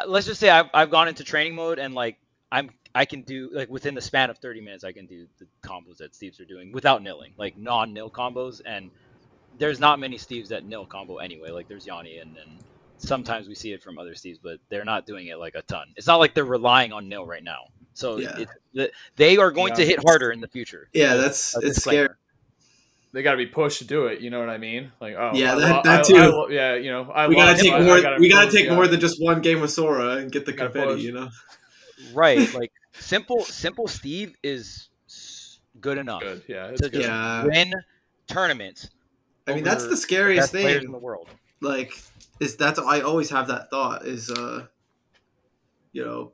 let's 0.07 0.27
just 0.27 0.41
say 0.41 0.49
I've, 0.49 0.67
I've 0.73 0.91
gone 0.91 1.09
into 1.09 1.25
training 1.25 1.55
mode 1.55 1.79
and 1.79 1.95
like 1.95 2.19
I'm 2.51 2.71
I 2.95 3.05
can 3.05 3.23
do 3.23 3.51
like 3.53 3.69
within 3.69 3.95
the 3.95 4.01
span 4.01 4.31
of 4.31 4.39
30 4.39 4.61
minutes 4.61 4.85
I 4.85 4.93
can 4.93 5.07
do 5.07 5.27
the 5.39 5.47
combos 5.63 5.99
that 5.99 6.15
Steve's 6.15 6.41
are 6.41 6.45
doing 6.45 6.73
without 6.73 7.03
nilling, 7.03 7.33
like 7.37 7.59
non-nil 7.59 8.11
combos. 8.11 8.61
And 8.65 8.91
there's 9.59 9.81
not 9.81 9.99
many 9.99 10.17
Steves 10.17 10.49
that 10.49 10.65
nil 10.65 10.87
combo 10.87 11.19
anyway. 11.19 11.51
Like 11.51 11.69
there's 11.69 11.87
Yanni 11.87 12.19
and 12.19 12.37
and 12.37 12.59
sometimes 12.99 13.49
we 13.49 13.55
see 13.55 13.73
it 13.73 13.83
from 13.83 13.99
other 13.99 14.13
Steves, 14.15 14.39
but 14.43 14.59
they're 14.69 14.85
not 14.85 15.07
doing 15.07 15.27
it 15.29 15.39
like 15.39 15.55
a 15.55 15.63
ton. 15.63 15.89
It's 15.97 16.07
not 16.07 16.17
like 16.17 16.35
they're 16.35 16.45
relying 16.45 16.93
on 16.93 17.09
nil 17.09 17.27
right 17.27 17.43
now. 17.43 17.65
So 17.95 18.19
Yeah. 18.19 18.37
it, 18.39 18.49
the, 18.75 18.91
they 19.17 19.37
are 19.39 19.51
going 19.51 19.75
to 19.75 19.85
hit 19.85 20.03
harder 20.05 20.31
in 20.31 20.41
the 20.41 20.49
future. 20.49 20.89
Yeah, 20.93 21.15
that's 21.15 21.57
A 21.57 21.61
it's 21.61 21.83
scary. 21.83 22.09
They 23.13 23.23
got 23.23 23.33
to 23.33 23.37
be 23.39 23.47
pushed 23.47 23.79
to 23.79 23.85
do 23.87 24.07
it. 24.07 24.21
You 24.21 24.29
know 24.31 24.39
what 24.39 24.51
I 24.51 24.59
mean? 24.59 24.93
Like, 25.01 25.15
oh, 25.19 25.31
Yeah, 25.35 25.55
I 25.55 25.59
that- 25.61 25.71
lo- 25.71 25.81
that 25.85 26.01
I- 26.01 26.03
too. 26.03 26.17
I 26.17 26.27
lo- 26.27 26.49
yeah, 26.49 26.75
you 26.75 26.91
know, 26.91 27.11
I 27.11 27.27
We 27.27 27.37
gotta 27.37 27.61
take 27.61 27.73
I- 27.73 27.79
I 27.79 27.83
more. 27.83 28.01
gotta 28.03 28.21
we 28.21 28.29
gotta 28.29 28.51
take 28.51 28.67
yeah. 28.67 28.75
more 28.75 28.87
than 28.87 29.01
just 29.01 29.21
one 29.23 29.41
game 29.41 29.61
with 29.61 29.71
Sora 29.71 30.17
and 30.17 30.31
get 30.31 30.45
the 30.47 30.53
Gotta 30.53 30.71
confetti. 30.71 31.03
You 31.03 31.13
know. 31.13 31.29
right 32.13 32.53
like 32.55 32.71
simple 32.93 33.45
simple 33.45 33.89
steve 33.89 34.35
is 34.43 34.89
good 35.81 35.99
enough 35.99 36.21
Good. 36.21 36.43
Yeah, 36.47 36.67
it's 36.69 36.81
to 36.83 36.91
good. 36.91 36.99
just 36.99 37.09
Yeah. 37.09 37.45
win 37.45 37.73
tournaments 38.29 38.91
I 39.49 39.55
mean, 39.55 39.65
that's 39.65 39.87
the 39.87 39.97
scariest 39.97 40.53
best 40.53 40.63
players 40.63 40.85
in 40.85 40.93
the 40.93 40.99
world 40.99 41.29
Like, 41.61 41.93
is 42.41 42.57
that's 42.57 42.79
I 42.79 43.01
always 43.01 43.31
have 43.31 43.49
that 43.49 43.71
thought. 43.71 44.07
Is 44.07 44.31
uh, 44.31 44.67
you 45.93 46.05
know, 46.05 46.33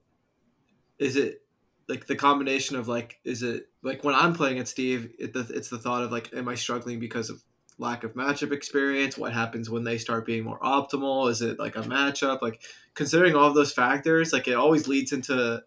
is 0.98 1.16
it 1.16 1.42
like 1.88 2.06
the 2.06 2.16
combination 2.16 2.76
of 2.76 2.88
like, 2.88 3.18
is 3.24 3.42
it 3.42 3.68
like 3.82 4.04
when 4.04 4.14
I'm 4.14 4.34
playing 4.34 4.58
at 4.58 4.68
Steve, 4.68 5.12
it, 5.18 5.32
the, 5.32 5.40
it's 5.50 5.68
the 5.68 5.78
thought 5.78 6.02
of 6.02 6.12
like, 6.12 6.30
am 6.34 6.48
I 6.48 6.54
struggling 6.54 6.98
because 6.98 7.30
of 7.30 7.42
lack 7.78 8.04
of 8.04 8.14
matchup 8.14 8.52
experience? 8.52 9.18
What 9.18 9.32
happens 9.32 9.68
when 9.68 9.84
they 9.84 9.98
start 9.98 10.24
being 10.26 10.44
more 10.44 10.58
optimal? 10.60 11.30
Is 11.30 11.42
it 11.42 11.58
like 11.58 11.76
a 11.76 11.82
matchup? 11.82 12.40
Like 12.42 12.62
considering 12.94 13.34
all 13.34 13.48
of 13.48 13.54
those 13.54 13.72
factors, 13.72 14.32
like 14.32 14.48
it 14.48 14.54
always 14.54 14.88
leads 14.88 15.12
into 15.12 15.62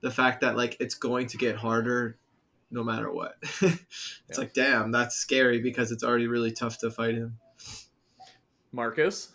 the 0.00 0.10
fact 0.10 0.40
that 0.42 0.56
like 0.56 0.76
it's 0.80 0.94
going 0.94 1.26
to 1.28 1.36
get 1.36 1.56
harder 1.56 2.18
no 2.70 2.82
matter 2.82 3.10
what. 3.10 3.36
it's 3.42 3.60
Yeah. 4.30 4.38
like, 4.38 4.52
damn, 4.54 4.90
that's 4.90 5.16
scary 5.16 5.60
because 5.60 5.92
it's 5.92 6.02
already 6.04 6.26
really 6.26 6.52
tough 6.52 6.78
to 6.78 6.90
fight 6.90 7.14
him. 7.14 7.38
Marcus. 8.76 9.32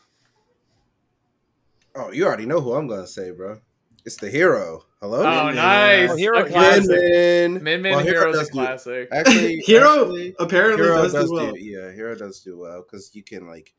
Oh, 1.96 2.12
you 2.12 2.26
already 2.26 2.46
know 2.46 2.62
who 2.62 2.74
I'm 2.74 2.88
gonna 2.88 3.08
say, 3.08 3.32
bro. 3.32 3.60
It's 4.06 4.16
the 4.18 4.30
hero. 4.30 4.86
Hello, 5.02 5.20
Oh, 5.26 5.46
Min 5.46 5.46
Min. 5.48 5.56
nice. 5.56 6.10
Oh, 6.12 6.16
hero 6.16 6.40
A 6.40 6.48
classic. 6.48 6.88
Min 6.90 7.64
Min 7.64 7.82
Min 7.82 7.92
Well, 7.96 8.04
Hero 8.04 8.20
Hero's 8.20 8.36
a 8.36 8.40
does 8.40 8.48
do- 8.50 8.54
classic. 8.54 9.10
Actually, 9.12 9.56
Hero 9.66 10.02
actually, 10.04 10.36
apparently 10.40 10.84
Hero 10.86 10.96
does, 11.02 11.14
does 11.14 11.30
do 11.30 11.36
well. 11.36 11.52
do 11.54 11.60
yeah. 11.60 11.92
Hero 11.92 12.16
does 12.16 12.40
do 12.42 12.58
well 12.60 12.84
because 12.84 13.10
you 13.16 13.24
can 13.24 13.48
like 13.48 13.74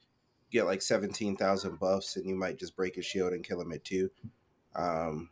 get 0.51 0.64
like 0.66 0.83
seventeen 0.83 1.37
thousand 1.37 1.79
buffs, 1.79 2.16
and 2.16 2.27
you 2.27 2.35
might 2.35 2.59
just 2.59 2.75
break 2.77 2.96
his 2.96 3.07
shield 3.07 3.33
and 3.33 3.44
kill 3.44 3.61
him 3.61 3.70
at 3.72 3.85
two. 3.85 4.11
Um, 4.75 5.31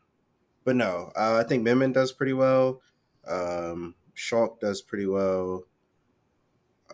but 0.64 0.76
no, 0.76 1.10
uh, 1.16 1.42
I 1.44 1.46
think 1.46 1.64
Min 1.64 1.78
Min 1.78 1.92
does 1.92 2.12
pretty 2.12 2.34
well. 2.34 2.80
Um, 3.26 3.96
Shulk 4.16 4.60
does 4.60 4.80
pretty 4.80 5.06
well. 5.06 5.64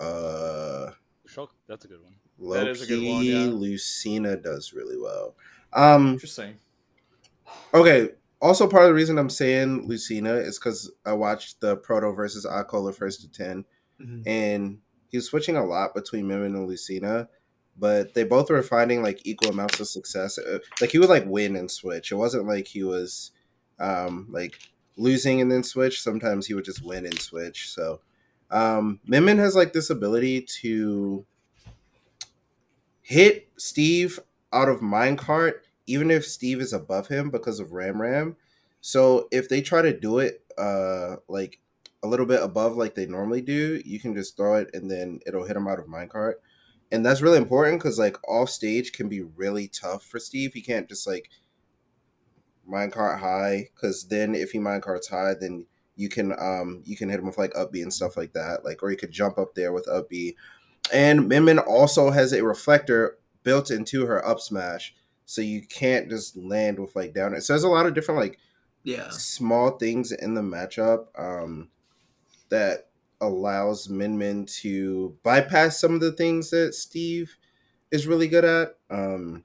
Uh, 0.01 0.91
Shulk, 1.29 1.49
that's 1.69 1.85
a 1.85 1.89
good 1.89 2.03
one 2.03 2.15
Loki, 2.39 2.65
That 2.65 2.71
is 2.71 2.83
a 2.83 2.87
good 2.87 3.09
one, 3.09 3.25
yeah. 3.25 3.45
Lucina 3.45 4.37
does 4.37 4.73
really 4.73 4.99
well. 4.99 5.35
Um, 5.73 6.13
Interesting. 6.15 6.57
Okay. 7.75 8.11
Also, 8.41 8.69
part 8.69 8.85
of 8.85 8.89
the 8.89 8.95
reason 8.95 9.19
I'm 9.19 9.31
saying 9.31 9.87
Lucina 9.87 10.35
is 10.35 10.59
because 10.59 10.91
I 11.07 11.13
watched 11.15 11.61
the 11.61 11.77
Proto 11.77 12.13
versus 12.13 12.45
Acola 12.45 12.95
first 12.95 13.23
to 13.23 13.29
ten, 13.31 13.65
Mhm. 14.01 14.23
and 14.27 14.79
he 15.09 15.17
was 15.17 15.27
switching 15.27 15.57
a 15.57 15.65
lot 15.65 15.95
between 15.95 16.29
Min 16.29 16.43
Min 16.43 16.55
and 16.55 16.67
Lucina, 16.69 17.29
but 17.79 18.13
they 18.13 18.25
both 18.25 18.51
were 18.51 18.63
finding 18.63 19.03
like 19.03 19.27
equal 19.27 19.51
amounts 19.51 19.81
of 19.81 19.89
success. 19.89 20.37
Uh, 20.39 20.59
Like 20.83 20.91
he 20.91 20.99
would 20.99 21.09
like 21.09 21.25
win 21.27 21.57
and 21.57 21.71
switch. 21.71 22.13
It 22.13 22.17
wasn't 22.17 22.47
like 22.47 22.67
he 22.69 22.83
was 22.83 23.33
um 23.79 24.27
like 24.31 24.59
losing 24.99 25.41
and 25.41 25.51
then 25.51 25.63
switch. 25.63 26.03
Sometimes 26.03 26.47
he 26.47 26.55
would 26.55 26.65
just 26.65 26.83
win 26.85 27.07
and 27.07 27.19
switch. 27.19 27.71
So 27.71 28.01
um 28.51 29.01
Min 29.07 29.25
Min 29.25 29.39
has 29.39 29.57
like 29.57 29.73
this 29.73 29.89
ability 29.91 30.43
to 30.61 31.25
hit 33.07 33.49
Steve 33.57 34.19
out 34.53 34.69
of 34.69 34.81
minecart 34.81 35.61
even 35.87 36.11
if 36.11 36.27
Steve 36.27 36.61
is 36.61 36.73
above 36.73 37.07
him 37.07 37.31
because 37.31 37.61
of 37.61 37.71
Ram 37.71 38.03
Ram. 38.03 38.35
So 38.81 39.29
if 39.31 39.49
they 39.49 39.61
try 39.61 39.81
to 39.81 39.97
do 39.97 40.19
it 40.19 40.43
uh 40.59 41.17
like 41.29 41.61
a 42.03 42.09
little 42.09 42.27
bit 42.27 42.43
above 42.43 42.77
like 42.77 42.97
they 42.97 43.07
normally 43.07 43.43
do, 43.43 43.81
you 43.85 44.01
can 44.01 44.13
just 44.13 44.37
throw 44.37 44.57
it 44.57 44.71
and 44.75 44.91
then 44.91 45.21
it'll 45.25 45.47
hit 45.47 45.57
him 45.57 45.69
out 45.69 45.79
of 45.79 45.87
minecart. 45.87 46.35
And 46.91 47.07
that's 47.07 47.23
really 47.23 47.39
important 47.39 47.79
because 47.79 47.97
like 47.97 48.17
off 48.29 48.51
stage 48.51 48.91
can 48.91 49.09
be 49.09 49.23
really 49.23 49.69
tough 49.69 50.03
for 50.03 50.19
Steve. 50.19 50.53
He 50.53 50.61
can't 50.61 50.89
just 50.89 51.07
like 51.07 51.31
minecart 52.69 53.21
high 53.21 53.69
because 53.73 54.09
then 54.09 54.35
if 54.35 54.51
he 54.51 54.59
minecarts 54.59 55.09
high, 55.09 55.35
then 55.41 55.67
you 55.95 56.09
can 56.09 56.33
um 56.41 56.83
you 56.85 56.97
can 56.97 57.09
hit 57.09 57.21
him 57.21 57.27
with 57.27 57.39
like 57.39 57.57
up 57.57 57.73
and 57.75 57.95
stuff 57.95 58.17
like 58.17 58.33
that. 58.33 58.65
Like 58.65 58.83
or 58.83 58.91
you 58.91 58.97
could 58.97 59.13
jump 59.13 59.39
up 59.39 59.55
there 59.55 59.73
with 59.73 59.87
up. 59.87 60.11
And 60.93 61.29
Min 61.29 61.45
Min 61.45 61.59
also 61.59 62.11
has 62.11 62.33
a 62.33 62.45
reflector 62.45 63.19
built 63.43 63.71
into 63.71 64.07
her 64.07 64.27
up 64.27 64.41
smash 64.41 64.95
so 65.25 65.43
you 65.43 65.63
can't 65.63 66.09
just 66.09 66.37
land 66.37 66.79
with 66.79 66.95
like 66.95 67.13
down. 67.15 67.39
So 67.41 67.53
there's 67.53 67.65
a 67.65 67.69
lot 67.69 67.87
of 67.87 67.95
different 67.95 68.21
like 68.21 68.39
Yeah. 68.85 69.09
small 69.11 69.73
things 69.73 70.13
in 70.13 70.35
the 70.35 70.43
matchup 70.43 71.07
um, 71.19 71.69
that 72.49 72.89
allows 73.21 73.89
Min 73.89 74.17
Min 74.19 74.47
to 74.47 75.17
bypass 75.23 75.81
some 75.81 75.95
of 75.95 76.01
the 76.01 76.13
things 76.13 76.51
that 76.51 76.75
Steve 76.75 77.37
is 77.91 78.07
really 78.07 78.29
good 78.29 78.45
at. 78.45 78.77
Um, 78.91 79.43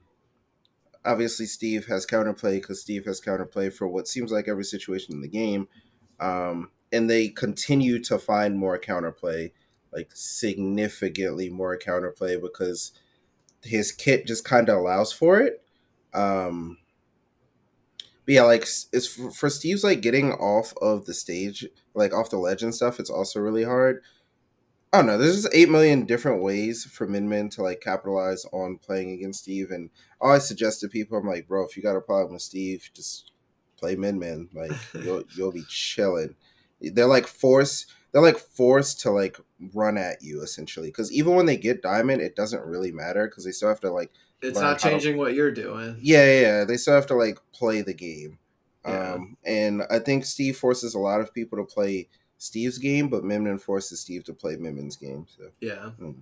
obviously, 1.04 1.46
Steve 1.46 1.86
has 1.86 2.06
counterplay 2.06 2.60
because 2.60 2.80
Steve 2.80 3.04
has 3.06 3.20
counterplay 3.20 3.72
for 3.72 3.88
what 3.88 4.06
seems 4.08 4.30
like 4.30 4.48
every 4.48 4.64
situation 4.64 5.14
in 5.14 5.20
the 5.20 5.28
game. 5.28 5.68
Um, 6.20 6.70
and 6.92 7.08
they 7.08 7.28
continue 7.28 7.98
to 8.04 8.18
find 8.18 8.58
more 8.58 8.78
counterplay, 8.78 9.52
like 9.92 10.10
significantly 10.14 11.48
more 11.50 11.78
counterplay 11.78 12.40
because 12.40 12.92
his 13.62 13.92
kit 13.92 14.26
just 14.26 14.44
kind 14.44 14.68
of 14.68 14.78
allows 14.78 15.12
for 15.12 15.40
it. 15.40 15.62
Um, 16.14 16.78
but 18.24 18.34
yeah, 18.34 18.42
like 18.42 18.62
it's 18.62 19.06
for, 19.06 19.50
Steve's 19.50 19.84
like 19.84 20.00
getting 20.00 20.32
off 20.32 20.74
of 20.80 21.06
the 21.06 21.14
stage, 21.14 21.66
like 21.94 22.14
off 22.14 22.30
the 22.30 22.38
ledge 22.38 22.62
and 22.62 22.74
stuff. 22.74 23.00
It's 23.00 23.10
also 23.10 23.40
really 23.40 23.64
hard. 23.64 24.02
I 24.92 24.98
don't 24.98 25.06
know. 25.06 25.18
There's 25.18 25.42
just 25.42 25.54
eight 25.54 25.70
million 25.70 26.04
different 26.04 26.42
ways 26.42 26.84
for 26.84 27.06
Min 27.06 27.28
Min 27.28 27.48
to 27.50 27.62
like 27.62 27.80
capitalize 27.80 28.44
on 28.52 28.76
playing 28.76 29.10
against 29.10 29.40
Steve, 29.40 29.70
and 29.70 29.90
I 30.20 30.26
always 30.26 30.44
suggest 30.44 30.80
to 30.80 30.88
people, 30.88 31.18
I'm 31.18 31.26
like, 31.26 31.48
bro, 31.48 31.64
if 31.64 31.76
you 31.76 31.82
got 31.82 31.96
a 31.96 32.00
problem 32.00 32.34
with 32.34 32.42
Steve, 32.42 32.90
just 32.94 33.32
play 33.76 33.96
Min 33.96 34.18
Min. 34.18 34.48
Like 34.52 34.72
you'll 35.02 35.24
you'll 35.34 35.52
be 35.52 35.64
chilling. 35.68 36.36
They're 36.80 37.06
like 37.06 37.26
force. 37.26 37.86
They're 38.12 38.22
like 38.22 38.38
forced 38.38 39.00
to 39.00 39.10
like 39.10 39.38
run 39.74 39.96
at 39.96 40.22
you 40.22 40.42
essentially 40.42 40.88
because 40.88 41.10
even 41.12 41.34
when 41.34 41.46
they 41.46 41.56
get 41.56 41.82
diamond, 41.82 42.20
it 42.20 42.36
doesn't 42.36 42.64
really 42.64 42.92
matter 42.92 43.26
because 43.26 43.44
they 43.44 43.52
still 43.52 43.68
have 43.68 43.80
to 43.80 43.90
like 43.90 44.10
It's 44.42 44.58
not 44.58 44.64
how 44.64 44.74
to- 44.74 44.90
changing 44.90 45.16
what 45.16 45.34
you're 45.34 45.50
doing. 45.52 45.96
yeah, 46.00 46.24
yeah, 46.24 46.40
yeah. 46.40 46.64
They 46.64 46.76
still 46.76 46.94
have 46.94 47.06
to 47.06 47.14
like 47.14 47.38
play 47.52 47.80
the 47.82 47.94
game. 47.94 48.38
Yeah. 48.86 49.14
Um, 49.14 49.36
and 49.44 49.82
I 49.90 49.98
think 50.00 50.24
Steve 50.24 50.56
forces 50.56 50.94
a 50.94 50.98
lot 50.98 51.20
of 51.20 51.32
people 51.32 51.56
to 51.58 51.64
play 51.64 52.08
Steve's 52.38 52.78
game, 52.78 53.08
but 53.08 53.22
Min 53.24 53.44
Min 53.44 53.58
forces 53.58 54.00
Steve 54.00 54.24
to 54.24 54.34
play 54.34 54.56
Min 54.56 54.74
Min's 54.74 54.96
game. 54.96 55.26
So 55.34 55.44
Yeah. 55.60 55.90
Hmm. 55.90 56.12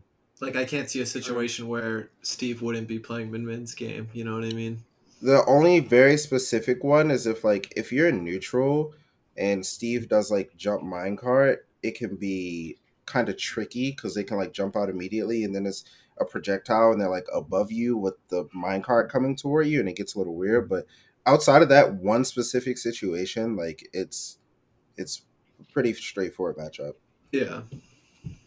Like 0.41 0.57
I 0.57 0.65
can't 0.65 0.89
see 0.89 1.01
a 1.01 1.07
situation 1.07 1.69
where 1.69 2.11
Steve 2.23 2.63
wouldn't 2.63 2.87
be 2.89 2.99
playing 2.99 3.31
Min 3.31 3.45
Min's 3.45 3.75
game. 3.75 4.09
You 4.13 4.25
know 4.25 4.35
what 4.35 4.45
I 4.45 4.53
mean? 4.53 4.85
the 5.23 5.45
only 5.45 5.81
very 5.81 6.17
specific 6.17 6.83
one 6.83 7.11
is 7.11 7.27
if 7.27 7.45
like 7.45 7.71
if 7.77 7.93
you're 7.93 8.11
neutral 8.11 8.95
and 9.37 9.65
Steve 9.67 10.09
does 10.09 10.31
like 10.31 10.57
jump 10.57 10.83
minecart, 10.83 11.59
it 11.83 11.97
can 11.97 12.17
be 12.17 12.79
kind 13.07 13.29
of 13.29 13.37
tricky 13.37 13.91
because 13.91 14.15
they 14.15 14.25
can 14.25 14.37
like 14.37 14.53
jump 14.53 14.77
out 14.77 14.89
immediately 14.89 15.45
and 15.45 15.55
then 15.55 15.67
it's 15.67 15.85
a 16.21 16.25
projectile 16.25 16.93
and 16.93 17.01
they're 17.01 17.09
like 17.09 17.27
above 17.35 17.73
you 17.73 17.97
with 17.97 18.15
the 18.29 18.45
minecart 18.57 19.09
coming 19.09 19.35
toward 19.35 19.67
you 19.67 19.81
and 19.81 19.89
it 19.89 19.97
gets 19.97 20.15
a 20.15 20.19
little 20.19 20.37
weird. 20.37 20.69
But 20.69 20.87
outside 21.27 21.63
of 21.63 21.69
that 21.71 21.95
one 21.95 22.25
specific 22.25 22.79
situation, 22.79 23.57
like 23.57 23.89
it's 23.93 24.39
it's 24.97 25.23
pretty 25.73 25.93
straightforward 25.95 26.57
matchup. 26.57 26.95
Yeah. 27.33 27.63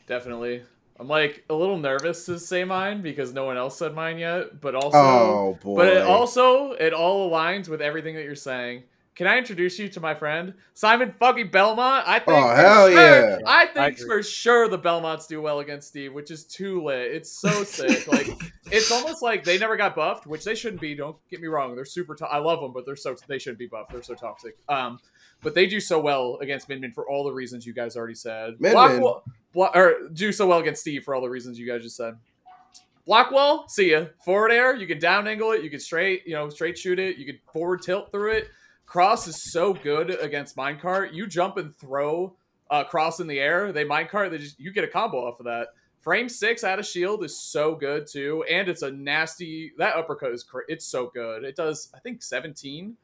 Definitely. 0.07 0.63
I'm 0.99 1.07
like 1.07 1.43
a 1.49 1.53
little 1.53 1.77
nervous 1.77 2.25
to 2.27 2.39
say 2.39 2.63
mine 2.63 3.01
because 3.01 3.33
no 3.33 3.45
one 3.45 3.57
else 3.57 3.77
said 3.77 3.95
mine 3.95 4.19
yet, 4.19 4.61
but 4.61 4.75
also 4.75 4.97
oh 4.97 5.59
boy! 5.61 5.75
but 5.75 5.87
it 5.87 6.03
also 6.03 6.73
it 6.73 6.93
all 6.93 7.29
aligns 7.29 7.67
with 7.67 7.81
everything 7.81 8.15
that 8.15 8.23
you're 8.23 8.35
saying. 8.35 8.83
Can 9.15 9.27
I 9.27 9.37
introduce 9.37 9.77
you 9.77 9.89
to 9.89 9.99
my 9.99 10.15
friend 10.15 10.55
Simon 10.73 11.13
fucking 11.19 11.51
Belmont? 11.51 12.03
I 12.07 12.17
think 12.17 12.29
Oh, 12.37 12.49
for 12.49 12.55
hell 12.55 12.87
sure, 12.89 12.95
yeah. 12.99 13.37
I 13.45 13.63
I 13.63 13.65
think 13.67 13.97
agree. 13.97 14.07
for 14.07 14.23
sure 14.23 14.67
the 14.67 14.77
Belmonts 14.79 15.27
do 15.27 15.39
well 15.39 15.59
against 15.59 15.89
Steve, 15.89 16.13
which 16.13 16.31
is 16.31 16.45
too 16.45 16.83
lit. 16.83 17.11
It's 17.11 17.31
so 17.31 17.63
sick. 17.63 18.07
Like 18.07 18.27
it's 18.71 18.91
almost 18.91 19.21
like 19.21 19.43
they 19.43 19.59
never 19.59 19.77
got 19.77 19.95
buffed, 19.95 20.25
which 20.25 20.43
they 20.43 20.55
shouldn't 20.55 20.81
be. 20.81 20.95
Don't 20.95 21.15
get 21.29 21.41
me 21.41 21.47
wrong; 21.47 21.75
they're 21.75 21.85
super. 21.85 22.15
To- 22.15 22.25
I 22.25 22.39
love 22.39 22.59
them, 22.59 22.73
but 22.73 22.85
they're 22.87 22.95
so 22.95 23.15
they 23.27 23.37
shouldn't 23.37 23.59
be 23.59 23.67
buffed. 23.67 23.91
They're 23.91 24.01
so 24.01 24.15
toxic. 24.15 24.57
Um, 24.67 24.99
but 25.43 25.53
they 25.53 25.67
do 25.67 25.79
so 25.79 25.99
well 25.99 26.39
against 26.41 26.67
Min 26.67 26.79
Min 26.81 26.91
for 26.93 27.07
all 27.07 27.23
the 27.23 27.33
reasons 27.33 27.67
you 27.67 27.73
guys 27.73 27.95
already 27.95 28.15
said. 28.15 28.55
Min 28.59 28.71
Block 28.73 28.91
Min. 28.93 29.01
Wa- 29.53 29.71
or 29.75 30.07
do 30.11 30.31
so 30.31 30.47
well 30.47 30.57
against 30.59 30.81
Steve 30.81 31.03
for 31.03 31.13
all 31.13 31.21
the 31.21 31.29
reasons 31.29 31.59
you 31.59 31.67
guys 31.67 31.83
just 31.83 31.97
said. 31.97 32.15
Blockwell, 33.05 33.67
see 33.67 33.91
ya. 33.91 34.05
Forward 34.23 34.51
air, 34.51 34.75
you 34.75 34.87
can 34.87 34.97
down 34.97 35.27
angle 35.27 35.51
it, 35.51 35.61
you 35.63 35.69
can 35.69 35.79
straight, 35.79 36.25
you 36.25 36.33
know, 36.33 36.47
straight 36.49 36.77
shoot 36.77 36.99
it, 36.99 37.17
you 37.17 37.25
can 37.25 37.37
forward 37.51 37.81
tilt 37.81 38.11
through 38.11 38.31
it. 38.31 38.47
Cross 38.85 39.27
is 39.27 39.41
so 39.41 39.73
good 39.73 40.11
against 40.21 40.55
minecart. 40.55 41.13
You 41.13 41.25
jump 41.27 41.57
and 41.57 41.75
throw 41.75 42.35
uh, 42.69 42.83
cross 42.83 43.19
in 43.19 43.27
the 43.27 43.39
air, 43.39 43.71
they 43.71 43.85
minecart, 43.85 44.31
they 44.31 44.37
just 44.37 44.59
you 44.59 44.71
get 44.71 44.83
a 44.83 44.87
combo 44.87 45.17
off 45.27 45.39
of 45.39 45.45
that. 45.45 45.69
Frame 46.01 46.27
six 46.27 46.63
out 46.63 46.79
of 46.79 46.85
shield 46.85 47.23
is 47.23 47.39
so 47.39 47.75
good 47.75 48.07
too, 48.07 48.43
and 48.49 48.67
it's 48.67 48.81
a 48.81 48.91
nasty. 48.91 49.71
That 49.77 49.95
uppercut 49.95 50.31
is 50.33 50.45
it's 50.67 50.85
so 50.85 51.09
good. 51.13 51.43
It 51.43 51.55
does 51.55 51.89
I 51.95 51.99
think 51.99 52.21
seventeen 52.21 52.97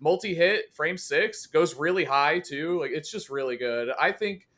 multi 0.00 0.34
hit. 0.34 0.72
Frame 0.74 0.96
six 0.96 1.46
goes 1.46 1.74
really 1.74 2.04
high 2.04 2.38
too. 2.38 2.80
Like 2.80 2.92
it's 2.92 3.10
just 3.10 3.28
really 3.30 3.56
good. 3.56 3.90
I 4.00 4.10
think 4.12 4.48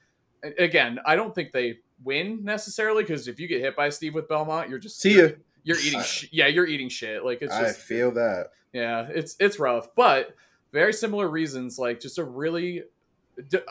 again, 0.58 0.98
I 1.04 1.16
don't 1.16 1.34
think 1.34 1.50
they 1.52 1.78
win 2.04 2.44
necessarily 2.44 3.02
because 3.02 3.26
if 3.26 3.40
you 3.40 3.48
get 3.48 3.60
hit 3.60 3.74
by 3.74 3.88
Steve 3.88 4.14
with 4.14 4.28
Belmont, 4.28 4.68
you're 4.68 4.78
just 4.78 5.00
See 5.00 5.18
ya. 5.18 5.28
You're 5.64 5.78
eating, 5.78 5.98
I- 5.98 6.02
sh- 6.04 6.28
yeah, 6.30 6.46
you're 6.46 6.66
eating 6.66 6.88
shit. 6.88 7.24
Like 7.24 7.42
it's 7.42 7.52
I 7.52 7.72
feel 7.72 8.12
that. 8.12 8.48
yeah, 8.72 9.08
it's 9.12 9.34
it's 9.40 9.58
rough, 9.58 9.88
but 9.96 10.34
very 10.72 10.92
similar 10.92 11.28
reasons. 11.28 11.78
Like 11.78 12.00
just 12.00 12.18
a 12.18 12.24
really, 12.24 12.82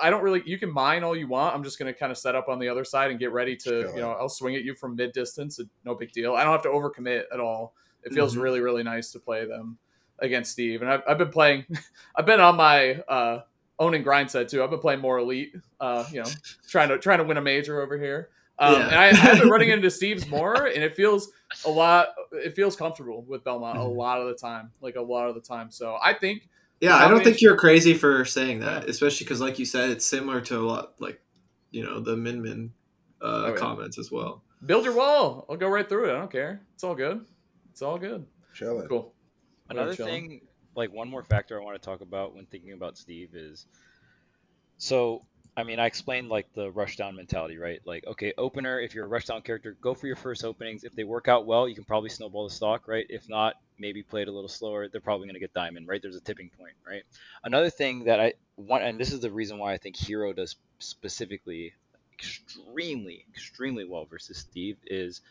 I 0.01 0.09
don't 0.09 0.23
really. 0.23 0.41
You 0.45 0.57
can 0.57 0.71
mine 0.71 1.03
all 1.03 1.15
you 1.15 1.27
want. 1.27 1.53
I'm 1.55 1.63
just 1.63 1.77
gonna 1.77 1.93
kind 1.93 2.11
of 2.11 2.17
set 2.17 2.35
up 2.35 2.47
on 2.49 2.59
the 2.59 2.69
other 2.69 2.83
side 2.83 3.11
and 3.11 3.19
get 3.19 3.31
ready 3.31 3.55
to. 3.57 3.69
Sure. 3.83 3.95
You 3.95 4.01
know, 4.01 4.11
I'll 4.11 4.29
swing 4.29 4.55
at 4.55 4.63
you 4.63 4.75
from 4.75 4.95
mid 4.95 5.11
distance. 5.11 5.59
No 5.85 5.93
big 5.95 6.11
deal. 6.11 6.35
I 6.35 6.43
don't 6.43 6.51
have 6.53 6.61
to 6.63 6.69
overcommit 6.69 7.23
at 7.33 7.39
all. 7.39 7.73
It 8.03 8.13
feels 8.13 8.35
Mhm. 8.35 8.41
really 8.43 8.59
really 8.61 8.83
nice 8.83 9.11
to 9.11 9.19
play 9.19 9.45
them 9.45 9.77
against 10.19 10.51
Steve. 10.53 10.81
And 10.81 10.89
I've, 10.91 11.01
I've 11.07 11.17
been 11.17 11.29
playing. 11.29 11.65
I've 12.15 12.25
been 12.25 12.39
on 12.39 12.55
my 12.55 12.95
uh, 13.07 13.41
own 13.79 13.93
and 13.93 14.03
grind 14.03 14.31
set 14.31 14.47
too. 14.49 14.63
I've 14.63 14.69
been 14.69 14.79
playing 14.79 15.01
more 15.01 15.17
elite. 15.19 15.53
Uh, 15.79 16.05
you 16.11 16.21
know, 16.21 16.29
trying 16.69 16.89
to 16.89 16.97
trying 16.97 17.17
to 17.19 17.23
win 17.25 17.37
a 17.37 17.41
major 17.41 17.81
over 17.81 17.97
here. 17.99 18.29
Um, 18.59 18.73
Yeah. 18.73 18.87
And 18.87 19.17
I, 19.17 19.31
I've 19.31 19.39
been 19.39 19.49
running 19.49 19.69
into 19.71 19.91
Steve's 19.91 20.27
more, 20.29 20.67
and 20.67 20.81
it 20.83 20.95
feels 20.95 21.29
a 21.65 21.69
lot. 21.69 22.09
It 22.31 22.55
feels 22.55 22.75
comfortable 22.77 23.23
with 23.23 23.43
Belmont 23.43 23.77
a 23.77 23.81
Mhm. 23.81 23.95
lot 23.97 24.21
of 24.21 24.27
the 24.27 24.33
time, 24.35 24.71
like 24.81 24.95
a 24.95 25.01
lot 25.01 25.27
of 25.27 25.35
the 25.35 25.41
time. 25.41 25.69
So 25.71 25.97
I 26.01 26.13
think 26.13 26.47
Yeah, 26.79 26.95
I 26.95 27.07
don't 27.07 27.23
think 27.23 27.41
you're 27.41 27.55
crazy 27.57 27.93
for 27.95 28.23
saying 28.25 28.59
that, 28.59 28.83
Yeah. 28.83 28.89
especially 28.89 29.25
because, 29.25 29.41
like 29.41 29.57
you 29.59 29.65
said, 29.65 29.89
it's 29.89 30.05
similar 30.05 30.41
to 30.41 30.59
a 30.59 30.61
lot, 30.61 30.93
like, 30.99 31.19
you 31.71 31.83
know, 31.83 31.99
the 31.99 32.15
Min 32.15 32.41
Min 32.41 32.71
uh, 33.21 33.25
Oh, 33.25 33.47
yeah. 33.49 33.55
comments 33.55 33.97
as 33.97 34.11
well. 34.11 34.43
build 34.65 34.85
your 34.85 34.93
wall. 34.93 35.45
I'll 35.49 35.57
go 35.57 35.67
right 35.69 35.87
through 35.87 36.09
it. 36.09 36.13
I 36.13 36.17
don't 36.19 36.31
care. 36.31 36.61
It's 36.75 36.83
all 36.83 36.95
good. 36.95 37.25
It's 37.71 37.81
all 37.81 37.97
good. 37.97 38.25
Chilling. 38.53 38.87
Cool. 38.87 39.13
Another 39.69 39.95
chilling. 39.95 40.29
thing, 40.29 40.41
like 40.75 40.91
one 40.91 41.09
more 41.09 41.23
factor 41.23 41.59
I 41.59 41.63
want 41.63 41.79
to 41.81 41.85
talk 41.85 42.01
about 42.01 42.35
when 42.35 42.45
thinking 42.45 42.71
about 42.73 42.97
Steve 42.97 43.35
is, 43.35 43.65
so 44.77 45.25
I 45.57 45.63
mean, 45.63 45.79
I 45.79 45.87
explained 45.87 46.29
like 46.29 46.53
the 46.53 46.71
rushdown 46.71 47.15
mentality, 47.15 47.57
right? 47.57 47.81
Like, 47.83 48.05
okay, 48.05 48.31
opener, 48.37 48.79
if 48.79 48.93
you're 48.93 49.07
a 49.07 49.09
rushdown 49.09 49.43
character, 49.43 49.75
go 49.81 49.95
for 49.95 50.05
your 50.05 50.15
first 50.15 50.45
openings. 50.45 50.83
If 50.83 50.93
they 50.95 51.03
work 51.03 51.27
out 51.27 51.47
well, 51.47 51.67
you 51.67 51.73
can 51.73 51.83
probably 51.83 52.09
snowball 52.09 52.47
the 52.47 52.53
stock, 52.53 52.87
right? 52.87 53.07
If 53.09 53.27
not, 53.27 53.55
maybe 53.79 54.03
play 54.03 54.21
it 54.21 54.27
a 54.27 54.31
little 54.31 54.49
slower. 54.49 54.87
They're 54.87 55.01
probably 55.01 55.25
going 55.25 55.33
to 55.33 55.39
get 55.39 55.55
diamond, 55.55 55.87
right? 55.87 55.99
There's 55.99 56.15
a 56.15 56.21
tipping 56.21 56.51
point, 56.59 56.75
right? 56.87 57.01
Another 57.43 57.71
thing 57.71 58.03
that 58.03 58.19
I 58.19 58.33
want, 58.55 58.83
and 58.83 58.99
this 58.99 59.11
is 59.11 59.19
the 59.19 59.31
reason 59.31 59.57
why 59.57 59.73
I 59.73 59.77
think 59.77 59.95
Hero 59.95 60.31
does 60.31 60.57
specifically 60.77 61.73
extremely, 62.13 63.25
extremely 63.31 63.83
well 63.83 64.05
versus 64.05 64.37
Steve 64.37 64.77
is 64.85 65.21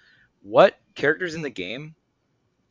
what 0.43 0.77
characters 0.97 1.37
in 1.37 1.43
the 1.43 1.51
game 1.51 1.95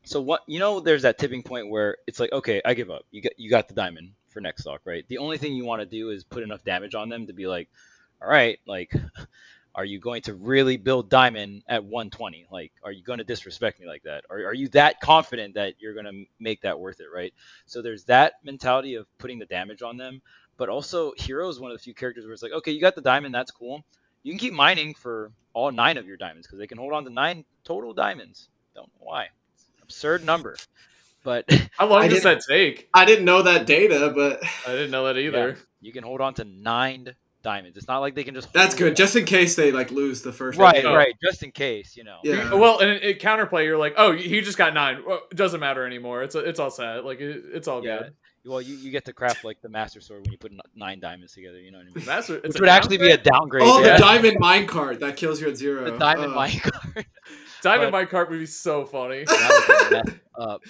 so 0.06 0.22
what 0.22 0.42
you 0.48 0.60
know 0.60 0.80
there's 0.80 1.02
that 1.02 1.18
tipping 1.18 1.44
point 1.44 1.70
where 1.70 1.98
it's 2.08 2.20
like 2.20 2.32
okay 2.32 2.62
i 2.64 2.74
give 2.74 2.90
up 2.90 3.04
you 3.12 3.22
got 3.22 3.32
you 3.38 3.50
got 3.50 3.68
the 3.68 3.74
diamond 3.74 4.12
for 4.36 4.42
next 4.42 4.64
stock 4.64 4.82
right? 4.84 5.08
The 5.08 5.18
only 5.18 5.38
thing 5.38 5.54
you 5.54 5.64
want 5.64 5.82
to 5.82 5.86
do 5.86 6.10
is 6.10 6.26
put 6.26 6.44
enough 6.44 6.64
damage 6.66 6.94
on 6.94 7.08
them 7.08 7.28
to 7.28 7.34
be 7.34 7.48
like 7.48 7.70
all 8.22 8.28
right 8.30 8.60
like 8.68 8.94
are 9.76 9.86
you 9.86 9.98
going 9.98 10.22
to 10.24 10.34
really 10.34 10.76
build 10.76 11.10
diamond 11.10 11.64
at 11.70 11.84
120 11.84 12.48
like 12.52 12.74
are 12.84 12.92
you 12.92 13.02
going 13.02 13.20
to 13.20 13.24
disrespect 13.24 13.80
me 13.80 13.88
like 13.88 14.04
that? 14.04 14.26
Or 14.30 14.38
are 14.46 14.54
you 14.54 14.68
that 14.70 15.00
confident 15.00 15.56
that 15.56 15.76
you're 15.80 15.94
going 15.94 16.06
to 16.06 16.26
make 16.38 16.62
that 16.62 16.78
worth 16.78 17.00
it 17.00 17.08
right? 17.14 17.34
So 17.66 17.82
there's 17.82 18.04
that 18.06 18.34
mentality 18.44 18.96
of 18.96 19.08
putting 19.18 19.40
the 19.40 19.46
damage 19.46 19.82
on 19.82 19.96
them. 19.96 20.22
But 20.58 20.70
also 20.70 21.14
hero 21.18 21.50
is 21.50 21.60
one 21.60 21.72
of 21.72 21.78
the 21.78 21.84
few 21.84 21.94
characters 21.94 22.26
where 22.26 22.34
it's 22.34 22.44
like 22.44 22.52
okay 22.52 22.72
you 22.72 22.82
got 22.82 22.96
the 22.96 23.02
diamond 23.02 23.34
that's 23.34 23.52
cool. 23.52 23.86
You 24.24 24.34
can 24.34 24.40
keep 24.40 24.54
mining 24.54 24.96
for 24.96 25.32
all 25.54 25.72
nine 25.72 25.98
of 25.98 26.06
your 26.06 26.18
diamonds 26.18 26.46
because 26.46 26.60
they 26.60 26.68
can 26.68 26.78
hold 26.78 26.92
on 26.92 27.06
to 27.06 27.10
nine 27.10 27.46
total 27.64 27.94
diamonds. 27.94 28.50
Don't 28.76 28.88
know 29.00 29.06
why. 29.06 29.30
Absurd 29.82 30.26
number. 30.26 30.58
But 31.26 31.46
How 31.78 31.88
long 31.88 32.04
I 32.04 32.08
does 32.08 32.24
that 32.24 32.42
take? 32.48 32.88
I 32.94 33.04
didn't 33.04 33.26
know 33.26 33.42
that 33.42 33.66
data, 33.66 34.14
but 34.16 34.42
I 34.66 34.72
didn't 34.72 34.92
know 34.92 35.08
that 35.08 35.18
either. 35.20 35.58
you 35.82 35.92
can 35.92 36.04
hold 36.06 36.22
on 36.22 36.36
to 36.36 36.46
nine 36.46 37.16
diamonds. 37.44 37.78
It's 37.78 37.88
not 37.88 38.00
like 38.00 38.16
they 38.16 38.24
can 38.24 38.34
just. 38.36 38.54
that's 38.54 38.76
good, 38.76 38.94
it. 38.94 38.96
just 38.96 39.16
in 39.16 39.26
case 39.26 39.56
they 39.56 39.72
like 39.72 39.92
lose 39.92 40.22
the 40.22 40.32
first. 40.32 40.58
right, 40.58 40.84
right, 40.86 41.14
just 41.22 41.44
in 41.44 41.52
case, 41.52 41.98
you 41.98 42.04
know. 42.04 42.18
Yeah. 42.24 42.54
Well, 42.54 42.80
and 42.80 42.92
in 43.02 43.18
counterplay, 43.18 43.66
you're 43.66 43.78
like, 43.78 43.96
oh, 43.98 44.14
he 44.14 44.40
just 44.42 44.58
got 44.58 44.74
nine. 44.74 45.04
Well, 45.06 45.22
it 45.32 45.36
doesn't 45.36 45.60
matter 45.60 45.86
anymore. 45.86 46.24
It's 46.24 46.36
it's 46.36 46.60
all 46.60 46.70
set. 46.72 47.04
Like 47.04 47.20
it, 47.20 47.44
it's 47.54 47.68
all 47.68 47.84
Yeah. 47.84 47.98
good. 48.00 48.14
Well, 48.46 48.62
you, 48.62 48.76
you 48.76 48.92
get 48.92 49.06
to 49.06 49.14
craft 49.14 49.44
like 49.44 49.62
the 49.62 49.70
master 49.70 50.00
sword 50.02 50.22
when 50.24 50.32
you 50.32 50.38
put 50.38 50.52
nine 50.76 51.00
diamonds 51.00 51.34
together. 51.34 51.60
You 51.60 51.72
know 51.72 51.80
what 51.80 51.88
I 51.88 51.98
mean? 51.98 52.06
Master, 52.06 52.36
it's 52.38 52.50
Which 52.54 52.60
would 52.60 52.70
actually 52.70 52.98
be 52.98 53.10
a 53.12 53.18
downgrade? 53.18 53.64
downgrade. 53.64 53.64
Oh, 53.66 53.80
yeah. 53.84 53.94
the 53.94 54.00
diamond 54.04 54.38
mine 54.40 54.68
card 54.68 55.00
that 55.00 55.18
kills 55.18 55.42
you 55.42 55.50
at 55.50 55.58
zero. 55.58 55.90
The 55.92 55.98
diamond 55.98 56.34
Uh, 56.34 56.36
mine 56.36 56.60
card. 56.60 57.06
diamond 57.64 57.92
mine 57.92 58.08
cart 58.08 58.30
would 58.30 58.40
be 58.40 58.46
so 58.46 58.86
funny. 58.86 59.24
That 59.26 60.04
would 60.38 60.48
up. 60.48 60.62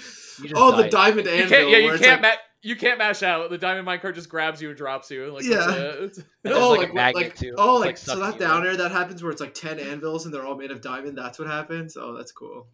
You 0.42 0.50
just 0.50 0.54
Oh, 0.56 0.76
the 0.78 0.84
died. 0.84 0.92
diamond 0.92 1.26
You 1.28 1.34
anvil. 1.34 1.50
can't, 1.50 1.70
yeah, 1.70 1.78
you 1.78 1.90
can't, 1.98 2.22
like- 2.22 2.22
ma- 2.22 2.42
you 2.62 2.76
can't 2.76 2.98
mash 2.98 3.22
out. 3.24 3.50
The 3.50 3.58
diamond 3.58 3.86
mine 3.86 4.00
cart 4.00 4.16
just 4.16 4.30
grabs 4.30 4.62
you 4.62 4.70
and 4.70 4.78
drops 4.78 5.12
you. 5.12 5.32
Like, 5.34 5.44
Yeah. 5.44 5.70
it. 5.72 6.04
It's- 6.04 6.20
oh, 6.46 6.70
like 6.70 6.78
a 6.80 6.82
like, 6.84 6.94
magnet, 6.94 7.24
like, 7.26 7.36
too. 7.36 7.56
Oh, 7.58 7.76
like, 7.76 7.86
like, 7.88 7.98
so 7.98 8.18
that 8.20 8.36
you 8.36 8.40
down 8.40 8.66
air 8.66 8.78
that 8.78 8.92
happens 8.92 9.22
where 9.22 9.32
it's 9.32 9.42
like 9.42 9.54
ten 9.54 9.80
anvils 9.80 10.26
and 10.26 10.34
they're 10.34 10.46
all 10.46 10.56
made 10.56 10.72
of 10.72 10.82
diamond. 10.82 11.18
That's 11.18 11.38
what 11.40 11.48
happens. 11.50 11.98
Oh, 11.98 12.14
that's 12.16 12.32
cool. 12.32 12.68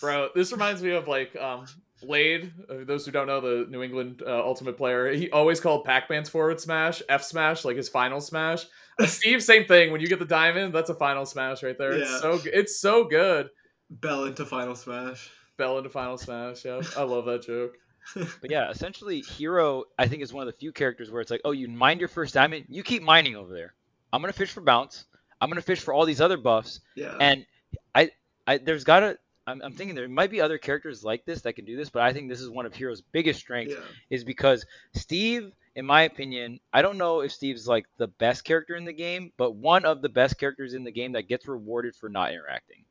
Bro, 0.00 0.28
this 0.34 0.52
reminds 0.52 0.82
me 0.82 0.90
of 0.90 1.08
like 1.08 1.34
um 1.36 1.64
Lade. 2.02 2.52
Uh, 2.68 2.84
those 2.84 3.04
who 3.06 3.12
don't 3.12 3.26
know, 3.26 3.40
the 3.40 3.66
New 3.70 3.82
England 3.82 4.22
uh, 4.26 4.40
Ultimate 4.44 4.76
player, 4.76 5.10
he 5.12 5.30
always 5.30 5.60
called 5.60 5.84
Pac-Man's 5.84 6.28
forward 6.28 6.60
smash 6.60 7.02
F 7.08 7.22
smash, 7.22 7.64
like 7.64 7.76
his 7.76 7.88
final 7.88 8.20
smash. 8.20 8.64
Uh, 8.98 9.06
Steve, 9.06 9.42
same 9.42 9.64
thing. 9.64 9.92
When 9.92 10.00
you 10.00 10.06
get 10.06 10.18
the 10.18 10.24
diamond, 10.24 10.74
that's 10.74 10.90
a 10.90 10.94
final 10.94 11.24
smash 11.26 11.62
right 11.62 11.76
there. 11.78 11.96
Yeah. 11.96 12.02
It's 12.02 12.20
so 12.20 12.40
it's 12.44 12.80
so 12.80 13.04
good. 13.04 13.48
Bell 13.90 14.24
into 14.24 14.44
final 14.46 14.74
smash. 14.74 15.30
Bell 15.56 15.78
into 15.78 15.90
final 15.90 16.16
smash. 16.18 16.64
Yeah, 16.64 16.80
I 16.96 17.02
love 17.02 17.24
that 17.26 17.42
joke. 17.42 17.74
But 18.40 18.50
yeah, 18.50 18.68
essentially, 18.70 19.20
Hero, 19.20 19.84
I 19.98 20.08
think, 20.08 20.22
is 20.22 20.32
one 20.32 20.46
of 20.46 20.52
the 20.52 20.58
few 20.58 20.72
characters 20.72 21.10
where 21.10 21.20
it's 21.20 21.30
like, 21.30 21.42
oh, 21.44 21.52
you 21.52 21.68
mined 21.68 22.00
your 22.00 22.08
first 22.08 22.34
diamond, 22.34 22.64
you 22.68 22.82
keep 22.82 23.00
mining 23.02 23.36
over 23.36 23.52
there. 23.54 23.74
I'm 24.12 24.20
gonna 24.20 24.32
fish 24.32 24.50
for 24.50 24.60
bounce. 24.60 25.04
I'm 25.40 25.48
gonna 25.48 25.62
fish 25.62 25.80
for 25.80 25.94
all 25.94 26.04
these 26.04 26.20
other 26.20 26.36
buffs, 26.36 26.80
Yeah. 26.96 27.16
and 27.20 27.46
I, 27.94 28.10
I 28.46 28.58
there's 28.58 28.82
gotta. 28.84 29.18
I'm, 29.46 29.60
I'm 29.62 29.72
thinking 29.72 29.94
there 29.96 30.08
might 30.08 30.30
be 30.30 30.40
other 30.40 30.58
characters 30.58 31.02
like 31.02 31.24
this 31.24 31.42
that 31.42 31.54
can 31.54 31.64
do 31.64 31.76
this, 31.76 31.90
but 31.90 32.02
I 32.02 32.12
think 32.12 32.28
this 32.28 32.40
is 32.40 32.48
one 32.48 32.66
of 32.66 32.74
Hero's 32.74 33.00
biggest 33.00 33.40
strengths 33.40 33.74
yeah. 33.74 33.80
is 34.10 34.24
because 34.24 34.64
Steve 34.94 35.52
in 35.74 35.86
my 35.86 36.02
opinion, 36.02 36.60
I 36.72 36.82
don't 36.82 36.98
know 36.98 37.20
if 37.20 37.32
Steve's 37.32 37.66
like 37.66 37.86
the 37.96 38.08
best 38.08 38.44
character 38.44 38.76
in 38.76 38.84
the 38.84 38.92
game, 38.92 39.32
but 39.36 39.54
one 39.54 39.84
of 39.84 40.02
the 40.02 40.08
best 40.08 40.38
characters 40.38 40.74
in 40.74 40.84
the 40.84 40.90
game 40.90 41.12
that 41.12 41.28
gets 41.28 41.48
rewarded 41.48 41.96
for 41.96 42.08
not 42.08 42.32
interacting. 42.32 42.84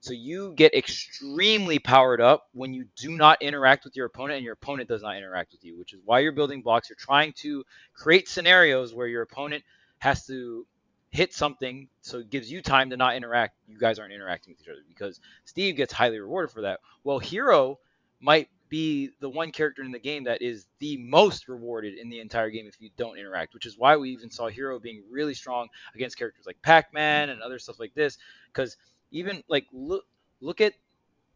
So 0.00 0.12
you 0.12 0.52
get 0.54 0.74
extremely 0.74 1.80
powered 1.80 2.20
up 2.20 2.46
when 2.52 2.72
you 2.72 2.86
do 2.94 3.10
not 3.10 3.42
interact 3.42 3.84
with 3.84 3.96
your 3.96 4.06
opponent 4.06 4.36
and 4.36 4.44
your 4.44 4.52
opponent 4.52 4.88
does 4.88 5.02
not 5.02 5.16
interact 5.16 5.50
with 5.50 5.64
you, 5.64 5.76
which 5.76 5.92
is 5.92 6.00
why 6.04 6.20
you're 6.20 6.30
building 6.30 6.62
blocks. 6.62 6.88
You're 6.88 6.96
trying 6.96 7.32
to 7.38 7.64
create 7.94 8.28
scenarios 8.28 8.94
where 8.94 9.08
your 9.08 9.22
opponent 9.22 9.64
has 9.98 10.24
to 10.26 10.64
hit 11.10 11.32
something 11.32 11.88
so 12.02 12.18
it 12.18 12.30
gives 12.30 12.50
you 12.50 12.60
time 12.62 12.90
to 12.90 12.96
not 12.96 13.16
interact. 13.16 13.56
You 13.66 13.78
guys 13.78 13.98
aren't 13.98 14.12
interacting 14.12 14.52
with 14.52 14.60
each 14.60 14.68
other 14.68 14.82
because 14.88 15.20
Steve 15.44 15.76
gets 15.76 15.92
highly 15.92 16.18
rewarded 16.18 16.50
for 16.50 16.62
that. 16.62 16.80
Well, 17.04 17.18
Hero 17.18 17.78
might 18.20 18.48
be 18.68 19.10
the 19.20 19.28
one 19.28 19.50
character 19.50 19.82
in 19.82 19.92
the 19.92 19.98
game 19.98 20.24
that 20.24 20.42
is 20.42 20.66
the 20.78 20.98
most 20.98 21.48
rewarded 21.48 21.94
in 21.94 22.10
the 22.10 22.20
entire 22.20 22.50
game 22.50 22.66
if 22.66 22.80
you 22.80 22.90
don't 22.96 23.18
interact, 23.18 23.54
which 23.54 23.64
is 23.64 23.78
why 23.78 23.96
we 23.96 24.10
even 24.10 24.30
saw 24.30 24.48
Hero 24.48 24.78
being 24.78 25.02
really 25.10 25.34
strong 25.34 25.68
against 25.94 26.18
characters 26.18 26.46
like 26.46 26.60
Pac-Man 26.62 27.30
and 27.30 27.40
other 27.40 27.58
stuff 27.58 27.80
like 27.80 27.94
this. 27.94 28.18
Because 28.52 28.76
even 29.10 29.42
like 29.48 29.66
look 29.72 30.04
look 30.40 30.60
at 30.60 30.74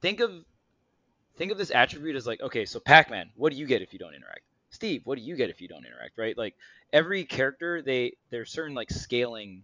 think 0.03 0.21
of 0.21 0.45
think 1.37 1.51
of 1.51 1.59
this 1.59 1.71
attribute 1.71 2.17
as 2.17 2.27
like 2.27 2.41
okay, 2.43 2.67
so 2.67 2.79
Pac-Man, 2.81 3.31
what 3.37 3.53
do 3.53 3.59
you 3.59 3.67
get 3.67 3.81
if 3.81 3.93
you 3.93 3.99
don't 3.99 4.15
interact? 4.15 4.43
Steve, 4.73 5.03
what 5.05 5.17
do 5.17 5.25
you 5.25 5.37
get 5.37 5.51
if 5.51 5.61
you 5.61 5.69
don't 5.69 5.87
interact? 5.87 6.19
Right? 6.19 6.37
Like 6.37 6.55
every 6.93 7.25
character, 7.25 7.83
they 7.83 8.15
there's 8.31 8.51
certain 8.51 8.75
like 8.75 8.91
scaling 8.91 9.63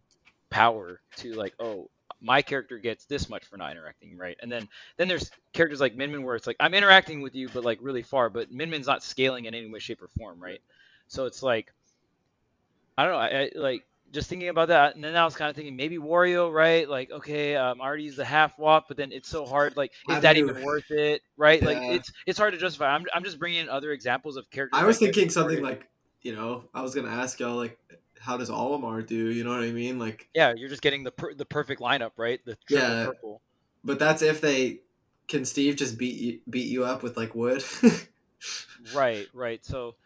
power 0.51 1.01
to 1.17 1.35
like 1.35 1.55
oh 1.59 1.91
my 2.21 2.43
character 2.43 2.79
gets 2.79 3.05
this 3.07 3.29
much 3.29 3.45
for 3.47 3.57
not 3.57 3.73
interacting, 3.73 4.17
right? 4.17 4.37
And 4.41 4.51
then 4.51 4.69
then 4.97 5.09
there's 5.09 5.31
characters 5.53 5.81
like 5.81 5.97
Min 5.97 6.13
Min 6.13 6.23
where 6.23 6.37
it's 6.37 6.47
like 6.47 6.57
I'm 6.61 6.75
interacting 6.75 7.23
with 7.23 7.35
you, 7.35 7.49
but 7.49 7.65
like 7.65 7.79
really 7.81 8.03
far, 8.03 8.29
but 8.29 8.53
Min 8.53 8.71
Min's 8.71 8.87
not 8.87 9.03
scaling 9.03 9.47
in 9.47 9.55
any 9.55 9.71
way, 9.71 9.79
shape, 9.79 10.03
or 10.03 10.09
form, 10.09 10.41
right? 10.41 10.61
So 11.09 11.27
it's 11.27 11.43
like 11.43 11.73
I 12.97 13.05
don't 13.05 13.13
know, 13.13 13.19
I, 13.19 13.43
I 13.43 13.51
like 13.55 13.85
just 14.13 14.29
thinking 14.29 14.49
about 14.49 14.69
that, 14.69 14.95
and 14.95 15.05
then 15.05 15.17
I 15.17 15.25
was 15.25 15.37
kind 15.37 15.51
of 15.51 15.57
thinking 15.57 15.77
maybe 15.77 15.99
Wario, 15.99 16.53
right? 16.53 16.89
Like 16.89 17.11
okay, 17.11 17.57
um, 17.57 17.81
I 17.81 17.85
already 17.85 18.05
used 18.05 18.17
the 18.17 18.25
half 18.25 18.59
wop, 18.59 18.87
but 18.89 18.97
then 18.97 19.13
it's 19.13 19.29
so 19.29 19.45
hard. 19.45 19.77
Like 19.77 19.93
is 20.09 20.17
I 20.17 20.21
that 20.21 20.37
even 20.37 20.63
worth 20.63 20.91
it, 20.91 21.23
right? 21.37 21.63
Like 21.63 21.79
it's 21.79 22.11
it's 22.27 22.39
hard 22.39 22.53
to 22.55 22.59
justify. 22.59 22.95
I'm 22.95 23.05
I'm 23.15 23.25
just 23.25 23.39
bringing 23.39 23.61
in 23.61 23.69
other 23.69 23.93
examples 23.93 24.37
of 24.37 24.51
characters. 24.51 24.81
I 24.81 24.85
was 24.87 24.99
get 24.99 25.15
thinking 25.15 25.31
something 25.31 25.63
like, 25.63 25.89
you 26.23 26.35
know, 26.35 26.65
I 26.75 26.83
was 26.83 26.95
gonna 26.95 27.11
ask 27.11 27.39
y'all 27.41 27.57
like, 27.57 27.79
how 28.19 28.37
does 28.37 28.51
Olimar 28.51 29.07
do? 29.07 29.31
You 29.31 29.45
know 29.45 29.51
what 29.51 29.61
I 29.61 29.71
mean? 29.71 29.99
Like, 29.99 30.29
yeah, 30.35 30.55
you're 30.57 30.69
just 30.69 30.83
getting 30.83 31.05
the 31.05 31.13
per- 31.13 31.35
the 31.35 31.47
perfect 31.47 31.81
lineup, 31.81 32.13
right? 32.17 32.41
The 32.45 32.57
Yeah. 32.71 33.05
purple. 33.05 33.43
but 33.85 33.99
that's 33.99 34.23
if 34.23 34.41
they 34.41 34.81
can 35.29 35.45
Steve 35.45 35.77
just 35.77 35.99
beat 35.99 36.19
you, 36.19 36.41
beat 36.49 36.69
you 36.69 36.85
up 36.85 37.03
with 37.03 37.17
like 37.17 37.35
wood. 37.35 37.63
Right, 38.95 39.27
right. 39.35 39.65
So 39.65 39.97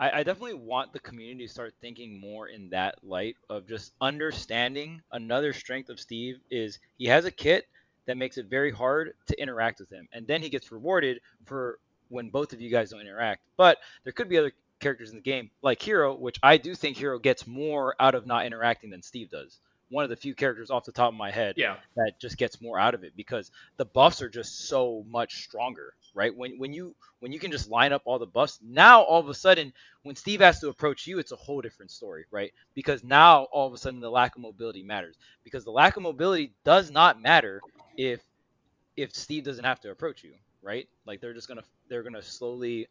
I, 0.00 0.20
I 0.20 0.22
definitely 0.22 0.54
want 0.54 0.92
the 0.92 0.98
community 0.98 1.46
to 1.46 1.52
start 1.52 1.74
thinking 1.80 2.18
more 2.18 2.48
in 2.48 2.70
that 2.70 2.96
light 3.04 3.36
of 3.50 3.68
just 3.68 3.92
understanding 4.00 5.02
another 5.12 5.52
strength 5.52 5.90
of 5.90 6.00
Steve 6.00 6.40
is 6.50 6.78
he 6.96 7.06
has 7.06 7.26
a 7.26 7.30
kit 7.30 7.68
that 8.06 8.16
makes 8.16 8.38
it 8.38 8.46
very 8.46 8.72
hard 8.72 9.12
to 9.26 9.40
interact 9.40 9.78
with 9.78 9.90
him. 9.90 10.08
And 10.12 10.26
then 10.26 10.42
he 10.42 10.48
gets 10.48 10.72
rewarded 10.72 11.20
for 11.44 11.78
when 12.08 12.30
both 12.30 12.52
of 12.52 12.60
you 12.60 12.70
guys 12.70 12.90
don't 12.90 13.02
interact. 13.02 13.42
But 13.56 13.78
there 14.02 14.12
could 14.12 14.28
be 14.28 14.38
other 14.38 14.52
characters 14.80 15.10
in 15.10 15.16
the 15.16 15.22
game, 15.22 15.50
like 15.62 15.82
Hero, 15.82 16.14
which 16.14 16.38
I 16.42 16.56
do 16.56 16.74
think 16.74 16.96
Hero 16.96 17.18
gets 17.18 17.46
more 17.46 17.94
out 18.00 18.14
of 18.14 18.26
not 18.26 18.46
interacting 18.46 18.90
than 18.90 19.02
Steve 19.02 19.30
does. 19.30 19.60
One 19.90 20.04
of 20.04 20.10
the 20.10 20.16
few 20.16 20.34
characters 20.34 20.70
off 20.70 20.84
the 20.84 20.92
top 20.92 21.08
of 21.12 21.18
my 21.18 21.30
head 21.30 21.56
Yeah. 21.56 21.76
that 21.96 22.14
just 22.20 22.38
gets 22.38 22.60
more 22.60 22.78
out 22.78 22.94
of 22.94 23.04
it 23.04 23.14
because 23.16 23.50
the 23.76 23.84
buffs 23.84 24.22
are 24.22 24.28
just 24.30 24.68
so 24.68 25.04
much 25.08 25.44
stronger, 25.44 25.94
right? 26.14 26.34
When 26.34 26.58
when 26.58 26.72
you 26.72 26.94
when 27.20 27.32
you 27.32 27.38
can 27.40 27.50
just 27.52 27.68
line 27.70 27.92
up 27.92 28.02
all 28.04 28.18
the 28.18 28.26
buffs, 28.26 28.58
now 28.62 29.02
all 29.02 29.20
of 29.20 29.28
a 29.28 29.34
sudden 29.34 29.72
when 30.02 30.16
Steve 30.16 30.40
has 30.40 30.60
to 30.60 30.68
approach 30.68 31.06
you, 31.06 31.18
it's 31.18 31.32
a 31.32 31.36
whole 31.36 31.60
different 31.60 31.90
story, 31.90 32.24
right? 32.30 32.52
Because 32.74 33.04
now 33.04 33.44
all 33.52 33.66
of 33.66 33.74
a 33.74 33.78
sudden 33.78 34.00
the 34.00 34.10
lack 34.10 34.36
of 34.36 34.42
mobility 34.42 34.82
matters. 34.82 35.16
Because 35.44 35.64
the 35.64 35.72
lack 35.72 35.96
of 35.96 36.02
mobility 36.02 36.54
does 36.64 36.90
not 36.90 37.20
matter 37.20 37.62
if 37.96 38.22
if 38.96 39.14
Steve 39.14 39.44
doesn't 39.44 39.64
have 39.64 39.80
to 39.80 39.90
approach 39.90 40.24
you, 40.24 40.34
right? 40.62 40.88
Like 41.06 41.20
they're 41.20 41.34
just 41.34 41.48
gonna 41.48 41.64
they're 41.88 42.02
gonna 42.02 42.22
slowly. 42.22 42.88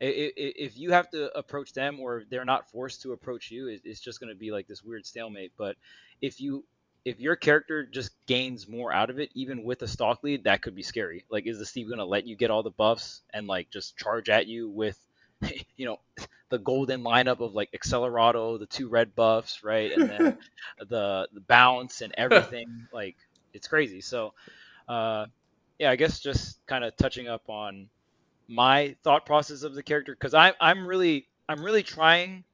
If 0.00 0.78
you 0.78 0.92
have 0.92 1.10
to 1.10 1.36
approach 1.36 1.72
them, 1.72 1.98
or 2.00 2.24
they're 2.30 2.44
not 2.44 2.70
forced 2.70 3.02
to 3.02 3.12
approach 3.12 3.50
you, 3.50 3.78
it's 3.84 4.00
just 4.00 4.20
going 4.20 4.32
to 4.32 4.38
be 4.38 4.52
like 4.52 4.66
this 4.68 4.84
weird 4.84 5.06
stalemate. 5.06 5.52
But 5.56 5.76
if 6.20 6.40
you 6.40 6.64
if 7.04 7.20
your 7.20 7.36
character 7.36 7.84
just 7.86 8.10
gains 8.26 8.68
more 8.68 8.92
out 8.92 9.10
of 9.10 9.18
it, 9.18 9.30
even 9.34 9.64
with 9.64 9.80
a 9.82 9.88
stock 9.88 10.22
lead, 10.22 10.44
that 10.44 10.60
could 10.60 10.74
be 10.74 10.82
scary. 10.82 11.24
Like, 11.30 11.46
is 11.46 11.58
the 11.58 11.64
Steve 11.64 11.88
gonna 11.88 12.04
let 12.04 12.26
you 12.26 12.36
get 12.36 12.50
all 12.50 12.62
the 12.62 12.70
buffs 12.70 13.22
and 13.32 13.46
like 13.46 13.70
just 13.70 13.96
charge 13.96 14.28
at 14.28 14.46
you 14.46 14.68
with, 14.68 14.98
you 15.76 15.86
know, 15.86 16.00
the 16.50 16.58
golden 16.58 17.02
lineup 17.02 17.40
of 17.40 17.54
like 17.54 17.70
Accelerado, 17.72 18.58
the 18.58 18.66
two 18.66 18.88
red 18.88 19.14
buffs, 19.14 19.64
right, 19.64 19.92
and 19.96 20.10
then 20.10 20.38
the 20.88 21.28
the 21.32 21.40
bounce 21.40 22.02
and 22.02 22.14
everything. 22.16 22.86
like, 22.92 23.16
it's 23.54 23.68
crazy. 23.68 24.00
So, 24.00 24.34
uh, 24.88 25.26
yeah, 25.78 25.90
I 25.90 25.96
guess 25.96 26.20
just 26.20 26.58
kind 26.66 26.84
of 26.84 26.96
touching 26.96 27.28
up 27.28 27.48
on 27.48 27.88
my 28.48 28.96
thought 29.04 29.26
process 29.26 29.62
of 29.62 29.74
the 29.74 29.82
character 29.82 30.14
because 30.14 30.34
I'm 30.34 30.54
I'm 30.60 30.86
really 30.86 31.28
I'm 31.48 31.62
really 31.62 31.82
trying 31.82 32.44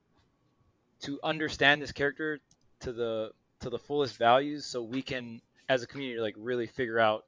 to 1.03 1.21
understand 1.23 1.81
this 1.81 1.93
character 1.93 2.41
to 2.81 2.93
the 2.93 3.31
to 3.61 3.71
the 3.71 3.79
fullest 3.79 4.17
values 4.17 4.67
so 4.67 4.83
we 4.83 5.03
can 5.03 5.41
as 5.69 5.83
a 5.83 5.87
community 5.87 6.21
like 6.21 6.35
really 6.37 6.67
figure 6.67 6.99
out 6.99 7.25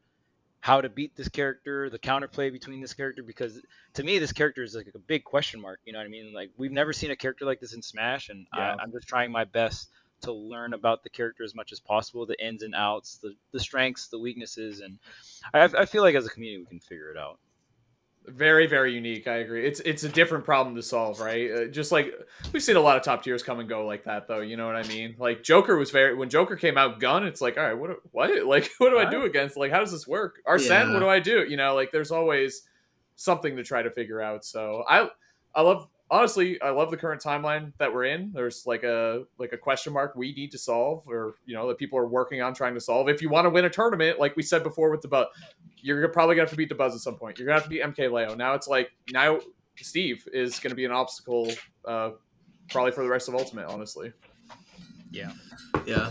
how 0.61 0.81
to 0.81 0.89
beat 0.89 1.15
this 1.15 1.29
character 1.29 1.89
the 1.89 1.99
counterplay 1.99 2.53
between 2.53 2.81
this 2.81 2.93
character 2.93 3.23
because 3.23 3.61
to 3.95 4.03
me 4.03 4.19
this 4.19 4.33
character 4.33 4.63
is 4.63 4.75
like 4.75 4.89
a 4.95 4.99
big 4.99 5.23
question 5.23 5.61
mark 5.61 5.79
you 5.85 5.93
know 5.93 5.99
what 6.01 6.05
i 6.05 6.09
mean 6.09 6.33
like 6.35 6.51
we've 6.57 6.73
never 6.73 6.93
seen 6.93 7.11
a 7.11 7.17
character 7.17 7.45
like 7.45 7.61
this 7.61 7.73
in 7.73 7.83
smash 7.83 8.29
and 8.29 8.47
Yeah. 8.55 8.75
I, 8.75 8.83
i'm 8.83 8.91
just 8.93 9.07
trying 9.07 9.31
my 9.31 9.45
best 9.45 9.91
to 10.23 10.33
learn 10.33 10.73
about 10.73 11.05
the 11.05 11.11
character 11.11 11.45
as 11.45 11.55
much 11.55 11.73
as 11.73 11.79
possible 11.79 12.27
the 12.27 12.45
ins 12.45 12.63
and 12.63 12.75
outs 12.75 13.19
the, 13.19 13.35
the 13.53 13.61
strengths 13.61 14.09
the 14.09 14.19
weaknesses 14.19 14.81
and 14.81 14.99
I, 15.55 15.65
I 15.65 15.85
feel 15.85 16.03
like 16.03 16.15
as 16.15 16.27
a 16.27 16.31
community 16.31 16.59
we 16.59 16.67
can 16.67 16.81
figure 16.81 17.11
it 17.11 17.17
out 17.17 17.39
Very, 18.29 18.67
very 18.67 18.93
unique. 18.93 19.29
I 19.29 19.37
agree. 19.37 19.67
It's 19.67 19.81
it's 19.81 20.03
a 20.03 20.09
different 20.09 20.45
problem 20.45 20.75
to 20.77 20.83
solve, 20.83 21.21
right? 21.21 21.51
Uh, 21.51 21.65
just 21.67 21.93
like 21.93 22.13
we've 22.53 22.63
seen 22.63 22.77
a 22.77 22.81
lot 22.81 22.97
of 22.97 23.03
top 23.05 23.23
tiers 23.23 23.43
come 23.43 23.61
and 23.61 23.69
go 23.69 23.87
like 23.87 24.05
that, 24.05 24.27
though. 24.27 24.41
You 24.41 24.57
know 24.57 24.67
what 24.67 24.75
I 24.77 24.83
mean? 24.89 25.15
Like 25.19 25.43
Joker 25.45 25.77
was 25.77 25.91
very 25.91 26.15
when 26.15 26.29
Joker 26.29 26.57
came 26.57 26.77
out, 26.77 26.99
gun. 26.99 27.25
It's 27.25 27.41
like, 27.41 27.57
all 27.57 27.63
right, 27.65 27.79
what, 27.79 27.91
what, 28.11 28.45
like, 28.47 28.71
what 28.79 28.91
do 28.91 28.99
I 28.99 29.09
do 29.09 29.23
against? 29.23 29.57
Like, 29.57 29.71
how 29.71 29.79
does 29.81 29.93
this 29.93 30.07
work? 30.09 30.41
Arsene, 30.45 30.71
Yeah. 30.71 30.93
what 30.93 31.01
do 31.01 31.09
I 31.09 31.21
do? 31.21 31.45
You 31.49 31.57
know, 31.57 31.75
like, 31.75 31.93
there's 31.93 32.11
always 32.11 32.63
something 33.15 33.57
to 33.57 33.63
try 33.63 33.83
to 33.83 33.91
figure 33.91 34.21
out. 34.21 34.45
So 34.45 34.85
I, 34.89 35.09
I 35.55 35.63
love 35.63 35.89
honestly, 36.11 36.61
I 36.61 36.71
love 36.71 36.91
the 36.91 36.97
current 36.97 37.23
timeline 37.23 37.73
that 37.79 37.93
we're 37.93 38.05
in. 38.05 38.33
There's 38.33 38.67
like 38.67 38.83
a 38.85 39.25
like 39.39 39.53
a 39.53 39.59
question 39.59 39.93
mark 39.93 40.15
we 40.17 40.33
need 40.35 40.51
to 40.53 40.59
solve, 40.59 41.03
or 41.07 41.37
you 41.47 41.55
know, 41.55 41.69
that 41.69 41.79
people 41.79 41.99
are 41.99 42.07
working 42.07 42.43
on 42.43 42.55
trying 42.55 42.75
to 42.75 42.81
solve. 42.81 43.09
If 43.09 43.23
you 43.23 43.29
want 43.29 43.47
to 43.47 43.51
win 43.51 43.65
a 43.65 43.71
tournament, 43.71 44.19
like 44.19 44.37
we 44.37 44.43
said 44.43 44.63
before 44.63 44.91
with 44.91 45.03
the 45.03 45.09
but 45.09 45.31
you're 45.79 46.09
probably 46.09 46.35
gonna 46.35 46.45
have 46.45 46.51
to 46.51 46.57
beat 46.57 46.71
Dabuz 46.71 46.95
at 46.95 47.01
some 47.01 47.17
point. 47.17 47.39
You're 47.39 47.47
gonna 47.47 47.61
have 47.61 47.65
to 47.65 47.71
beat 47.71 47.83
MK 47.83 48.11
Leo. 48.13 48.35
Now 48.35 48.55
it's 48.55 48.69
like 48.69 48.91
now 49.13 49.41
Steve 49.77 50.27
is 50.33 50.59
gonna 50.59 50.75
be 50.75 50.85
an 50.85 50.93
obstacle, 50.93 51.51
uh, 51.85 52.11
probably 52.71 52.93
for 52.93 53.03
the 53.03 53.11
rest 53.11 53.29
of 53.29 53.35
Ultimate, 53.35 53.67
honestly. 53.67 54.13
yeah 55.11 55.33
yeah. 55.87 56.11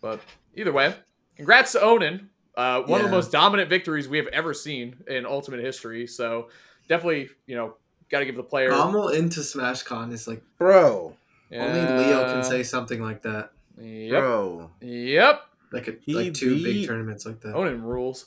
But 0.00 0.20
either 0.54 0.72
way, 0.72 0.94
congrats 1.36 1.72
to 1.72 1.78
Onin. 1.78 2.28
Uh, 2.56 2.82
one 2.82 3.00
of 3.00 3.06
the 3.06 3.12
most 3.12 3.30
dominant 3.30 3.68
victories 3.68 4.08
we 4.08 4.18
have 4.18 4.26
ever 4.28 4.52
seen 4.52 4.96
in 5.06 5.24
Ultimate 5.24 5.60
history. 5.60 6.06
So 6.06 6.48
definitely, 6.88 7.28
you 7.46 7.54
know, 7.54 7.76
got 8.10 8.20
to 8.20 8.26
give 8.26 8.36
the 8.36 8.42
player. 8.42 8.70
Rommel 8.70 9.08
into 9.08 9.40
SmashCon 9.40 10.12
is 10.12 10.28
like 10.28 10.42
bro, 10.58 11.16
only 11.52 11.80
Leo 11.80 12.24
can 12.24 12.44
say 12.44 12.62
something 12.62 13.02
like 13.02 13.22
that. 13.22 13.52
Yep. 13.78 14.20
bro. 14.20 14.70
Yep. 14.80 15.42
Like 15.72 15.88
a, 15.88 15.92
He 16.00 16.14
like 16.14 16.34
two 16.34 16.62
big 16.62 16.86
tournaments 16.86 17.24
like 17.24 17.40
that. 17.40 17.54
Onin 17.54 17.82
rules. 17.82 18.26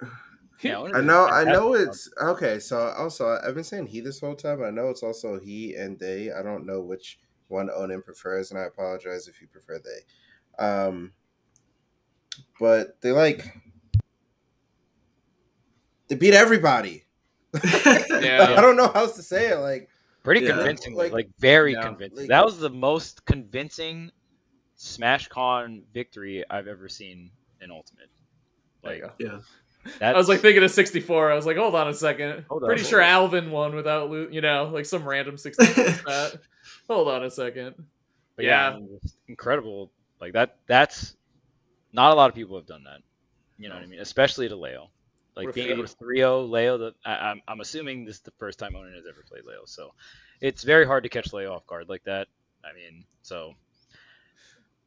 yeah 0.62 0.80
I 0.80 1.00
know, 1.00 1.26
I 1.26 1.44
know 1.44 1.74
it's 1.74 2.10
okay. 2.20 2.58
So 2.58 2.88
also, 2.98 3.38
I've 3.46 3.54
been 3.54 3.64
saying 3.64 3.86
he 3.86 4.00
this 4.00 4.20
whole 4.20 4.34
time. 4.34 4.62
I 4.62 4.70
know 4.70 4.90
it's 4.90 5.02
also 5.02 5.38
he 5.38 5.74
and 5.74 5.98
they. 5.98 6.32
I 6.32 6.42
don't 6.42 6.66
know 6.66 6.80
which 6.80 7.18
one 7.48 7.68
Onin 7.68 8.04
prefers, 8.04 8.50
and 8.50 8.58
I 8.60 8.64
apologize 8.64 9.28
if 9.28 9.40
you 9.40 9.46
prefer 9.46 9.78
they. 9.78 10.64
Um, 10.64 11.12
but 12.58 13.00
they 13.00 13.12
like 13.12 13.46
they 16.08 16.16
beat 16.16 16.34
everybody. 16.34 17.04
Yeah. 18.22 18.54
I 18.56 18.60
don't 18.60 18.76
know 18.76 18.88
how 18.88 19.00
else 19.02 19.16
to 19.16 19.22
say 19.22 19.50
it. 19.50 19.56
Like 19.56 19.88
Pretty 20.22 20.44
Yeah. 20.44 20.52
convincingly, 20.56 21.04
Like- 21.04 21.12
like, 21.12 21.28
very 21.38 21.72
Yeah. 21.74 21.82
convincing. 21.82 22.18
Like- 22.20 22.28
that 22.28 22.44
was 22.44 22.58
the 22.58 22.70
most 22.70 23.24
convincing 23.26 24.10
SmashCon 24.78 25.82
victory 25.92 26.44
I've 26.50 26.66
ever 26.68 26.88
seen 26.88 27.30
in 27.60 27.70
Ultimate. 27.70 28.10
Like 28.82 29.02
yeah. 29.18 29.38
that. 30.00 30.14
I 30.14 30.18
was 30.18 30.28
like 30.28 30.40
thinking 30.40 30.62
of 30.62 30.70
64. 30.70 31.32
I 31.32 31.34
was 31.34 31.46
like, 31.46 31.56
hold 31.56 31.74
on 31.74 31.88
a 31.88 31.94
second. 31.94 32.44
Hold 32.48 32.62
on, 32.62 32.68
Pretty 32.68 32.82
hold 32.82 32.90
sure 32.90 33.02
on. 33.02 33.08
Alvin 33.08 33.50
won 33.50 33.74
without, 33.74 34.10
lo- 34.10 34.28
you 34.30 34.40
know, 34.40 34.70
like 34.72 34.86
some 34.86 35.08
random 35.08 35.36
64 35.36 35.84
stat. 35.92 36.36
Hold 36.88 37.08
on 37.08 37.24
a 37.24 37.30
second. 37.30 37.74
but 38.36 38.44
yeah, 38.44 38.70
yeah. 38.70 38.76
I 38.76 38.78
mean, 38.78 38.98
it's 39.02 39.16
incredible. 39.28 39.90
Like 40.20 40.32
that. 40.34 40.56
That's 40.66 41.16
not 41.92 42.12
a 42.12 42.14
lot 42.14 42.28
of 42.30 42.34
people 42.36 42.56
have 42.56 42.66
done 42.66 42.84
that. 42.84 43.00
You 43.58 43.68
know 43.68 43.74
what 43.74 43.84
I 43.84 43.86
mean? 43.86 44.00
Especially 44.00 44.48
to 44.48 44.56
Leo. 44.56 44.90
Like 45.36 45.54
being 45.54 45.68
able 45.68 45.86
to 45.86 45.94
3-0 45.96 46.50
Leo. 46.50 46.78
The, 46.78 46.94
I, 47.04 47.30
I'm 47.30 47.42
I'm 47.46 47.60
assuming 47.60 48.04
this 48.04 48.16
is 48.16 48.22
the 48.22 48.30
first 48.38 48.58
time 48.58 48.72
Onin 48.72 48.94
has 48.94 49.04
ever 49.06 49.22
played 49.28 49.44
Leo, 49.44 49.64
so 49.66 49.92
it's 50.40 50.62
very 50.64 50.86
hard 50.86 51.02
to 51.02 51.08
catch 51.10 51.32
Leo 51.32 51.52
off 51.52 51.66
guard 51.66 51.88
like 51.88 52.04
that. 52.04 52.28
I 52.64 52.74
mean, 52.74 53.04
so 53.22 53.54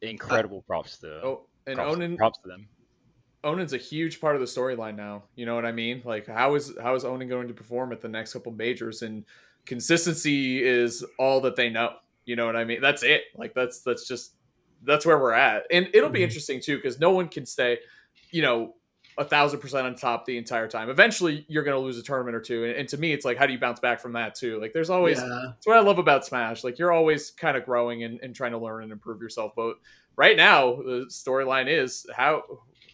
incredible 0.02 0.62
props 0.62 0.98
to 0.98 1.22
Oh, 1.22 1.46
and 1.66 1.76
props, 1.76 1.96
Onin 1.96 2.16
props 2.16 2.38
to 2.40 2.48
them. 2.48 2.68
Onin's 3.44 3.72
a 3.72 3.78
huge 3.78 4.20
part 4.20 4.34
of 4.34 4.40
the 4.40 4.46
storyline 4.46 4.96
now. 4.96 5.24
You 5.34 5.46
know 5.46 5.54
what 5.54 5.64
I 5.64 5.72
mean? 5.72 6.02
Like 6.04 6.26
how 6.26 6.54
is 6.54 6.72
how 6.82 6.94
is 6.94 7.04
Onin 7.04 7.28
going 7.28 7.48
to 7.48 7.54
perform 7.54 7.92
at 7.92 8.00
the 8.00 8.08
next 8.08 8.32
couple 8.32 8.52
majors? 8.52 9.02
And 9.02 9.24
consistency 9.66 10.62
is 10.62 11.04
all 11.18 11.40
that 11.42 11.56
they 11.56 11.70
know. 11.70 11.96
You 12.24 12.36
know 12.36 12.46
what 12.46 12.56
I 12.56 12.64
mean? 12.64 12.80
That's 12.80 13.02
it. 13.02 13.22
Like 13.36 13.54
that's 13.54 13.82
that's 13.82 14.06
just 14.06 14.34
that's 14.82 15.04
where 15.06 15.18
we're 15.18 15.32
at. 15.32 15.64
And 15.70 15.88
it'll 15.94 16.10
be 16.10 16.20
Mhm. 16.20 16.24
interesting 16.24 16.60
too 16.60 16.76
because 16.76 16.98
no 16.98 17.10
one 17.10 17.28
can 17.28 17.44
stay, 17.46 17.78
you 18.30 18.42
know, 18.42 18.74
a 19.18 19.24
thousand 19.24 19.60
percent 19.60 19.86
on 19.86 19.94
top 19.94 20.24
the 20.24 20.38
entire 20.38 20.68
time. 20.68 20.88
Eventually, 20.90 21.44
you're 21.48 21.62
going 21.64 21.76
to 21.76 21.80
lose 21.80 21.98
a 21.98 22.02
tournament 22.02 22.36
or 22.36 22.40
two. 22.40 22.64
And, 22.64 22.74
and 22.74 22.88
to 22.88 22.96
me, 22.96 23.12
it's 23.12 23.24
like 23.24 23.36
how 23.36 23.46
do 23.46 23.52
you 23.52 23.58
bounce 23.58 23.80
back 23.80 24.00
from 24.00 24.12
that 24.14 24.34
too? 24.34 24.60
Like 24.60 24.72
there's 24.72 24.90
always 24.90 25.18
yeah. 25.18 25.42
that's 25.46 25.66
what 25.66 25.76
I 25.76 25.80
love 25.80 25.98
about 25.98 26.24
Smash. 26.24 26.64
Like 26.64 26.78
you're 26.78 26.92
always 26.92 27.30
kind 27.30 27.56
of 27.56 27.64
growing 27.64 28.04
and, 28.04 28.20
and 28.22 28.34
trying 28.34 28.52
to 28.52 28.58
learn 28.58 28.82
and 28.82 28.92
improve 28.92 29.20
yourself. 29.20 29.52
But 29.56 29.76
right 30.16 30.36
now, 30.36 30.76
the 30.76 31.06
storyline 31.10 31.66
is 31.68 32.06
how 32.14 32.42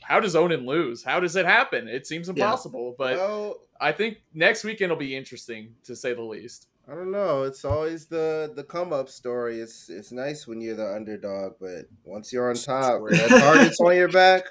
how 0.03 0.21
does 0.21 0.35
Onin 0.35 0.67
lose? 0.67 1.03
How 1.03 1.21
does 1.21 1.37
it 1.37 1.47
happen? 1.47 1.89
It 1.89 2.07
seems 2.07 2.29
impossible. 2.29 2.95
But 2.97 3.17
well, 3.17 3.61
I 3.81 3.93
think 3.93 4.19
next 4.35 4.65
weekend 4.65 4.91
will 4.91 4.99
be 4.99 5.17
interesting 5.17 5.75
to 5.85 5.97
say 5.97 6.15
the 6.15 6.23
least. 6.23 6.69
I 6.89 6.95
don't 6.95 7.11
know. 7.11 7.43
It's 7.43 7.65
always 7.65 8.07
the 8.07 8.53
the 8.55 8.63
come 8.63 8.93
up 8.93 9.09
story. 9.09 9.61
It's 9.61 9.89
it's 9.89 10.13
nice 10.13 10.47
when 10.47 10.61
you're 10.61 10.77
the 10.77 10.95
underdog, 10.95 11.55
but 11.61 11.87
once 12.05 12.33
you're 12.33 12.49
on 12.49 12.55
top, 12.55 13.01
True. 13.01 13.11
that 13.11 13.29
target's 13.29 13.81
on 13.81 13.97
your 13.97 14.09
back. 14.09 14.45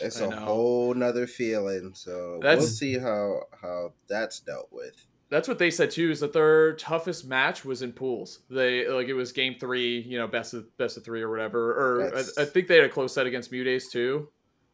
It's 0.00 0.20
I 0.20 0.26
a 0.26 0.28
know. 0.28 0.36
whole 0.36 0.94
nother 0.94 1.26
feeling. 1.26 1.92
So 1.94 2.40
we'll 2.42 2.60
see 2.62 2.98
how 2.98 3.42
how 3.60 3.92
that's 4.08 4.40
dealt 4.40 4.68
with. 4.70 4.94
That's 5.28 5.48
what 5.48 5.58
they 5.58 5.70
said 5.70 5.90
too. 5.90 6.10
Is 6.10 6.20
that 6.20 6.32
their 6.32 6.74
toughest 6.74 7.26
match 7.26 7.64
was 7.64 7.82
in 7.82 7.92
pools? 7.92 8.40
They 8.50 8.86
like 8.88 9.08
it 9.08 9.14
was 9.14 9.32
game 9.32 9.56
three, 9.58 10.00
you 10.00 10.18
know, 10.18 10.26
best 10.26 10.52
of 10.54 10.76
best 10.76 10.96
of 10.96 11.04
three 11.04 11.22
or 11.22 11.30
whatever. 11.30 11.70
Or 11.70 12.16
I, 12.16 12.42
I 12.42 12.44
think 12.44 12.68
they 12.68 12.76
had 12.76 12.84
a 12.84 12.88
close 12.88 13.14
set 13.14 13.26
against 13.26 13.50
MuteAce 13.50 13.90
too. 13.90 14.28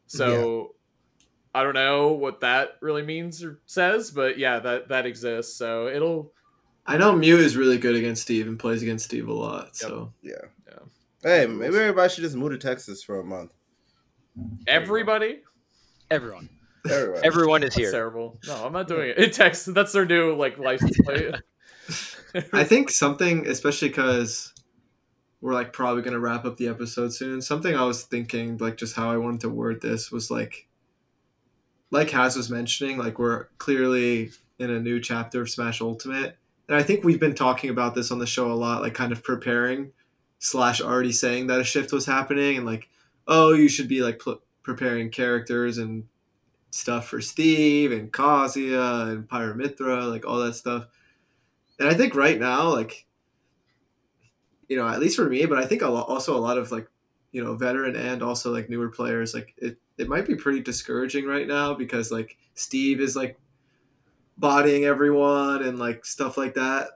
So 0.07 0.75
I 1.53 1.63
don't 1.63 1.75
know 1.75 2.11
what 2.11 2.41
that 2.41 2.77
really 2.81 3.03
means 3.03 3.43
or 3.43 3.59
says, 3.65 4.11
but 4.11 4.37
yeah, 4.37 4.59
that 4.59 4.89
that 4.89 5.05
exists. 5.05 5.55
So 5.55 5.87
it'll 5.87 6.33
I 6.85 6.97
know 6.97 7.15
Mew 7.15 7.37
is 7.37 7.55
really 7.55 7.77
good 7.77 7.95
against 7.95 8.23
Steve 8.23 8.47
and 8.47 8.57
plays 8.57 8.81
against 8.81 9.05
Steve 9.05 9.27
a 9.27 9.33
lot. 9.33 9.75
So 9.75 10.13
Yeah. 10.21 10.33
Yeah. 10.67 10.79
Hey, 11.23 11.45
maybe 11.45 11.77
everybody 11.77 12.13
should 12.13 12.23
just 12.23 12.35
move 12.35 12.51
to 12.51 12.57
Texas 12.57 13.03
for 13.03 13.19
a 13.19 13.23
month. 13.23 13.51
Everybody. 14.67 15.39
Everyone, 16.11 16.49
Everybody. 16.89 17.25
everyone 17.27 17.63
is 17.63 17.69
That's 17.69 17.77
here. 17.77 17.91
terrible. 17.91 18.39
No, 18.47 18.65
I'm 18.65 18.73
not 18.73 18.87
doing 18.87 19.09
it. 19.09 19.17
In 19.17 19.31
Texas, 19.31 19.73
that's 19.73 19.91
their 19.91 20.05
new 20.05 20.35
like 20.35 20.57
license 20.57 20.97
plate. 21.01 21.35
I 22.53 22.63
think 22.63 22.89
something, 22.89 23.47
especially 23.47 23.89
because 23.89 24.53
we're 25.41 25.53
like 25.53 25.71
probably 25.73 26.01
gonna 26.03 26.19
wrap 26.19 26.45
up 26.45 26.57
the 26.57 26.67
episode 26.67 27.13
soon. 27.13 27.41
Something 27.41 27.75
I 27.75 27.83
was 27.83 28.03
thinking, 28.03 28.57
like 28.57 28.77
just 28.77 28.95
how 28.95 29.11
I 29.11 29.17
wanted 29.17 29.41
to 29.41 29.49
word 29.49 29.81
this 29.81 30.11
was 30.11 30.29
like, 30.31 30.67
like 31.91 32.09
Haz 32.11 32.35
was 32.35 32.49
mentioning, 32.49 32.97
like 32.97 33.19
we're 33.19 33.45
clearly 33.57 34.31
in 34.57 34.69
a 34.69 34.79
new 34.79 34.99
chapter 34.99 35.41
of 35.41 35.49
Smash 35.49 35.81
Ultimate, 35.81 36.37
and 36.67 36.75
I 36.77 36.83
think 36.83 37.03
we've 37.03 37.19
been 37.19 37.35
talking 37.35 37.69
about 37.69 37.95
this 37.95 38.11
on 38.11 38.19
the 38.19 38.27
show 38.27 38.51
a 38.51 38.53
lot, 38.53 38.81
like 38.81 38.93
kind 38.93 39.11
of 39.11 39.23
preparing 39.23 39.91
slash 40.39 40.81
already 40.81 41.11
saying 41.11 41.47
that 41.47 41.59
a 41.59 41.63
shift 41.63 41.91
was 41.91 42.05
happening, 42.05 42.57
and 42.57 42.65
like, 42.65 42.89
oh, 43.29 43.53
you 43.53 43.69
should 43.69 43.87
be 43.87 44.01
like 44.01 44.19
pl- 44.19 44.41
preparing 44.63 45.09
characters 45.09 45.77
and 45.77 46.03
stuff 46.71 47.07
for 47.07 47.21
Steve 47.21 47.91
and 47.91 48.11
Kazuya 48.11 49.11
and 49.11 49.29
Pyra/Mythra, 49.29 50.09
like 50.09 50.25
all 50.25 50.39
that 50.39 50.55
stuff. 50.55 50.87
And 51.79 51.87
I 51.87 51.93
think 51.93 52.15
right 52.15 52.39
now, 52.39 52.73
like, 52.73 53.05
you 54.67 54.75
know, 54.75 54.87
at 54.87 54.99
least 54.99 55.15
for 55.15 55.29
me, 55.29 55.45
but 55.45 55.59
I 55.59 55.65
think 55.65 55.83
also 55.83 56.35
a 56.35 56.41
lot 56.41 56.57
of 56.57 56.71
like, 56.71 56.87
you 57.31 57.43
know, 57.43 57.55
veteran 57.55 57.95
and 57.95 58.21
also 58.23 58.51
like 58.51 58.69
newer 58.69 58.89
players, 58.89 59.33
like 59.33 59.53
it, 59.57 59.77
it 59.97 60.09
might 60.09 60.25
be 60.25 60.35
pretty 60.35 60.61
discouraging 60.61 61.25
right 61.25 61.47
now 61.47 61.73
because 61.75 62.11
like 62.11 62.37
Steve 62.55 62.99
is 62.99 63.15
like 63.15 63.39
bodying 64.37 64.85
everyone 64.85 65.61
and 65.63 65.77
like 65.77 66.03
stuff 66.03 66.37
like 66.37 66.55
that. 66.55 66.87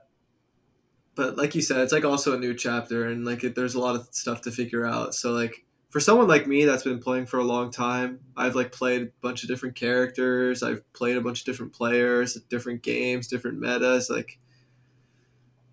But 1.14 1.36
like 1.36 1.54
you 1.54 1.62
said, 1.62 1.78
it's 1.78 1.92
like 1.92 2.04
also 2.04 2.34
a 2.34 2.38
new 2.38 2.54
chapter 2.54 3.06
and 3.06 3.24
like 3.24 3.44
it, 3.44 3.54
there's 3.54 3.76
a 3.76 3.80
lot 3.80 3.94
of 3.94 4.08
stuff 4.10 4.40
to 4.42 4.50
figure 4.50 4.84
out. 4.84 5.14
So 5.14 5.30
like 5.32 5.64
for 5.94 6.00
someone 6.00 6.26
like 6.26 6.48
me 6.48 6.64
that's 6.64 6.82
been 6.82 6.98
playing 6.98 7.24
for 7.24 7.38
a 7.38 7.44
long 7.44 7.70
time, 7.70 8.18
I've 8.36 8.56
like 8.56 8.72
played 8.72 9.02
a 9.02 9.10
bunch 9.20 9.44
of 9.44 9.48
different 9.48 9.76
characters. 9.76 10.60
I've 10.60 10.82
played 10.92 11.16
a 11.16 11.20
bunch 11.20 11.42
of 11.42 11.46
different 11.46 11.72
players, 11.72 12.34
different 12.48 12.82
games, 12.82 13.28
different 13.28 13.60
metas. 13.60 14.10
Like, 14.10 14.40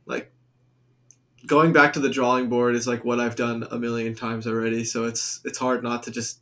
like 0.06 0.32
going 1.48 1.74
back 1.74 1.94
to 1.94 2.00
the 2.00 2.08
drawing 2.08 2.50
board 2.50 2.76
is 2.76 2.88
like 2.88 3.04
what 3.04 3.20
I've 3.20 3.36
done 3.36 3.68
a 3.72 3.80
million 3.80 4.14
times 4.14 4.46
already. 4.46 4.84
So 4.84 5.06
it's 5.06 5.42
it's 5.44 5.58
hard 5.58 5.82
not 5.82 6.04
to 6.04 6.12
just 6.12 6.42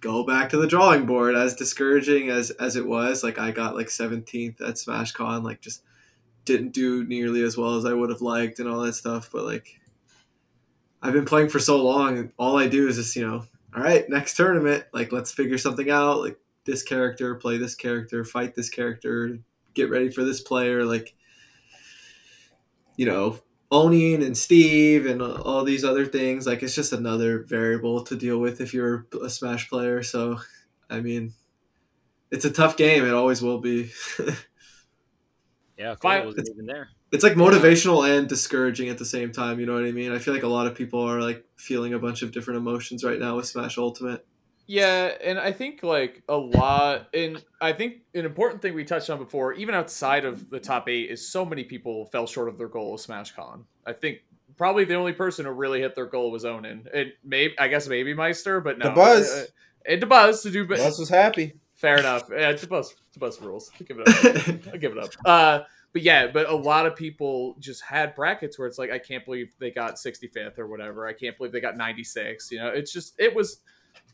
go 0.00 0.24
back 0.24 0.48
to 0.48 0.56
the 0.56 0.66
drawing 0.66 1.04
board. 1.04 1.34
As 1.34 1.54
discouraging 1.54 2.30
as 2.30 2.50
as 2.52 2.76
it 2.76 2.86
was, 2.86 3.22
like 3.22 3.38
I 3.38 3.50
got 3.50 3.76
like 3.76 3.88
17th 3.88 4.62
at 4.62 4.76
SmashCon, 4.76 5.44
like 5.44 5.60
just 5.60 5.82
didn't 6.46 6.72
do 6.72 7.04
nearly 7.04 7.42
as 7.42 7.58
well 7.58 7.76
as 7.76 7.84
I 7.84 7.92
would 7.92 8.08
have 8.08 8.22
liked 8.22 8.58
and 8.58 8.66
all 8.66 8.80
that 8.80 8.94
stuff. 8.94 9.28
But 9.30 9.44
like 9.44 9.78
I've 11.02 11.12
been 11.12 11.24
playing 11.24 11.48
for 11.48 11.58
so 11.58 11.82
long, 11.82 12.18
and 12.18 12.32
all 12.38 12.58
I 12.58 12.66
do 12.68 12.88
is 12.88 12.96
just 12.96 13.14
you 13.16 13.26
know, 13.26 13.44
all 13.74 13.82
right, 13.82 14.08
next 14.08 14.36
tournament, 14.36 14.84
like 14.92 15.12
let's 15.12 15.32
figure 15.32 15.58
something 15.58 15.90
out. 15.90 16.20
Like 16.20 16.38
this 16.64 16.82
character, 16.82 17.34
play 17.36 17.58
this 17.58 17.74
character, 17.74 18.24
fight 18.24 18.54
this 18.54 18.68
character, 18.68 19.38
get 19.74 19.90
ready 19.90 20.10
for 20.10 20.24
this 20.24 20.40
player. 20.40 20.84
Like 20.84 21.14
you 22.96 23.06
know, 23.06 23.38
Onin 23.70 24.24
and 24.24 24.36
Steve 24.36 25.06
and 25.06 25.22
all 25.22 25.64
these 25.64 25.84
other 25.84 26.04
things. 26.04 26.46
Like 26.46 26.62
it's 26.62 26.74
just 26.74 26.92
another 26.92 27.44
variable 27.44 28.02
to 28.04 28.16
deal 28.16 28.38
with 28.38 28.60
if 28.60 28.74
you're 28.74 29.06
a 29.22 29.30
Smash 29.30 29.68
player. 29.68 30.02
So, 30.02 30.40
I 30.90 31.00
mean, 31.00 31.32
it's 32.30 32.44
a 32.44 32.50
tough 32.50 32.76
game. 32.76 33.04
It 33.04 33.14
always 33.14 33.40
will 33.40 33.60
be. 33.60 33.90
Yeah, 35.78 35.94
Fine. 35.94 36.18
Cole 36.18 36.26
wasn't 36.26 36.48
even 36.50 36.66
there. 36.66 36.88
it's 37.12 37.22
like 37.22 37.34
motivational 37.34 38.08
and 38.08 38.28
discouraging 38.28 38.88
at 38.88 38.98
the 38.98 39.04
same 39.04 39.32
time. 39.32 39.60
You 39.60 39.66
know 39.66 39.74
what 39.74 39.84
I 39.84 39.92
mean? 39.92 40.12
I 40.12 40.18
feel 40.18 40.34
like 40.34 40.42
a 40.42 40.48
lot 40.48 40.66
of 40.66 40.74
people 40.74 41.00
are 41.00 41.20
like 41.20 41.44
feeling 41.56 41.94
a 41.94 41.98
bunch 41.98 42.22
of 42.22 42.32
different 42.32 42.58
emotions 42.58 43.04
right 43.04 43.18
now 43.18 43.36
with 43.36 43.46
Smash 43.46 43.78
Ultimate. 43.78 44.26
Yeah, 44.66 45.14
and 45.24 45.38
I 45.38 45.52
think 45.52 45.82
like 45.82 46.22
a 46.28 46.36
lot, 46.36 47.08
and 47.14 47.42
I 47.60 47.72
think 47.72 48.02
an 48.12 48.26
important 48.26 48.60
thing 48.60 48.74
we 48.74 48.84
touched 48.84 49.08
on 49.08 49.18
before, 49.18 49.54
even 49.54 49.74
outside 49.74 50.26
of 50.26 50.50
the 50.50 50.60
top 50.60 50.88
eight, 50.90 51.10
is 51.10 51.26
so 51.26 51.44
many 51.44 51.64
people 51.64 52.04
fell 52.06 52.26
short 52.26 52.48
of 52.48 52.58
their 52.58 52.68
goal 52.68 52.94
of 52.94 53.00
Smash 53.00 53.30
Con. 53.32 53.64
I 53.86 53.94
think 53.94 54.18
probably 54.58 54.84
the 54.84 54.94
only 54.94 55.12
person 55.14 55.46
who 55.46 55.52
really 55.52 55.80
hit 55.80 55.94
their 55.94 56.06
goal 56.06 56.30
was 56.30 56.44
Onin. 56.44 56.86
And 56.92 57.12
maybe 57.24 57.58
I 57.58 57.68
guess 57.68 57.88
maybe 57.88 58.12
Meister, 58.12 58.60
but 58.60 58.78
no, 58.78 58.90
Dabuz. 58.90 59.44
Uh, 59.44 59.46
and 59.86 60.02
Dabuz 60.02 60.42
to 60.42 60.50
do, 60.50 60.66
Buzz 60.66 60.98
was 60.98 61.08
happy. 61.08 61.54
Fair 61.78 61.96
enough. 62.00 62.28
Yeah, 62.28 62.52
Dabuz, 62.54 62.88
the 63.12 63.20
Buzz 63.20 63.40
rules. 63.40 63.70
I'll 63.80 63.86
give 63.86 64.00
it 64.00 64.08
up. 64.08 64.66
I'll 64.72 64.80
give 64.80 64.96
it 64.96 64.98
up. 64.98 65.10
Uh, 65.24 65.60
but 65.92 66.02
yeah, 66.02 66.26
but 66.26 66.48
a 66.50 66.54
lot 66.54 66.86
of 66.86 66.96
people 66.96 67.54
just 67.60 67.84
had 67.84 68.16
brackets 68.16 68.58
where 68.58 68.66
it's 68.66 68.78
like, 68.78 68.90
I 68.90 68.98
can't 68.98 69.24
believe 69.24 69.54
they 69.60 69.70
got 69.70 69.94
65th 69.94 70.58
or 70.58 70.66
whatever. 70.66 71.06
I 71.06 71.12
can't 71.12 71.38
believe 71.38 71.52
they 71.52 71.60
got 71.60 71.76
96. 71.76 72.50
You 72.50 72.58
know, 72.58 72.66
it's 72.66 72.92
just, 72.92 73.14
it 73.20 73.32
was 73.32 73.60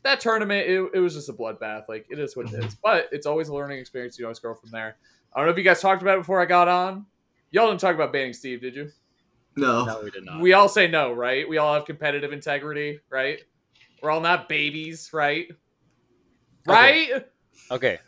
that 0.03 0.19
tournament. 0.19 0.69
It, 0.69 0.91
it 0.93 0.99
was 0.99 1.15
just 1.15 1.27
a 1.27 1.33
bloodbath. 1.33 1.89
Like, 1.89 2.05
it 2.07 2.19
is 2.19 2.37
what 2.37 2.53
it 2.53 2.63
is. 2.63 2.75
But 2.75 3.09
it's 3.11 3.25
always 3.25 3.47
a 3.47 3.53
learning 3.55 3.79
experience. 3.79 4.19
You 4.19 4.25
always 4.25 4.37
grow 4.37 4.53
from 4.53 4.69
there. 4.69 4.97
I 5.33 5.39
don't 5.39 5.47
know 5.47 5.51
if 5.51 5.57
you 5.57 5.63
guys 5.63 5.81
talked 5.81 6.03
about 6.03 6.17
it 6.17 6.21
before 6.21 6.39
I 6.39 6.45
got 6.45 6.67
on. 6.67 7.07
Y'all 7.49 7.67
didn't 7.67 7.79
talk 7.79 7.95
about 7.95 8.13
banning 8.13 8.33
Steve, 8.33 8.61
did 8.61 8.75
you? 8.75 8.91
no. 9.55 9.85
No, 9.85 10.01
we 10.03 10.11
did 10.11 10.23
not. 10.23 10.39
We 10.39 10.53
all 10.53 10.69
say 10.69 10.87
no, 10.87 11.13
right? 11.13 11.49
We 11.49 11.57
all 11.57 11.73
have 11.73 11.85
competitive 11.85 12.31
integrity, 12.31 12.99
right? 13.09 13.39
We're 14.03 14.11
all 14.11 14.21
not 14.21 14.47
babies, 14.47 15.09
right? 15.13 15.47
Right? 16.67 17.11
Okay, 17.11 17.25
okay. 17.71 17.99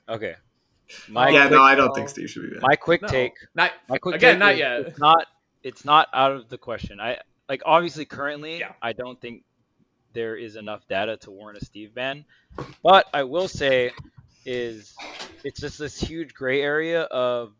My 1.09 1.29
yeah, 1.29 1.49
no, 1.49 1.61
I 1.61 1.75
don't 1.75 1.93
think 1.93 2.07
Steve 2.09 2.29
should 2.29 2.43
be 2.43 2.49
back. 2.53 2.61
my 2.61 2.75
quick 2.75 3.01
No. 3.01 3.07
take. 3.09 3.33
Not 3.55 3.71
My 3.89 3.97
quick 3.97 4.15
Again, 4.15 4.35
take 4.35 4.39
not 4.39 4.53
is 4.53 4.59
yet. 4.59 4.79
It's 4.81 4.99
not. 4.99 5.27
It's 5.63 5.85
not 5.85 6.07
out 6.13 6.31
of 6.31 6.47
the 6.49 6.57
question. 6.57 6.99
I 7.01 7.19
like 7.49 7.61
obviously 7.65 8.05
currently. 8.05 8.59
Yeah. 8.59 8.71
I 8.81 8.93
don't 8.93 9.19
think 9.19 9.43
there 10.13 10.35
is 10.37 10.55
enough 10.55 10.87
data 10.87 11.17
to 11.17 11.31
warrant 11.31 11.61
a 11.61 11.65
Steve 11.65 11.93
ban, 11.93 12.23
but 12.83 13.05
I 13.13 13.23
will 13.23 13.47
say 13.49 13.91
is 14.45 14.95
it's 15.43 15.59
just 15.59 15.77
this 15.77 15.99
huge 15.99 16.33
gray 16.33 16.61
area 16.61 17.01
of 17.03 17.53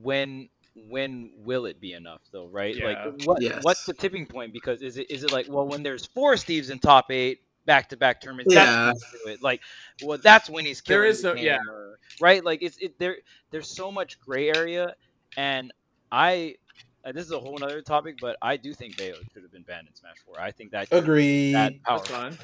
when 0.00 0.48
when 0.88 1.32
will 1.36 1.66
it 1.66 1.80
be 1.80 1.92
enough 1.92 2.22
though, 2.32 2.46
right? 2.48 2.74
Yeah. 2.74 2.86
Like 2.86 3.26
what 3.26 3.42
Yes. 3.42 3.62
what's 3.62 3.84
the 3.84 3.92
tipping 3.92 4.24
point? 4.26 4.52
Because 4.54 4.80
is 4.80 4.96
it 4.96 5.10
is 5.10 5.22
it 5.22 5.32
like 5.32 5.46
well 5.50 5.66
when 5.66 5.82
there's 5.82 6.06
four 6.06 6.34
Steves 6.34 6.70
in 6.70 6.78
top 6.78 7.10
eight 7.10 7.40
back 7.68 7.88
to 7.90 7.96
back 7.96 8.20
tournaments, 8.20 8.52
Yeah. 8.52 8.64
that's 8.86 9.04
when 9.12 9.22
do 9.26 9.30
it. 9.34 9.42
Like 9.42 9.60
well 10.02 10.18
that's 10.20 10.50
when 10.50 10.64
he's 10.64 10.80
There 10.80 11.02
killing 11.02 11.10
is 11.10 11.22
the 11.22 11.28
no- 11.28 11.34
game, 11.36 11.44
yeah. 11.44 11.58
or- 11.70 11.98
right? 12.20 12.44
Like 12.44 12.62
it's 12.62 12.78
it 12.78 12.98
there 12.98 13.18
there's 13.50 13.68
so 13.68 13.92
much 13.92 14.18
gray 14.18 14.48
area 14.48 14.94
and 15.36 15.72
I 16.10 16.56
uh, 17.04 17.12
this 17.12 17.24
is 17.26 17.30
a 17.32 17.38
whole 17.38 17.62
other 17.62 17.80
topic, 17.80 18.16
but 18.20 18.36
I 18.42 18.56
do 18.56 18.74
think 18.74 18.96
Bayo 18.96 19.14
should 19.32 19.42
have 19.42 19.52
been 19.52 19.62
banned 19.62 19.86
in 19.86 19.94
Smash 19.94 20.16
Four. 20.26 20.40
I 20.40 20.50
think 20.50 20.72
that 20.72 20.88
Agree. 20.90 21.52
that 21.52 21.80
power. 21.84 21.98
That's 21.98 22.08
fine. 22.10 22.38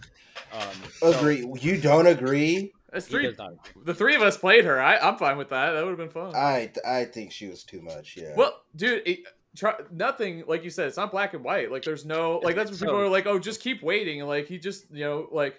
Um, 0.53 0.69
so- 0.93 1.13
Agree. 1.19 1.51
You 1.61 1.81
don't 1.81 2.07
agree? 2.07 2.73
That's 2.93 3.07
three. 3.07 3.33
does. 3.35 3.57
The 3.85 3.95
three 3.95 4.15
of 4.15 4.23
us 4.23 4.37
played 4.37 4.65
her. 4.65 4.81
I, 4.81 4.99
I'm 4.99 5.17
fine 5.17 5.37
with 5.37 5.49
that. 5.49 5.73
That 5.73 5.83
would 5.83 5.91
have 5.91 5.99
been 5.99 6.09
fun. 6.11 6.37
I 6.37 6.71
I 6.87 7.05
think 7.07 7.33
she 7.33 7.49
was 7.49 7.65
too 7.65 7.81
much. 7.83 8.17
Yeah. 8.17 8.35
Well, 8.37 8.63
dude, 8.77 9.03
it, 9.05 9.21
try, 9.57 9.75
nothing 9.91 10.45
like 10.47 10.65
you 10.65 10.71
said. 10.71 10.89
It's 10.89 10.97
not 10.97 11.11
black 11.11 11.35
and 11.35 11.45
white. 11.45 11.71
Like 11.73 11.83
there's 11.83 12.05
no 12.05 12.41
like 12.43 12.57
that's 12.57 12.71
what 12.71 12.81
people 12.81 12.95
So- 12.95 13.01
are 13.03 13.09
like, 13.09 13.27
oh, 13.27 13.39
just 13.39 13.61
keep 13.61 13.83
waiting. 13.83 14.21
And 14.21 14.29
like 14.29 14.47
he 14.47 14.59
just 14.59 14.87
you 14.91 15.05
know 15.05 15.29
like 15.33 15.59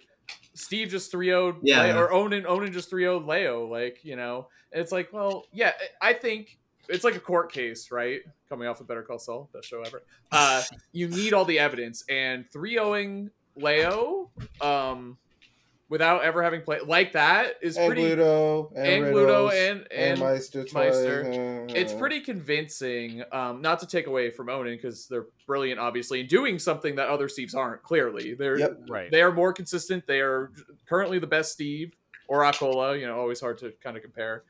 Steve 0.53 0.89
just 0.89 1.11
3 1.11 1.27
0 1.27 1.57
Yeah. 1.61 1.97
or 1.97 2.09
Onin 2.09 2.45
Onin 2.45 2.71
just 2.71 2.89
3 2.89 3.03
0 3.03 3.19
Leo. 3.19 3.65
Like 3.67 3.99
you 4.03 4.15
know, 4.15 4.47
and 4.71 4.81
it's 4.81 4.91
like, 4.91 5.11
well, 5.13 5.45
yeah, 5.53 5.71
I 6.01 6.13
think 6.13 6.57
it's 6.87 7.03
like 7.03 7.15
a 7.15 7.19
court 7.19 7.51
case, 7.51 7.91
right? 7.91 8.21
Coming 8.47 8.67
off 8.67 8.79
of 8.79 8.87
Better 8.87 9.01
Call 9.03 9.17
Saul, 9.19 9.49
best 9.53 9.67
show 9.67 9.81
ever. 9.81 10.03
Uh, 10.31 10.61
you 10.91 11.07
need 11.07 11.33
all 11.33 11.45
the 11.45 11.59
evidence, 11.59 12.03
and 12.09 12.45
3 12.51 12.75
0ing 12.75 13.29
Leo, 13.55 14.29
um, 14.61 15.17
without 15.89 16.23
ever 16.23 16.41
having 16.41 16.61
played 16.61 16.81
like 16.83 17.13
that 17.13 17.55
is 17.61 17.77
and 17.77 17.87
pretty. 17.87 18.01
Gluto 18.15 18.71
and, 18.75 18.87
and 18.87 19.03
Riddles, 19.15 19.51
Gluto 19.51 19.71
and 19.71 19.79
and 19.91 19.91
and 19.91 20.19
Meister. 20.19 20.63
toys, 20.63 20.73
Meister. 20.73 21.67
uh, 21.69 21.73
it's 21.73 21.93
pretty 21.93 22.19
convincing. 22.21 23.23
Um, 23.31 23.61
not 23.61 23.79
to 23.79 23.87
take 23.87 24.07
away 24.07 24.31
from 24.31 24.47
Onin 24.47 24.75
because 24.75 25.07
they're 25.07 25.27
brilliant, 25.45 25.79
obviously, 25.79 26.21
and 26.21 26.29
doing 26.29 26.57
something 26.59 26.95
that 26.95 27.07
other 27.09 27.27
Steves 27.27 27.55
aren't. 27.55 27.83
Clearly, 27.83 28.33
they're 28.33 28.57
Yep. 28.59 28.79
Right. 28.89 29.11
they 29.11 29.21
are 29.21 29.31
more 29.31 29.53
consistent. 29.53 30.07
They 30.07 30.21
are 30.21 30.51
currently 30.87 31.19
the 31.19 31.27
best 31.27 31.51
Steve 31.53 31.93
or 32.27 32.41
Acola. 32.41 32.99
You 32.99 33.05
know, 33.07 33.19
always 33.19 33.39
hard 33.39 33.57
to 33.59 33.71
kind 33.83 33.95
of 33.95 34.03
compare. 34.03 34.43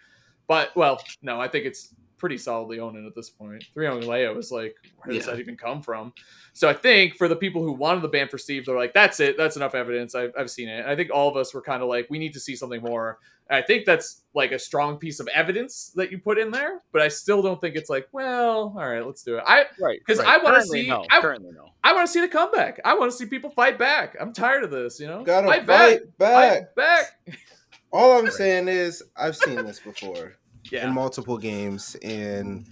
But 0.47 0.75
well, 0.75 1.01
no, 1.21 1.41
I 1.41 1.47
think 1.47 1.65
it's 1.65 1.93
pretty 2.17 2.37
solidly 2.37 2.77
Onin 2.77 3.05
at 3.07 3.15
this 3.15 3.29
point. 3.29 3.63
Three 3.73 3.87
on 3.87 4.01
Leo 4.07 4.37
is 4.37 4.51
like, 4.51 4.75
where 4.97 5.13
does 5.15 5.25
Yeah. 5.25 5.33
that 5.33 5.39
even 5.39 5.57
come 5.57 5.81
from? 5.81 6.13
So 6.53 6.69
I 6.69 6.73
think 6.73 7.15
for 7.15 7.27
the 7.27 7.35
people 7.35 7.61
who 7.63 7.71
wanted 7.73 8.01
the 8.01 8.07
ban 8.07 8.27
for 8.29 8.37
Steve, 8.37 8.65
they're 8.65 8.75
like, 8.77 8.93
that's 8.93 9.19
it. 9.19 9.37
That's 9.37 9.55
enough 9.55 9.75
evidence. 9.75 10.15
I've, 10.15 10.31
I've 10.37 10.49
seen 10.49 10.69
it. 10.69 10.79
And 10.81 10.89
I 10.89 10.95
think 10.95 11.09
all 11.13 11.29
of 11.29 11.35
us 11.37 11.53
were 11.53 11.61
kind 11.61 11.83
of 11.83 11.89
like, 11.89 12.07
we 12.09 12.17
need 12.19 12.33
to 12.33 12.39
see 12.39 12.55
something 12.55 12.81
more. 12.81 13.19
And 13.49 13.63
I 13.63 13.65
think 13.65 13.85
that's 13.85 14.23
like 14.33 14.51
a 14.53 14.57
strong 14.59 14.97
piece 14.97 15.19
of 15.19 15.27
evidence 15.27 15.91
that 15.95 16.11
you 16.11 16.17
put 16.17 16.39
in 16.39 16.49
there, 16.49 16.81
but 16.91 17.01
I 17.03 17.09
still 17.09 17.41
don't 17.43 17.61
think 17.61 17.75
it's 17.75 17.89
like, 17.91 18.07
well, 18.11 18.73
all 18.75 18.89
right, 18.89 19.05
let's 19.05 19.21
do 19.21 19.37
it. 19.37 19.43
I 19.45 19.65
Right. 19.79 19.99
'Cause 20.07 20.17
right. 20.17 20.27
I 20.27 20.37
wanna 20.43 20.63
see- 20.63 20.87
No. 20.87 21.05
I- 21.11 21.21
currently, 21.21 21.51
no. 21.51 21.69
I 21.83 21.93
want 21.93 22.07
to 22.07 22.11
see 22.11 22.21
the 22.21 22.27
comeback. 22.27 22.79
I 22.83 22.95
want 22.97 23.11
to 23.11 23.17
see 23.17 23.27
people 23.27 23.51
fight 23.51 23.77
back. 23.77 24.15
I'm 24.19 24.33
tired 24.33 24.63
of 24.63 24.71
this, 24.71 24.99
you 24.99 25.05
know? 25.05 25.23
Gotta 25.23 25.45
fight 25.45 25.67
fight 25.67 26.17
back. 26.17 26.75
Fight 26.75 26.75
back. 26.75 27.19
All 27.93 28.17
I'm 28.17 28.31
saying 28.31 28.67
is 28.67 29.03
I've 29.15 29.37
seen 29.37 29.57
this 29.63 29.79
before 29.79 30.33
Yeah. 30.71 30.87
in 30.87 30.93
multiple 30.93 31.37
games, 31.37 31.95
and 32.01 32.65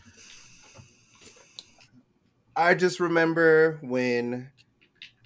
I 2.55 2.73
just 2.75 2.99
remember 2.99 3.79
when 3.81 4.51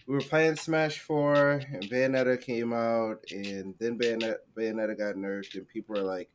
we 0.08 0.16
were 0.16 0.22
playing 0.22 0.56
Smash 0.56 1.00
Four 1.00 1.62
and 1.72 1.84
Bayonetta 1.90 2.40
came 2.42 2.74
out, 2.74 3.24
and 3.32 3.74
then 3.80 3.98
Bayonetta, 3.98 4.36
Bayonetta 4.58 4.98
got 4.98 5.16
nerfed, 5.16 5.56
and 5.56 5.68
people 5.68 5.96
were 5.96 6.02
like, 6.04 6.30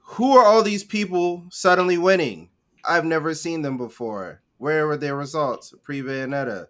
"Who 0.00 0.36
are 0.36 0.44
all 0.44 0.62
these 0.62 0.84
people 0.84 1.46
suddenly 1.50 1.98
winning? 1.98 2.50
I've 2.84 3.04
never 3.04 3.34
seen 3.34 3.62
them 3.62 3.76
before. 3.76 4.42
Where 4.58 4.86
were 4.86 4.96
their 4.96 5.16
results 5.16 5.74
pre 5.82 6.02
Bayonetta? 6.02 6.66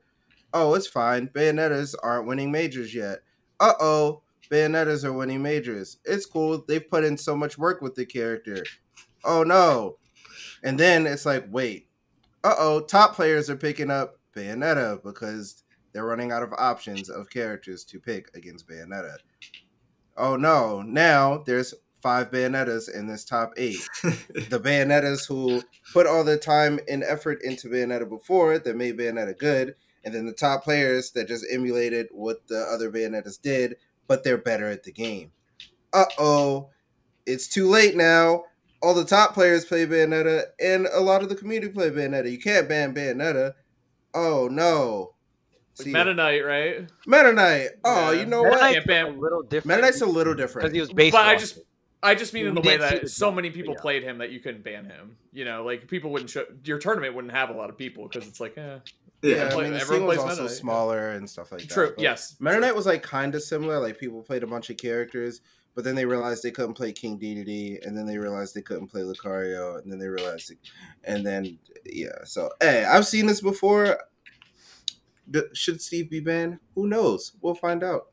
Oh, 0.53 0.75
it's 0.75 0.87
fine. 0.87 1.29
Bayonettas 1.29 1.95
aren't 2.03 2.27
winning 2.27 2.51
majors 2.51 2.95
yet. 2.95 3.19
Uh 3.61 3.75
oh." 3.81 4.23
Bayonettas 4.51 5.05
are 5.05 5.13
winning 5.13 5.43
majors. 5.43 5.99
It's 6.05 6.27
cool. 6.27 6.65
They've 6.67 6.89
put 6.89 7.05
in 7.05 7.17
so 7.17 7.37
much 7.37 7.59
work 7.59 7.83
with 7.83 7.95
the 7.95 8.07
character. 8.07 8.65
Oh 9.25 9.43
no. 9.43 9.99
And 10.63 10.79
then 10.79 11.07
it's 11.07 11.27
like, 11.27 11.47
wait. 11.51 11.89
Uh 12.45 12.55
oh, 12.59 12.81
top 12.81 13.15
players 13.15 13.51
are 13.51 13.57
picking 13.57 13.91
up 13.91 14.19
Bayonetta 14.35 15.03
because 15.03 15.65
they're 15.93 16.05
running 16.05 16.33
out 16.33 16.43
of 16.43 16.53
options 16.57 17.11
of 17.11 17.31
characters 17.31 17.85
to 17.85 17.99
pick 17.99 18.31
against 18.35 18.69
Bayonetta. 18.69 19.17
Oh 20.17 20.37
no, 20.37 20.83
now 20.83 21.43
there's 21.47 21.75
five 22.01 22.31
Bayonettas 22.31 22.89
in 22.95 23.07
this 23.07 23.25
top 23.25 23.53
eight. 23.57 23.89
The 24.49 24.61
Bayonettas 24.61 25.27
who 25.27 25.63
put 25.93 26.07
all 26.07 26.25
the 26.25 26.37
time 26.37 26.79
and 26.89 27.03
effort 27.03 27.43
into 27.43 27.69
Bayonetta 27.69 28.09
before 28.09 28.59
that 28.59 28.77
made 28.77 28.97
Bayonetta 28.97 29.37
good, 29.39 29.75
and 30.05 30.15
then 30.15 30.27
the 30.27 30.33
top 30.33 30.65
players 30.65 31.11
that 31.13 31.29
just 31.29 31.45
emulated 31.51 32.09
what 32.13 32.47
the 32.49 32.61
other 32.61 32.91
Bayonettas 32.91 33.41
did 33.41 33.77
but 34.09 34.25
they're 34.25 34.37
better 34.39 34.67
at 34.67 34.83
the 34.83 34.93
game. 34.93 35.31
Uh 35.93 36.05
oh, 36.19 36.71
it's 37.27 37.47
too 37.47 37.69
late 37.69 37.95
now. 37.97 38.45
All 38.83 38.95
the 38.95 39.05
top 39.05 39.35
players 39.35 39.65
play 39.65 39.87
Bayonetta, 39.87 40.43
and 40.61 40.87
a 40.93 41.01
lot 41.01 41.23
of 41.23 41.29
the 41.29 41.35
community 41.35 41.73
play 41.73 41.91
Bayonetta. 41.91 42.31
You 42.31 42.39
can't 42.39 42.69
ban 42.69 42.95
Bayonetta. 42.95 43.55
Oh 44.15 44.49
no. 44.51 45.15
See, 45.75 45.93
Meta 45.93 46.13
Knight, 46.13 46.45
right? 46.45 46.89
Meta 47.07 47.33
Knight. 47.33 47.69
Oh, 47.85 48.11
Yeah. 48.11 48.21
you 48.21 48.27
know 48.27 48.43
Meta 48.43 48.51
what? 48.51 48.61
Knight- 48.61 48.73
Knight's 48.75 48.87
ban- 48.87 49.07
a 49.07 49.11
little 49.11 49.43
different. 49.43 49.67
Meta 49.67 49.83
Knight's 49.83 50.01
a 50.01 50.07
little 50.07 50.35
because 50.35 50.51
different. 50.51 50.75
he 50.75 50.81
was 50.81 50.93
based. 50.93 51.13
But 51.13 51.27
I 51.27 51.37
just- 51.37 51.61
I 52.03 52.15
just 52.15 52.33
mean 52.35 52.47
in 52.47 52.55
the 52.55 52.61
way 52.61 52.77
that 52.77 53.09
so 53.11 53.31
many 53.33 53.51
people 53.51 53.75
yeah. 53.75 53.81
played 53.81 54.03
him 54.05 54.19
that 54.19 54.31
you 54.31 54.41
couldn't 54.41 54.63
ban 54.65 54.85
him. 54.85 55.17
You 55.33 55.45
know, 55.45 55.65
like 55.65 55.87
people 55.89 56.11
wouldn't 56.11 56.31
show 56.31 56.45
your 56.65 56.79
tournament 56.79 57.15
wouldn't 57.15 57.33
have 57.35 57.51
a 57.51 57.53
lot 57.53 57.71
of 57.71 57.77
people 57.79 58.09
because 58.09 58.29
it's 58.29 58.41
like, 58.41 58.57
eh. 58.59 58.79
Yeah, 59.23 59.37
yeah. 59.37 59.57
I 59.57 59.63
mean, 59.63 59.73
the 59.73 59.81
everyone 59.81 59.87
scene 60.01 60.07
was 60.07 60.17
plays 60.17 60.19
also 60.19 60.31
Meta 60.31 60.43
Knight, 60.43 60.51
smaller 60.51 61.11
and 61.11 61.29
stuff 61.29 61.53
like 61.53 61.63
that. 61.63 61.71
True. 61.71 61.95
Yes. 61.99 62.37
Meta 62.41 62.61
Knight 62.61 62.75
was 62.77 62.87
like 62.87 63.03
kind 63.03 63.35
of 63.35 63.43
similar. 63.43 63.79
Like 63.81 63.99
people 63.99 64.23
played 64.23 64.43
a 64.43 64.47
bunch 64.47 64.71
of 64.71 64.77
characters, 64.77 65.41
but 65.75 65.85
then 65.85 65.95
they 65.95 66.05
realized 66.07 66.43
they 66.43 66.51
couldn't 66.51 66.75
play 66.75 66.93
King 66.93 67.19
Dedede, 67.19 67.85
and 67.87 67.97
then 67.97 68.07
they 68.07 68.19
realized 68.19 68.55
they 68.55 68.63
couldn't 68.63 68.89
play 68.89 69.03
Lucario, 69.03 69.83
and 69.83 69.91
then 69.91 69.99
they 69.99 70.09
realized, 70.09 70.51
it, 70.51 70.59
and 71.05 71.25
then 71.27 71.59
yeah. 71.85 72.25
So 72.25 72.51
hey, 72.61 72.85
I've 72.85 73.07
seen 73.07 73.27
this 73.27 73.41
before. 73.41 73.99
Should 75.53 75.83
Steve 75.83 76.09
be 76.09 76.21
banned? 76.21 76.59
Who 76.75 76.87
knows? 76.87 77.33
We'll 77.43 77.55
find 77.55 77.85
out. 77.85 78.07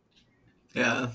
yeah. 0.73 1.11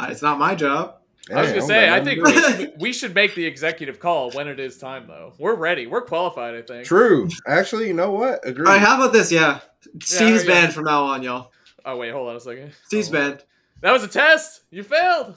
It's 0.00 0.22
not 0.22 0.38
my 0.38 0.54
job. 0.54 0.98
I 1.30 1.42
was 1.42 1.50
gonna 1.50 1.62
I'm 1.62 1.66
say, 1.68 1.86
not- 1.86 1.98
I 2.00 2.04
think 2.04 2.24
we 2.24 2.32
should, 2.32 2.72
we 2.80 2.92
should 2.92 3.14
make 3.14 3.34
the 3.34 3.44
executive 3.44 4.00
call 4.00 4.30
when 4.32 4.48
it 4.48 4.58
is 4.58 4.78
time, 4.78 5.06
though. 5.06 5.34
We're 5.38 5.54
ready. 5.56 5.86
We're 5.86 6.02
qualified. 6.02 6.54
I 6.54 6.62
think. 6.62 6.86
True. 6.86 7.28
Actually, 7.46 7.88
you 7.88 7.94
know 7.94 8.10
what? 8.12 8.46
Agree. 8.46 8.66
All 8.66 8.72
right, 8.72 8.80
how 8.80 8.96
about 8.96 9.12
this? 9.12 9.30
Yeah. 9.30 9.60
Steve's 10.02 10.44
yeah. 10.44 10.50
banned 10.50 10.72
from 10.74 10.84
now 10.84 11.04
on, 11.04 11.22
y'all. 11.22 11.52
Oh 11.84 11.96
wait, 11.96 12.12
hold 12.12 12.28
on 12.28 12.36
a 12.36 12.40
second. 12.40 12.72
Steve's 12.86 13.08
Oh. 13.10 13.12
banned. 13.12 13.44
That 13.80 13.92
was 13.92 14.02
a 14.02 14.08
test. 14.08 14.62
You 14.70 14.82
failed. 14.82 15.34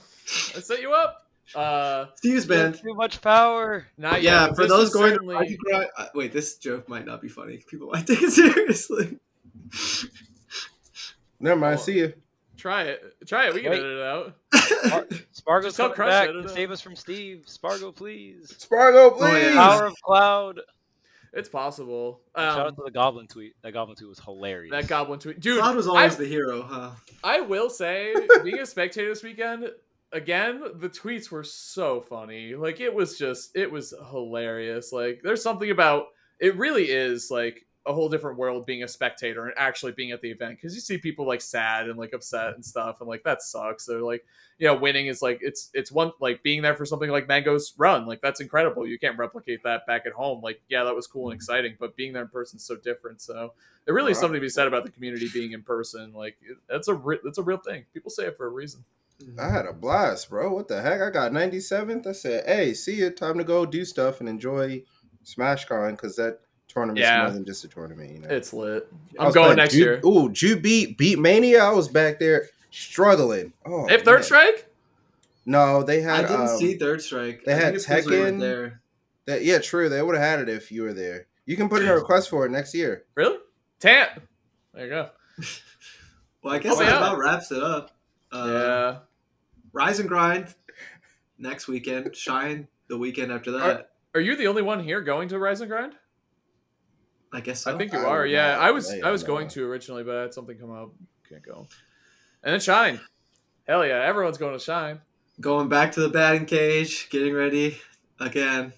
I 0.55 0.59
set 0.59 0.81
you 0.81 0.93
up. 0.93 1.27
Uh, 1.53 2.05
Steve's 2.15 2.45
banned. 2.45 2.75
Too 2.79 2.93
much 2.93 3.21
power. 3.21 3.85
not 3.97 4.21
yeah, 4.21 4.45
yet. 4.45 4.49
but 4.49 4.55
for 4.55 4.67
those 4.67 4.91
going 4.93 5.11
certainly- 5.11 5.35
to 5.35 5.57
Rising 5.71 5.89
uh, 5.97 6.05
wait, 6.15 6.31
this 6.31 6.57
joke 6.57 6.87
might 6.87 7.05
not 7.05 7.21
be 7.21 7.27
funny. 7.27 7.57
People 7.69 7.89
might 7.89 8.07
take 8.07 8.21
it 8.21 8.31
seriously. 8.31 9.19
Never 11.39 11.59
mind. 11.59 11.79
See 11.79 11.99
you. 11.99 12.13
Try 12.61 12.83
it. 12.83 13.01
Try 13.27 13.47
it. 13.47 13.53
We 13.53 13.61
can 13.61 13.71
Wait. 13.71 13.79
edit 13.79 13.97
it 13.97 14.03
out. 14.03 15.11
Spargo's 15.31 15.69
Just 15.69 15.77
tell 15.77 15.87
coming 15.89 15.95
Crush 15.95 16.09
back 16.11 16.27
it, 16.27 16.29
I 16.29 16.33
to 16.33 16.33
don't 16.33 16.45
know. 16.47 16.53
save 16.53 16.71
us 16.71 16.81
from 16.81 16.95
Steve. 16.95 17.43
Spargo, 17.47 17.91
please. 17.91 18.55
Spargo, 18.57 19.15
Oh, 19.15 19.25
yeah. 19.25 19.41
please. 19.43 19.55
Power 19.55 19.85
of 19.87 19.95
Cloud. 20.03 20.59
It's 21.33 21.49
possible. 21.49 22.19
Shout 22.35 22.59
Um, 22.59 22.67
out 22.67 22.75
to 22.75 22.83
the 22.85 22.91
Goblin 22.91 23.27
tweet. 23.27 23.53
That 23.63 23.71
Goblin 23.71 23.95
tweet 23.95 24.09
was 24.09 24.19
hilarious. 24.19 24.71
that 24.71 24.87
goblin 24.87 25.17
tweet, 25.19 25.39
dude. 25.39 25.59
Cloud 25.59 25.75
was 25.77 25.87
I, 25.87 25.91
always 25.91 26.17
the 26.17 26.25
hero, 26.25 26.61
huh? 26.61 26.91
I 27.23 27.39
will 27.41 27.69
say, 27.69 28.13
being 28.43 28.59
a 28.59 28.65
spectator 28.65 29.07
this 29.09 29.23
weekend, 29.23 29.71
again, 30.11 30.61
the 30.75 30.89
tweets 30.89 31.31
were 31.31 31.43
so 31.45 32.01
funny. 32.01 32.53
Like 32.55 32.81
it 32.81 32.93
was 32.93 33.17
just, 33.17 33.55
it 33.55 33.71
was 33.71 33.93
hilarious. 34.11 34.91
Like 34.91 35.21
there's 35.23 35.41
something 35.41 35.71
about 35.71 36.07
it. 36.39 36.57
Really 36.57 36.91
is 36.91 37.31
like 37.31 37.65
a 37.87 37.93
whole 37.93 38.09
different 38.09 38.37
world 38.37 38.65
being 38.65 38.83
a 38.83 38.87
spectator 38.87 39.45
and 39.45 39.53
actually 39.57 39.91
being 39.91 40.11
at 40.11 40.21
the 40.21 40.29
event 40.29 40.55
because 40.55 40.75
you 40.75 40.81
see 40.81 40.99
people 40.99 41.25
like 41.25 41.41
sad 41.41 41.89
and 41.89 41.97
like 41.97 42.13
upset 42.13 42.53
and 42.53 42.63
stuff 42.63 43.01
and 43.01 43.09
like 43.09 43.23
that 43.23 43.41
sucks. 43.41 43.85
They're 43.85 44.01
like, 44.01 44.23
you 44.59 44.67
know, 44.67 44.75
winning 44.75 45.07
is 45.07 45.23
like 45.23 45.39
it's 45.41 45.71
it's 45.73 45.91
one 45.91 46.11
like 46.19 46.43
being 46.43 46.61
there 46.61 46.75
for 46.75 46.85
something 46.85 47.09
like 47.09 47.27
Mango's 47.27 47.73
run. 47.77 48.05
Like 48.05 48.21
that's 48.21 48.39
incredible. 48.39 48.85
You 48.85 48.99
can't 48.99 49.17
replicate 49.17 49.63
that 49.63 49.87
back 49.87 50.05
at 50.05 50.13
home. 50.13 50.41
Like 50.41 50.61
yeah, 50.69 50.83
that 50.83 50.95
was 50.95 51.07
cool 51.07 51.31
and 51.31 51.31
mm-hmm. 51.31 51.37
exciting, 51.37 51.75
but 51.79 51.95
being 51.95 52.13
there 52.13 52.23
in 52.23 52.29
person 52.29 52.57
is 52.57 52.63
so 52.63 52.75
different. 52.75 53.19
So 53.19 53.53
there 53.85 53.95
really 53.95 54.11
is 54.11 54.19
something 54.19 54.35
to 54.35 54.41
be 54.41 54.49
said 54.49 54.67
about 54.67 54.85
the 54.85 54.91
community 54.91 55.27
being 55.33 55.53
in 55.53 55.63
person. 55.63 56.13
Like 56.13 56.37
it- 56.41 56.57
that's 56.69 56.87
a 56.87 56.93
re- 56.93 57.19
that's 57.23 57.39
a 57.39 57.43
real 57.43 57.57
thing. 57.57 57.85
People 57.93 58.11
say 58.11 58.25
it 58.25 58.37
for 58.37 58.45
a 58.45 58.49
reason. 58.49 58.83
I 59.39 59.49
had 59.49 59.65
a 59.65 59.73
blast, 59.73 60.29
bro. 60.29 60.53
What 60.53 60.67
the 60.67 60.81
heck? 60.81 61.01
I 61.01 61.11
got 61.11 61.31
97th. 61.31 62.07
I 62.07 62.11
said, 62.11 62.43
hey, 62.47 62.73
see 62.73 62.95
you. 62.95 63.11
Time 63.11 63.37
to 63.37 63.43
go 63.43 63.67
do 63.67 63.85
stuff 63.85 64.19
and 64.19 64.27
enjoy 64.27 64.83
Smash 65.23 65.67
SmashCon 65.67 65.91
because 65.91 66.15
that 66.15 66.39
tournament's 66.71 67.01
Yeah. 67.01 67.23
more 67.23 67.31
than 67.31 67.45
just 67.45 67.63
a 67.63 67.67
tournament, 67.67 68.11
you 68.11 68.19
know. 68.19 68.27
It's 68.29 68.53
lit. 68.53 68.87
I 69.19 69.25
I'm 69.25 69.31
going 69.31 69.45
playing 69.45 69.57
next 69.57 69.73
Ju- 69.73 69.79
year. 69.79 70.01
Ooh, 70.05 70.29
Ju 70.31 70.55
beat 70.59 70.97
beat 70.97 71.19
Mania. 71.19 71.63
I 71.63 71.71
was 71.71 71.87
back 71.87 72.19
there 72.19 72.47
struggling. 72.71 73.53
Oh, 73.65 73.87
Hey, 73.87 73.97
Third 74.01 74.15
man. 74.19 74.23
Strike. 74.23 74.67
No, 75.45 75.83
they 75.83 76.01
had. 76.01 76.25
I 76.25 76.27
didn't 76.27 76.41
um, 76.49 76.57
see 76.57 76.75
Third 76.77 77.01
Strike. 77.01 77.43
they 77.45 77.53
I 77.53 77.55
had 77.55 77.63
think 77.65 77.75
it's 77.77 77.85
'cause 77.85 78.05
Tekken. 78.05 78.39
there. 78.39 78.81
That, 79.25 79.43
yeah, 79.43 79.59
true. 79.59 79.89
They 79.89 80.01
would 80.01 80.15
have 80.15 80.23
had 80.23 80.39
it 80.39 80.49
if 80.49 80.71
you 80.71 80.83
were 80.83 80.93
there. 80.93 81.27
You 81.45 81.55
can 81.57 81.67
put 81.69 81.81
in 81.81 81.87
a 81.87 81.95
request 81.95 82.29
for 82.29 82.45
it 82.45 82.49
next 82.51 82.73
year. 82.73 83.03
Really? 83.15 83.37
Tant. 83.79 84.09
There 84.73 84.83
you 84.83 84.89
go. 84.89 85.09
Well, 86.43 86.55
I 86.55 86.57
guess 86.57 86.73
Oh, 86.73 86.79
that 86.79 86.85
yeah. 86.89 86.97
about 86.97 87.19
wraps 87.19 87.51
it 87.51 87.61
up. 87.61 87.91
Uh, 88.31 88.47
yeah. 88.47 88.97
Rise 89.73 89.99
and 89.99 90.09
Grind 90.09 90.47
next 91.37 91.67
weekend. 91.67 92.15
Shine 92.15 92.67
the 92.87 92.97
weekend 92.97 93.31
after 93.31 93.51
that. 93.51 93.91
Are 94.15 94.21
you 94.21 94.35
the 94.35 94.47
only 94.47 94.63
one 94.63 94.83
here 94.83 95.01
going 95.01 95.29
to 95.29 95.37
Rise 95.37 95.61
and 95.61 95.69
Grind? 95.69 95.93
I 97.33 97.41
guess 97.41 97.61
so. 97.61 97.73
I 97.73 97.77
think 97.77 97.93
you 97.93 97.99
are. 97.99 98.25
Yeah, 98.25 98.57
I 98.57 98.71
was 98.71 98.93
I 99.03 99.11
was 99.11 99.23
going 99.23 99.47
to 99.49 99.65
originally, 99.65 100.03
but 100.03 100.15
I 100.17 100.21
had 100.23 100.33
something 100.33 100.57
come 100.57 100.71
up. 100.71 100.91
Can't 101.27 101.43
go. 101.43 101.67
And 102.43 102.53
then 102.53 102.59
Shine. 102.59 102.99
Hell 103.67 103.85
yeah, 103.85 104.03
everyone's 104.03 104.37
going 104.37 104.53
to 104.53 104.59
Shine. 104.59 104.99
Going 105.39 105.69
back 105.69 105.93
to 105.93 106.01
the 106.01 106.09
batting 106.09 106.45
cage, 106.45 107.09
getting 107.09 107.33
ready 107.33 107.79
again, 108.19 108.73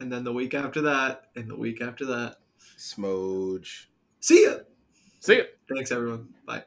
and 0.00 0.10
then 0.10 0.24
the 0.24 0.32
week 0.32 0.54
after 0.54 0.80
that, 0.82 1.26
and 1.36 1.50
the 1.50 1.56
week 1.56 1.80
after 1.82 2.06
that. 2.06 2.36
Smoge. 2.76 3.88
See 4.20 4.44
ya. 4.44 4.58
See 5.20 5.38
ya. 5.38 5.44
Thanks 5.68 5.92
everyone. 5.92 6.28
Bye. 6.46 6.64